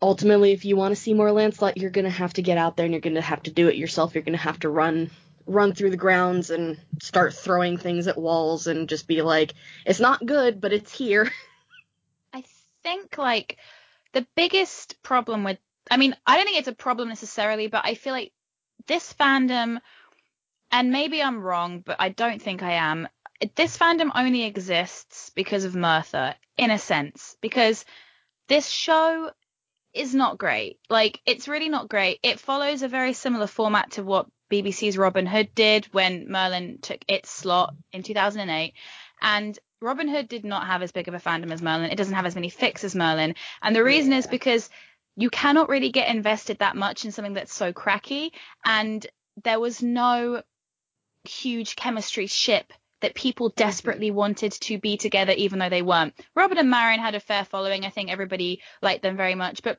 [0.00, 2.84] ultimately if you want to see more Lancelot, you're to have to get out there
[2.84, 4.14] and you're to have to do it yourself.
[4.14, 5.10] You're to have to run
[5.46, 9.54] run through the grounds and start throwing things at walls and just be like,
[9.84, 11.30] it's not good, but it's here.
[12.32, 12.44] I
[12.82, 13.58] think like
[14.12, 15.58] the biggest problem with
[15.90, 18.32] I mean, I don't think it's a problem necessarily, but I feel like
[18.86, 19.78] this fandom
[20.70, 23.08] and maybe I'm wrong, but I don't think I am.
[23.54, 27.84] This fandom only exists because of Merthur, in a sense, because
[28.48, 29.30] this show
[29.94, 30.78] is not great.
[30.88, 32.18] Like, it's really not great.
[32.22, 37.04] It follows a very similar format to what BBC's Robin Hood did when Merlin took
[37.08, 38.74] its slot in 2008.
[39.20, 41.90] And Robin Hood did not have as big of a fandom as Merlin.
[41.90, 43.34] It doesn't have as many fics as Merlin.
[43.62, 44.18] And the reason yeah.
[44.18, 44.70] is because
[45.16, 48.32] you cannot really get invested that much in something that's so cracky.
[48.64, 49.06] And
[49.42, 50.42] there was no
[51.24, 52.72] huge chemistry ship
[53.02, 56.14] that people desperately wanted to be together even though they weren't.
[56.34, 57.84] Robert and Marion had a fair following.
[57.84, 59.78] I think everybody liked them very much, but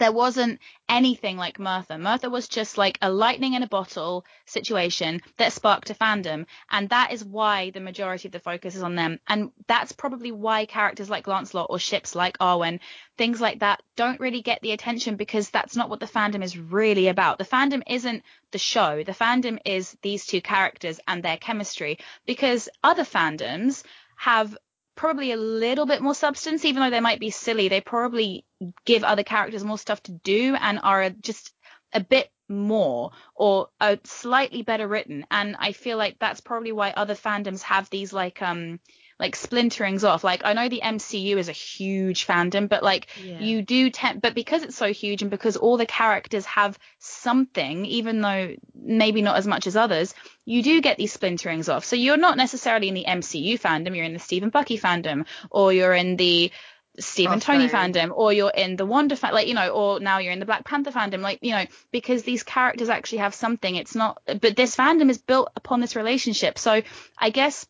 [0.00, 0.58] there wasn't
[0.88, 2.00] anything like Merthur.
[2.00, 6.46] Merthur was just like a lightning in a bottle situation that sparked a fandom.
[6.70, 9.20] And that is why the majority of the focus is on them.
[9.28, 12.80] And that's probably why characters like Lancelot or ships like Arwen,
[13.18, 16.58] things like that, don't really get the attention because that's not what the fandom is
[16.58, 17.36] really about.
[17.36, 18.22] The fandom isn't
[18.52, 19.04] the show.
[19.04, 23.84] The fandom is these two characters and their chemistry because other fandoms
[24.16, 24.56] have
[25.00, 27.68] probably a little bit more substance, even though they might be silly.
[27.68, 28.44] They probably
[28.84, 31.54] give other characters more stuff to do and are just
[31.94, 35.24] a bit more or are slightly better written.
[35.30, 38.78] And I feel like that's probably why other fandoms have these like um
[39.20, 40.24] like splinterings off.
[40.24, 43.38] Like I know the MCU is a huge fandom, but like yeah.
[43.38, 47.84] you do tend, but because it's so huge and because all the characters have something,
[47.84, 50.14] even though maybe not as much as others,
[50.46, 51.84] you do get these splinterings off.
[51.84, 55.26] So you're not necessarily in the MCU fandom, you're in the Steve and Bucky fandom,
[55.50, 56.50] or you're in the
[56.98, 60.18] Steve and Tony fandom, or you're in the Wonder fan, like you know, or now
[60.18, 63.76] you're in the Black Panther fandom, like you know, because these characters actually have something.
[63.76, 66.58] It's not, but this fandom is built upon this relationship.
[66.58, 66.82] So
[67.18, 67.66] I guess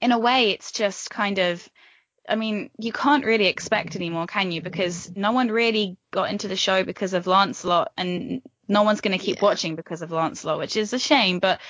[0.00, 1.68] in a way, it's just kind of,
[2.28, 4.60] I mean, you can't really expect anymore, can you?
[4.60, 9.18] Because no one really got into the show because of Lancelot, and no one's going
[9.18, 9.44] to keep yeah.
[9.44, 11.60] watching because of Lancelot, which is a shame, but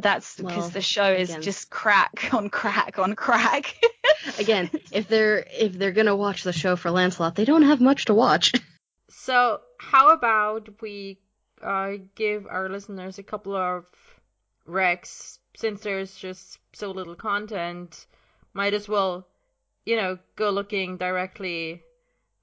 [0.00, 1.42] that's because well, the show is again.
[1.42, 3.76] just crack on crack on crack.
[4.38, 8.06] again, if they're if they're gonna watch the show for Lancelot, they don't have much
[8.06, 8.52] to watch.
[9.14, 11.18] So how about we
[11.62, 13.84] uh, give our listeners a couple of
[14.66, 18.06] recs since there's just so little content,
[18.52, 19.26] might as well,
[19.84, 21.82] you know, go looking directly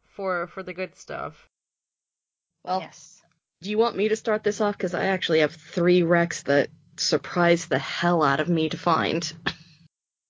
[0.04, 1.50] for for the good stuff.
[2.64, 3.22] Well, yes.
[3.62, 4.78] do you want me to start this off?
[4.78, 9.32] Because I actually have three recs that surprised the hell out of me to find.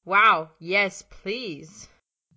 [0.05, 0.49] Wow.
[0.57, 1.87] Yes, please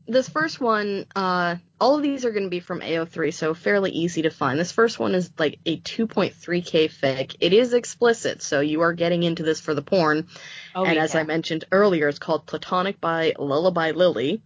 [0.06, 3.90] this first one, uh, all of these are going to be from AO3, so fairly
[3.90, 4.56] easy to find.
[4.56, 7.34] This first one is like a 2.3k fic.
[7.40, 10.28] It is explicit, so you are getting into this for the porn.
[10.76, 11.02] Oh, and yeah.
[11.02, 14.42] as I mentioned earlier, it's called Platonic by Lullaby Lily.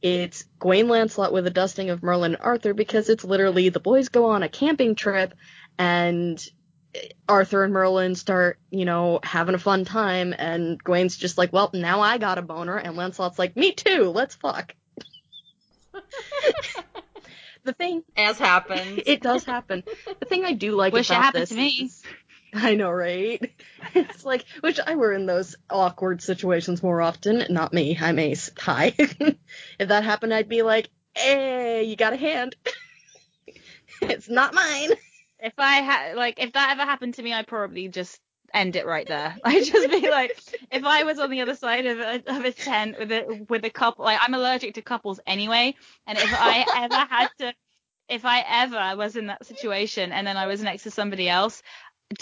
[0.00, 4.08] It's Gawain Lancelot with a dusting of Merlin and Arthur because it's literally the boys
[4.08, 5.34] go on a camping trip
[5.78, 6.42] and
[7.28, 11.68] Arthur and Merlin start, you know, having a fun time, and Gawain's just like, well,
[11.74, 14.74] now I got a boner, and Lancelot's like, me too, let's fuck.
[17.64, 19.00] the thing as happens.
[19.06, 19.82] It does happen.
[20.18, 21.68] The thing I do like Wish about it happened this to me.
[21.68, 22.02] Is,
[22.54, 23.52] I know, right?
[23.94, 27.44] It's like wish I were in those awkward situations more often.
[27.48, 27.96] Not me.
[28.00, 28.50] I'm Ace.
[28.58, 28.92] Hi.
[28.96, 32.56] if that happened, I'd be like, "Hey, you got a hand?
[34.02, 34.90] it's not mine."
[35.38, 38.20] If I had like, if that ever happened to me, I'd probably just
[38.52, 39.36] end it right there.
[39.44, 40.38] I'd just be like,
[40.70, 43.64] if I was on the other side of a, of a tent with a with
[43.64, 45.74] a couple, like I'm allergic to couples anyway,
[46.06, 47.54] and if I ever had to,
[48.08, 51.62] if I ever was in that situation and then I was next to somebody else,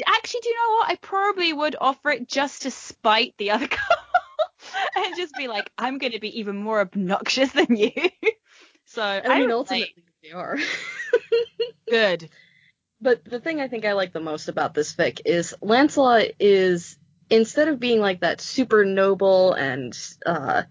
[0.07, 0.91] actually, do you know what?
[0.91, 3.97] I probably would offer it just to spite the other couple,
[4.97, 7.93] and just be like, I'm going to be even more obnoxious than you.
[8.85, 10.59] so I, I mean, ultimately they are.
[11.89, 12.29] Good.
[13.01, 16.97] But the thing I think I like the most about this fic is Lancelot is
[17.31, 19.97] instead of being like that super noble and
[20.27, 20.63] uh,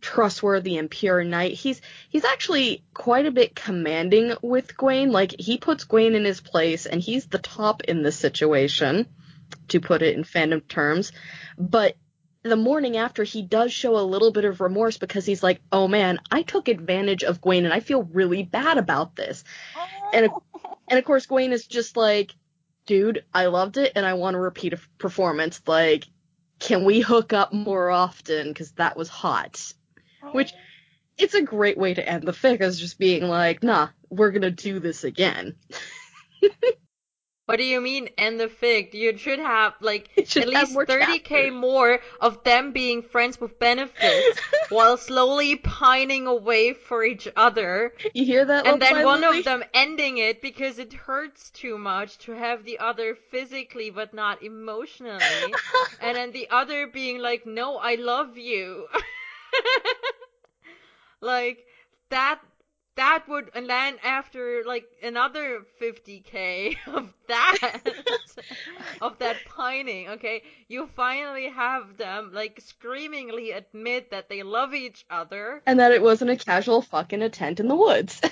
[0.00, 1.52] trustworthy and pure knight.
[1.52, 5.10] He's he's actually quite a bit commanding with Gwaine.
[5.10, 9.06] Like he puts Gwaine in his place and he's the top in this situation,
[9.68, 11.12] to put it in fandom terms.
[11.58, 11.96] But
[12.48, 15.88] the morning after he does show a little bit of remorse because he's like, "Oh
[15.88, 19.44] man, I took advantage of Gwaine and I feel really bad about this."
[20.12, 20.30] And
[20.88, 22.34] and of course Gwaine is just like,
[22.86, 25.60] "Dude, I loved it and I want to repeat a performance.
[25.66, 26.06] Like,
[26.58, 29.72] can we hook up more often cuz that was hot."
[30.32, 30.58] Which oh.
[31.18, 34.42] it's a great way to end the fic as just being like, "Nah, we're going
[34.42, 35.56] to do this again."
[37.46, 38.92] What do you mean end the fic?
[38.92, 44.40] You should have like should at least 30k more of them being friends with benefits
[44.68, 47.92] while slowly pining away for each other.
[48.14, 48.66] You hear that?
[48.66, 52.80] And then one of them ending it because it hurts too much to have the
[52.80, 55.54] other physically but not emotionally.
[56.00, 58.88] and then the other being like, no, I love you.
[61.20, 61.64] like,
[62.10, 62.40] that,
[62.96, 67.80] that would, and then after like another 50k of that,
[69.00, 75.04] of that pining, okay, you finally have them like screamingly admit that they love each
[75.10, 75.62] other.
[75.66, 78.20] and that it wasn't a casual fuck in a tent in the woods.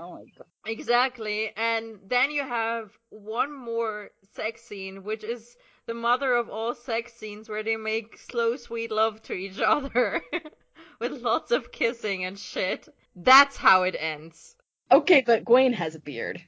[0.00, 0.46] Oh my god.
[0.64, 1.50] Exactly.
[1.56, 5.56] And then you have one more sex scene, which is
[5.86, 10.22] the mother of all sex scenes where they make slow, sweet love to each other
[11.00, 12.88] with lots of kissing and shit.
[13.20, 14.54] That's how it ends.
[14.90, 16.40] okay, but Gwaine has a beard.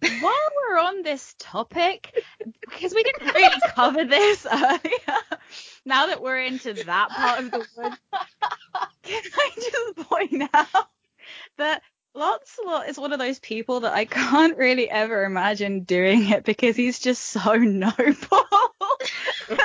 [0.00, 2.22] While we're on this topic,
[2.60, 5.18] because we didn't really cover this earlier,
[5.84, 7.92] now that we're into that part of the wood,
[9.02, 10.88] can I just point out
[11.56, 11.82] that
[12.14, 16.76] Lancelot is one of those people that I can't really ever imagine doing it because
[16.76, 17.94] he's just so noble.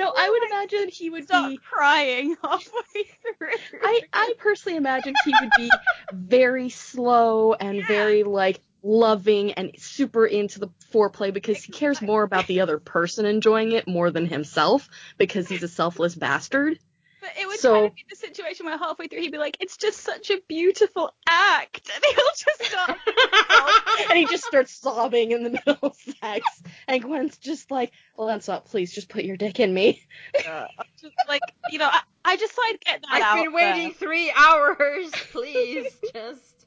[0.00, 1.58] No, I would imagine he would Start be.
[1.58, 3.02] crying halfway
[3.38, 3.48] through.
[3.82, 5.70] I, I personally imagine he would be
[6.12, 12.22] very slow and very like loving and super into the foreplay because he cares more
[12.22, 16.78] about the other person enjoying it more than himself because he's a selfless bastard.
[17.20, 19.56] But it would So- kind of be the situation where halfway through he'd be like,
[19.60, 22.98] "It's just such a beautiful act," and he'll just start.
[24.10, 26.46] and he just starts sobbing in the middle of sex.
[26.88, 30.06] And Gwen's just like, Lancelot, please just put your dick in me.
[30.34, 33.88] just like, you know, I, I just thought I'd get that I've out been waiting
[33.88, 33.92] there.
[33.92, 35.10] three hours.
[35.32, 36.66] Please, just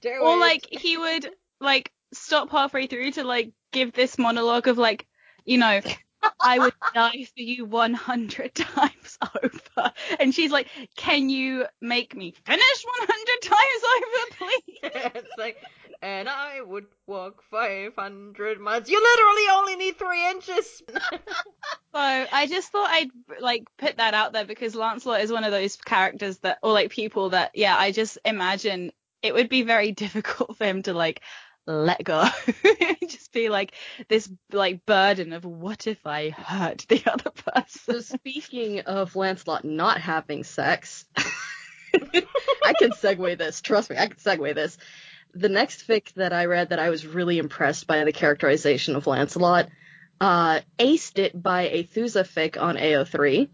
[0.00, 0.40] do Or it.
[0.40, 1.30] like he would
[1.60, 5.06] like stop halfway through to like give this monologue of like,
[5.44, 5.80] you know.
[6.40, 9.92] I would die for you 100 times over.
[10.20, 15.12] And she's like, Can you make me finish 100 times over, please?
[15.24, 15.58] it's like,
[16.02, 18.88] and I would walk 500 miles.
[18.88, 20.82] You literally only need three inches.
[21.92, 23.08] So I just thought I'd
[23.40, 26.90] like put that out there because Lancelot is one of those characters that, or like
[26.90, 31.22] people that, yeah, I just imagine it would be very difficult for him to like
[31.66, 32.24] let go.
[33.08, 33.72] just be like
[34.08, 37.30] this like burden of what if I hurt the other
[37.68, 38.02] So person?
[38.02, 43.60] speaking of Lancelot not having sex, I can segue this.
[43.60, 44.78] Trust me, I can segue this.
[45.34, 49.06] The next fic that I read that I was really impressed by the characterization of
[49.06, 49.68] Lancelot,
[50.20, 53.48] uh, aced it by a Thusa fic on AO3.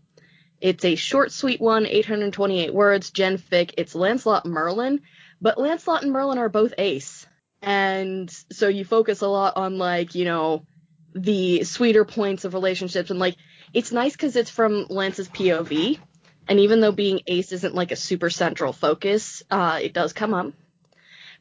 [0.60, 3.72] It's a short, sweet one, 828 words, gen fic.
[3.78, 5.00] It's Lancelot Merlin,
[5.40, 7.26] but Lancelot and Merlin are both ace.
[7.62, 10.64] And so you focus a lot on like, you know,
[11.14, 13.36] the sweeter points of relationships and like
[13.72, 15.98] it's nice because it's from Lance's POV,
[16.48, 20.34] and even though being ace isn't like a super central focus, uh, it does come
[20.34, 20.52] up.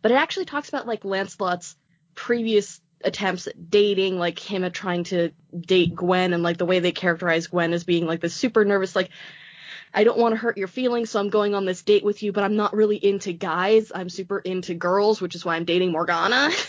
[0.02, 1.76] But it actually talks about like Lancelot's
[2.16, 6.80] previous attempts at dating, like him at trying to date Gwen, and like the way
[6.80, 9.10] they characterize Gwen as being like the super nervous, like
[9.94, 12.32] I don't want to hurt your feelings, so I'm going on this date with you,
[12.32, 13.92] but I'm not really into guys.
[13.94, 16.50] I'm super into girls, which is why I'm dating Morgana.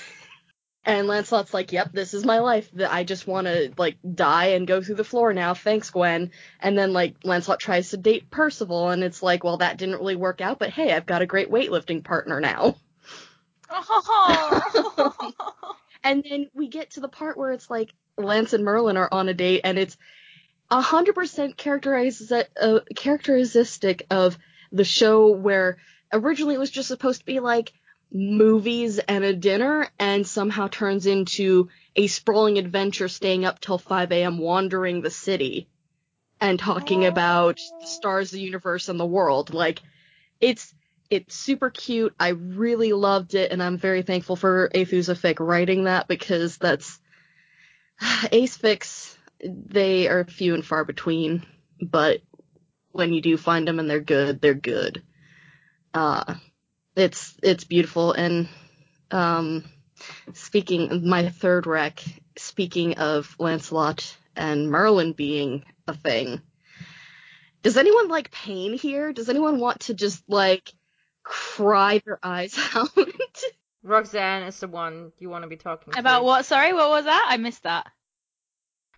[0.85, 2.69] And Lancelot's like, "Yep, this is my life.
[2.73, 5.55] That I just want to like die and go through the floor now.
[5.55, 9.77] Thanks, Gwen." And then like Lancelot tries to date Percival, and it's like, "Well, that
[9.77, 12.75] didn't really work out, but hey, I've got a great weightlifting partner now."
[16.05, 19.29] And then we get to the part where it's like Lance and Merlin are on
[19.29, 19.97] a date, and it's
[20.73, 24.39] a hundred percent characterized uh, characteristic of
[24.73, 25.77] the show where
[26.11, 27.75] originally it was just supposed to be like
[28.11, 34.13] movies and a dinner, and somehow turns into a sprawling adventure, staying up till 5
[34.13, 34.39] a.m.
[34.39, 35.69] wandering the city
[36.41, 39.53] and talking about the stars, the universe, and the world.
[39.53, 39.83] Like
[40.41, 40.75] it's
[41.11, 42.15] it's super cute.
[42.19, 46.99] I really loved it, and I'm very thankful for Athusa Fic writing that because that's
[48.33, 49.19] Ace.
[49.43, 51.45] They are few and far between,
[51.81, 52.21] but
[52.93, 55.03] when you do find them and they're good, they're good.
[55.93, 56.35] Uh,
[56.95, 58.49] it's it's beautiful and
[59.11, 59.65] um,
[60.35, 62.03] speaking my third rec.
[62.39, 66.41] Speaking of Lancelot and Merlin being a thing,
[67.63, 69.13] does anyone like pain here?
[69.13, 70.73] Does anyone want to just like
[71.23, 72.91] cry their eyes out?
[73.83, 76.25] Roxanne is the one you want to be talking About to.
[76.25, 76.47] what?
[76.47, 77.27] Sorry, what was that?
[77.29, 77.91] I missed that.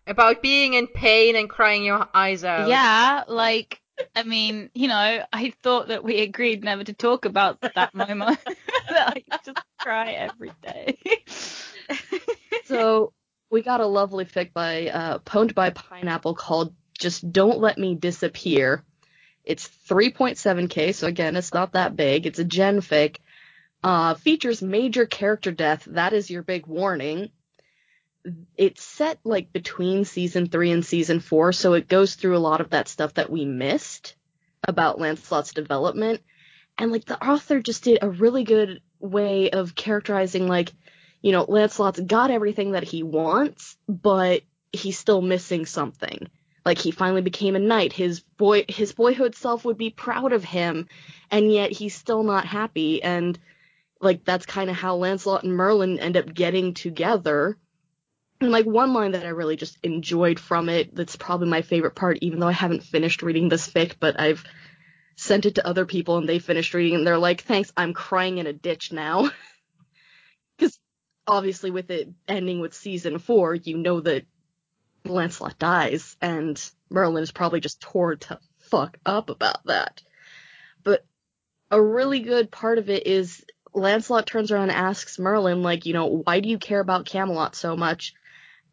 [0.06, 2.68] About being in pain and crying your eyes out.
[2.68, 3.80] Yeah, like
[4.14, 8.38] I mean, you know, I thought that we agreed never to talk about that moment.
[8.88, 10.98] that I just cry every day.
[12.64, 13.12] so
[13.50, 17.94] we got a lovely fic by uh, Pwned by Pineapple called "Just Don't Let Me
[17.94, 18.84] Disappear."
[19.44, 22.26] It's 3.7k, so again, it's not that big.
[22.26, 23.16] It's a gen fic.
[23.82, 25.84] Uh, features major character death.
[25.86, 27.30] That is your big warning.
[28.56, 32.60] It's set like between season three and season four, so it goes through a lot
[32.60, 34.16] of that stuff that we missed
[34.66, 36.22] about Lancelot's development.
[36.78, 40.72] And like the author just did a really good way of characterizing like,
[41.20, 44.42] you know, Lancelot's got everything that he wants, but
[44.72, 46.28] he's still missing something.
[46.64, 47.92] Like he finally became a knight.
[47.92, 50.88] His boy his boyhood self would be proud of him,
[51.30, 53.02] and yet he's still not happy.
[53.02, 53.38] And
[54.00, 57.58] like that's kind of how Lancelot and Merlin end up getting together.
[58.44, 61.94] And like one line that I really just enjoyed from it, that's probably my favorite
[61.94, 64.44] part, even though I haven't finished reading this fic, but I've
[65.16, 68.36] sent it to other people and they finished reading and they're like, thanks, I'm crying
[68.36, 69.30] in a ditch now.
[70.58, 70.78] Because
[71.26, 74.26] obviously with it ending with season four, you know that
[75.06, 80.02] Lancelot dies and Merlin is probably just tore to fuck up about that.
[80.82, 81.06] But
[81.70, 83.42] a really good part of it is
[83.72, 87.56] Lancelot turns around and asks Merlin, like, you know, why do you care about Camelot
[87.56, 88.12] so much?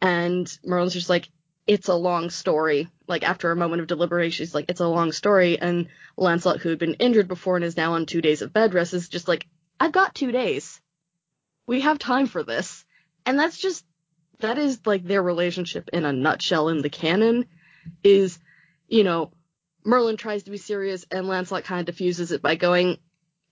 [0.02, 1.28] And Merlin's just like,
[1.64, 2.88] it's a long story.
[3.06, 5.58] Like after a moment of deliberation, he's like, it's a long story.
[5.60, 8.74] And Lancelot, who had been injured before and is now on two days of bed
[8.74, 9.46] rest, is just like,
[9.78, 10.80] I've got two days.
[11.68, 12.84] We have time for this.
[13.24, 13.84] And that's just,
[14.40, 17.46] that is like their relationship in a nutshell in the canon
[18.02, 18.40] is,
[18.88, 19.30] you know,
[19.84, 22.98] Merlin tries to be serious and Lancelot kind of diffuses it by going,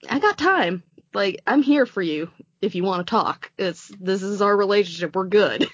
[0.09, 0.83] I got time.
[1.13, 2.29] Like, I'm here for you
[2.61, 3.51] if you want to talk.
[3.57, 5.15] It's, this is our relationship.
[5.15, 5.69] We're good.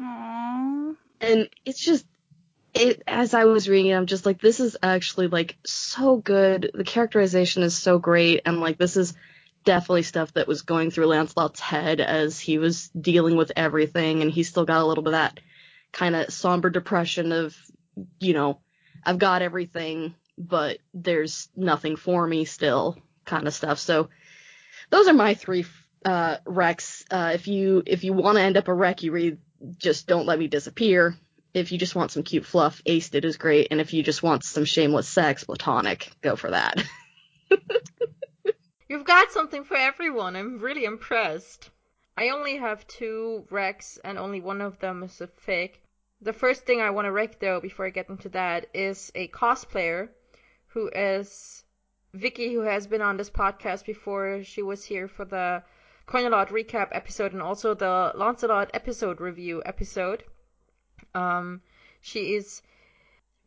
[0.00, 0.96] Aww.
[1.20, 2.04] and it's just
[2.74, 6.70] it as I was reading it, I'm just like, this is actually like so good.
[6.74, 9.14] The characterization is so great, and like this is
[9.64, 14.30] definitely stuff that was going through Lancelot's head as he was dealing with everything, and
[14.30, 15.40] he's still got a little bit of that
[15.92, 17.56] kind of somber depression of,
[18.18, 18.60] you know,
[19.04, 23.78] I've got everything, but there's nothing for me still, kind of stuff.
[23.78, 24.08] So
[24.90, 25.64] those are my three
[26.04, 27.04] uh, recs.
[27.10, 29.38] Uh, if you if you want to end up a wreck, you read
[29.78, 31.16] just don't let me disappear.
[31.52, 33.68] If you just want some cute fluff, Aced It is great.
[33.70, 36.82] And if you just want some shameless sex, Platonic, go for that.
[38.88, 40.36] You've got something for everyone.
[40.36, 41.70] I'm really impressed.
[42.16, 45.82] I only have two recs, and only one of them is a fake.
[46.20, 49.28] The first thing I want to rec, though, before I get into that, is a
[49.28, 50.08] cosplayer
[50.68, 51.64] who is
[52.12, 54.44] Vicky, who has been on this podcast before.
[54.44, 55.62] She was here for the
[56.06, 60.22] Coinalot recap episode and also the Lancelot episode review episode.
[61.14, 61.62] Um,
[62.00, 62.62] she is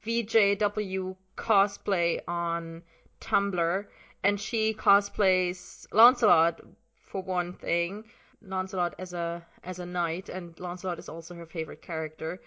[0.04, 2.84] VJW cosplay on
[3.22, 3.86] Tumblr,
[4.24, 6.62] and she cosplays Lancelot
[7.02, 8.06] for one thing.
[8.42, 12.42] Lancelot as a as a knight, and Lancelot is also her favorite character.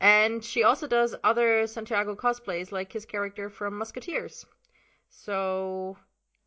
[0.00, 4.44] And she also does other Santiago cosplays, like his character from Musketeers.
[5.10, 5.96] So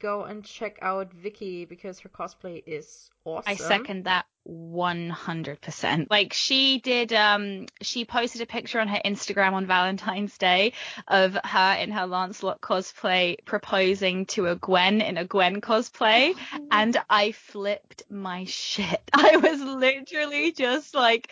[0.05, 3.51] go and check out Vicky because her cosplay is awesome.
[3.51, 6.07] I second that 100%.
[6.11, 10.73] Like she did um she posted a picture on her Instagram on Valentine's Day
[11.07, 16.35] of her in her Lancelot cosplay proposing to a Gwen in a Gwen cosplay
[16.69, 19.01] and I flipped my shit.
[19.13, 21.31] I was literally just like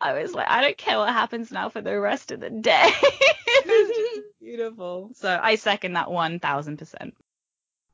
[0.00, 2.90] I was like I don't care what happens now for the rest of the day.
[3.02, 5.10] it was just beautiful.
[5.14, 7.12] So I second that 1000%.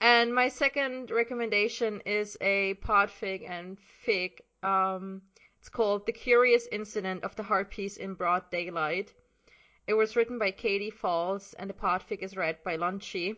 [0.01, 4.41] And my second recommendation is a podfic and fic.
[4.63, 5.23] Um,
[5.59, 9.13] it's called The Curious Incident of the Harpies in Broad Daylight.
[9.87, 13.37] It was written by Katie Falls, and the podfic is read by Lunchy.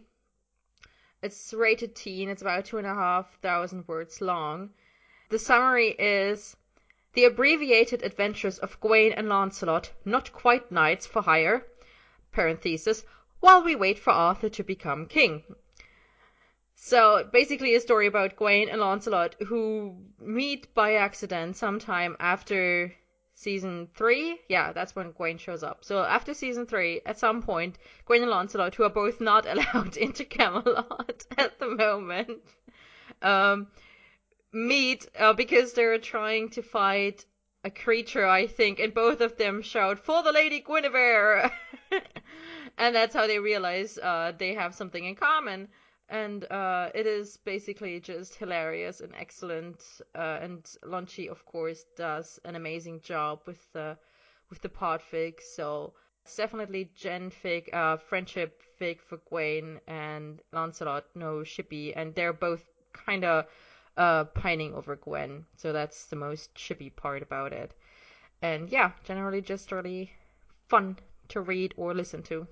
[1.23, 4.71] It's rated teen, it's about two and a half thousand words long.
[5.29, 6.57] The summary is
[7.15, 11.67] The abbreviated adventures of Gawain and Lancelot, not quite knights for hire,
[12.33, 13.05] parenthesis,
[13.41, 15.43] while we wait for Arthur to become king.
[16.79, 22.95] So basically a story about Gawain and Lancelot who meet by accident sometime after
[23.35, 25.85] season three, yeah, that's when Gwaine shows up.
[25.85, 29.97] So after season three, at some point, Gwaine and Lancelot, who are both not allowed
[29.97, 32.43] into Camelot at the moment,
[33.23, 33.69] um,
[34.53, 37.25] meet uh, because they're trying to fight
[37.65, 41.51] a creature, I think, and both of them shout, For the Lady Guinevere!
[42.79, 45.69] and that's how they realize uh, they have something in common.
[46.09, 49.83] And uh, it is basically just hilarious and excellent.
[50.15, 53.97] Uh, and Lonchi, of course, does an amazing job with the
[54.49, 55.41] with the pod fic.
[55.41, 57.33] So it's definitely Gen
[57.73, 63.47] uh, friendship fic for Gwaine and Lancelot, no shippy, and they're both kind of
[63.97, 65.45] uh, pining over Gwen.
[65.57, 67.75] So that's the most shippy part about it.
[68.43, 70.11] And yeah, generally just really
[70.69, 72.47] fun to read or listen to.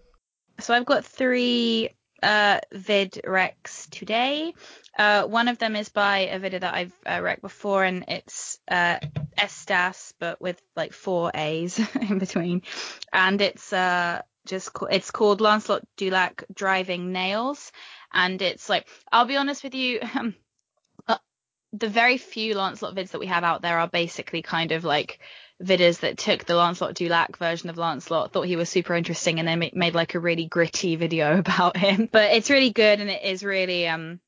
[0.60, 1.90] So I've got three
[2.24, 4.55] uh, vid recs today.
[4.98, 8.98] Uh, one of them is by a video that I've uh, before, and it's uh,
[9.36, 12.62] Estas, but with like four A's in between,
[13.12, 17.72] and it's uh just it's called Lancelot du Lac Driving Nails,
[18.12, 20.01] and it's like I'll be honest with you.
[20.14, 20.34] Um,
[21.09, 21.18] uh,
[21.72, 25.18] the very few Lancelot vids that we have out there are basically kind of like
[25.62, 29.39] vids that took the Lancelot du Lac version of Lancelot, thought he was super interesting,
[29.39, 32.09] and then made like a really gritty video about him.
[32.10, 34.20] But it's really good, and it is really um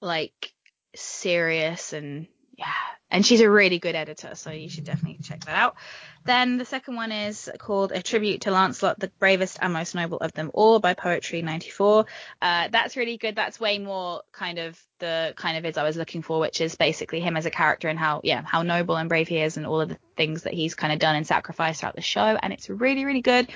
[0.00, 0.52] like
[0.94, 2.26] serious and
[2.56, 2.66] yeah.
[3.10, 5.76] And she's a really good editor, so you should definitely check that out.
[6.24, 10.18] Then the second one is called A Tribute to Lancelot, the Bravest and Most Noble
[10.18, 12.06] of Them All by Poetry 94.
[12.40, 13.34] Uh, that's really good.
[13.34, 16.76] That's way more kind of the kind of vids I was looking for, which is
[16.76, 19.66] basically him as a character and how, yeah, how noble and brave he is and
[19.66, 22.20] all of the things that he's kind of done and sacrificed throughout the show.
[22.20, 23.48] And it's really, really good.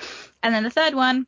[0.43, 1.27] And then the third one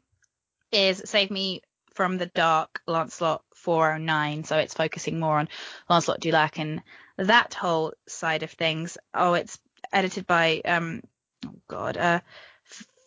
[0.72, 1.62] is Save Me
[1.94, 4.44] from the Dark, Lancelot 409.
[4.44, 5.48] So it's focusing more on
[5.88, 6.82] Lancelot du Lac and
[7.18, 8.98] that whole side of things.
[9.14, 9.58] Oh, it's
[9.92, 11.02] edited by um
[11.46, 12.20] oh god, uh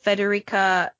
[0.06, 0.91] Federica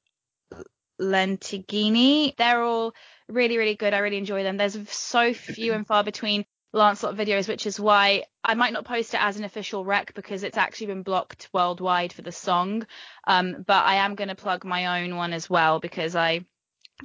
[1.00, 2.36] Lentighini.
[2.36, 2.94] They're all
[3.28, 3.94] really, really good.
[3.94, 4.58] I really enjoy them.
[4.58, 9.14] There's so few and far between Lancelot videos, which is why I might not post
[9.14, 12.86] it as an official rec because it's actually been blocked worldwide for the song.
[13.26, 16.46] Um, but I am going to plug my own one as well because I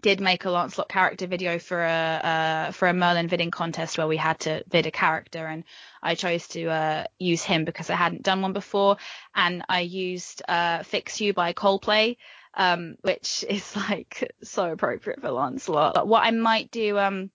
[0.03, 4.07] did make a Lancelot character video for a uh, for a Merlin vidding contest where
[4.07, 5.65] we had to vid a character, and
[6.03, 8.97] I chose to uh, use him because I hadn't done one before,
[9.35, 12.17] and I used uh, "Fix You" by Coldplay,
[12.55, 15.95] um, which is like so appropriate for Lancelot.
[15.95, 17.31] But what I might do, um,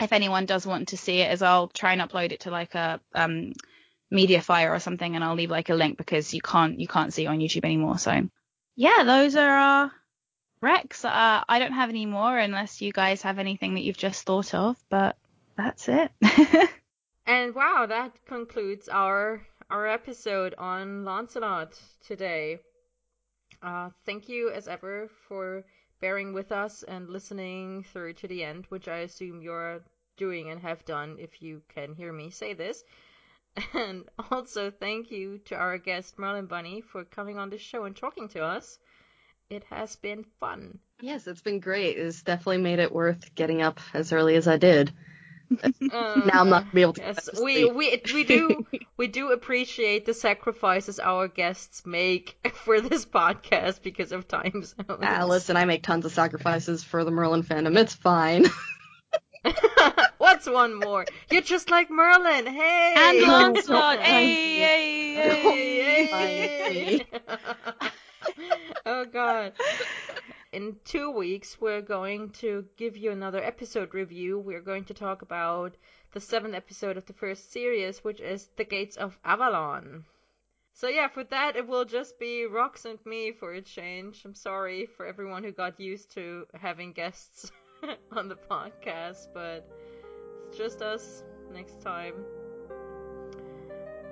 [0.00, 2.74] if anyone does want to see it, is I'll try and upload it to like
[2.74, 3.52] a um,
[4.12, 7.24] MediaFire or something, and I'll leave like a link because you can't you can't see
[7.24, 7.98] it on YouTube anymore.
[7.98, 8.28] So
[8.76, 9.92] yeah, those are our
[10.62, 14.24] recs, uh, I don't have any more unless you guys have anything that you've just
[14.24, 15.16] thought of, but
[15.56, 16.10] that's it.
[17.26, 22.58] and wow, that concludes our our episode on Lancelot today.
[23.62, 25.64] Uh, thank you as ever for
[26.00, 29.82] bearing with us and listening through to the end, which I assume you're
[30.16, 32.84] doing and have done if you can hear me say this.
[33.74, 37.96] And also thank you to our guest Merlin Bunny for coming on the show and
[37.96, 38.78] talking to us
[39.50, 40.78] it has been fun.
[41.00, 41.96] Yes, it's been great.
[41.96, 44.92] It's definitely made it worth getting up as early as I did.
[45.62, 47.00] Uh, now I'm not gonna be able to.
[47.00, 48.66] Yes, we we we do
[48.98, 54.74] we do appreciate the sacrifices our guests make for this podcast because of time zones.
[55.02, 57.78] Ah, listen, I make tons of sacrifices for the Merlin fandom.
[57.78, 58.46] It's fine.
[60.18, 61.06] What's one more?
[61.30, 62.44] You're just like Merlin.
[62.44, 62.94] Hey.
[62.96, 64.00] And Lancelot.
[64.00, 65.14] hey, hey,
[66.10, 67.90] hey, hey.
[68.86, 69.52] Oh god.
[70.52, 74.38] In two weeks, we're going to give you another episode review.
[74.38, 75.76] We're going to talk about
[76.12, 80.04] the seventh episode of the first series, which is The Gates of Avalon.
[80.72, 84.22] So yeah, for that it will just be Rox and me for a change.
[84.24, 87.50] I'm sorry for everyone who got used to having guests
[88.12, 89.68] on the podcast, but
[90.46, 92.14] it's just us next time.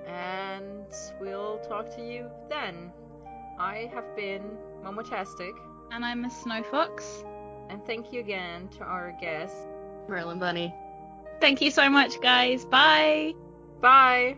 [0.05, 0.85] And
[1.19, 2.91] we'll talk to you then.
[3.59, 5.53] I have been Momotastic.
[5.91, 7.23] And I'm Miss Snowfox.
[7.69, 9.55] And thank you again to our guest,
[10.07, 10.73] Merlin Bunny.
[11.41, 12.65] Thank you so much, guys.
[12.65, 13.33] Bye.
[13.81, 14.37] Bye.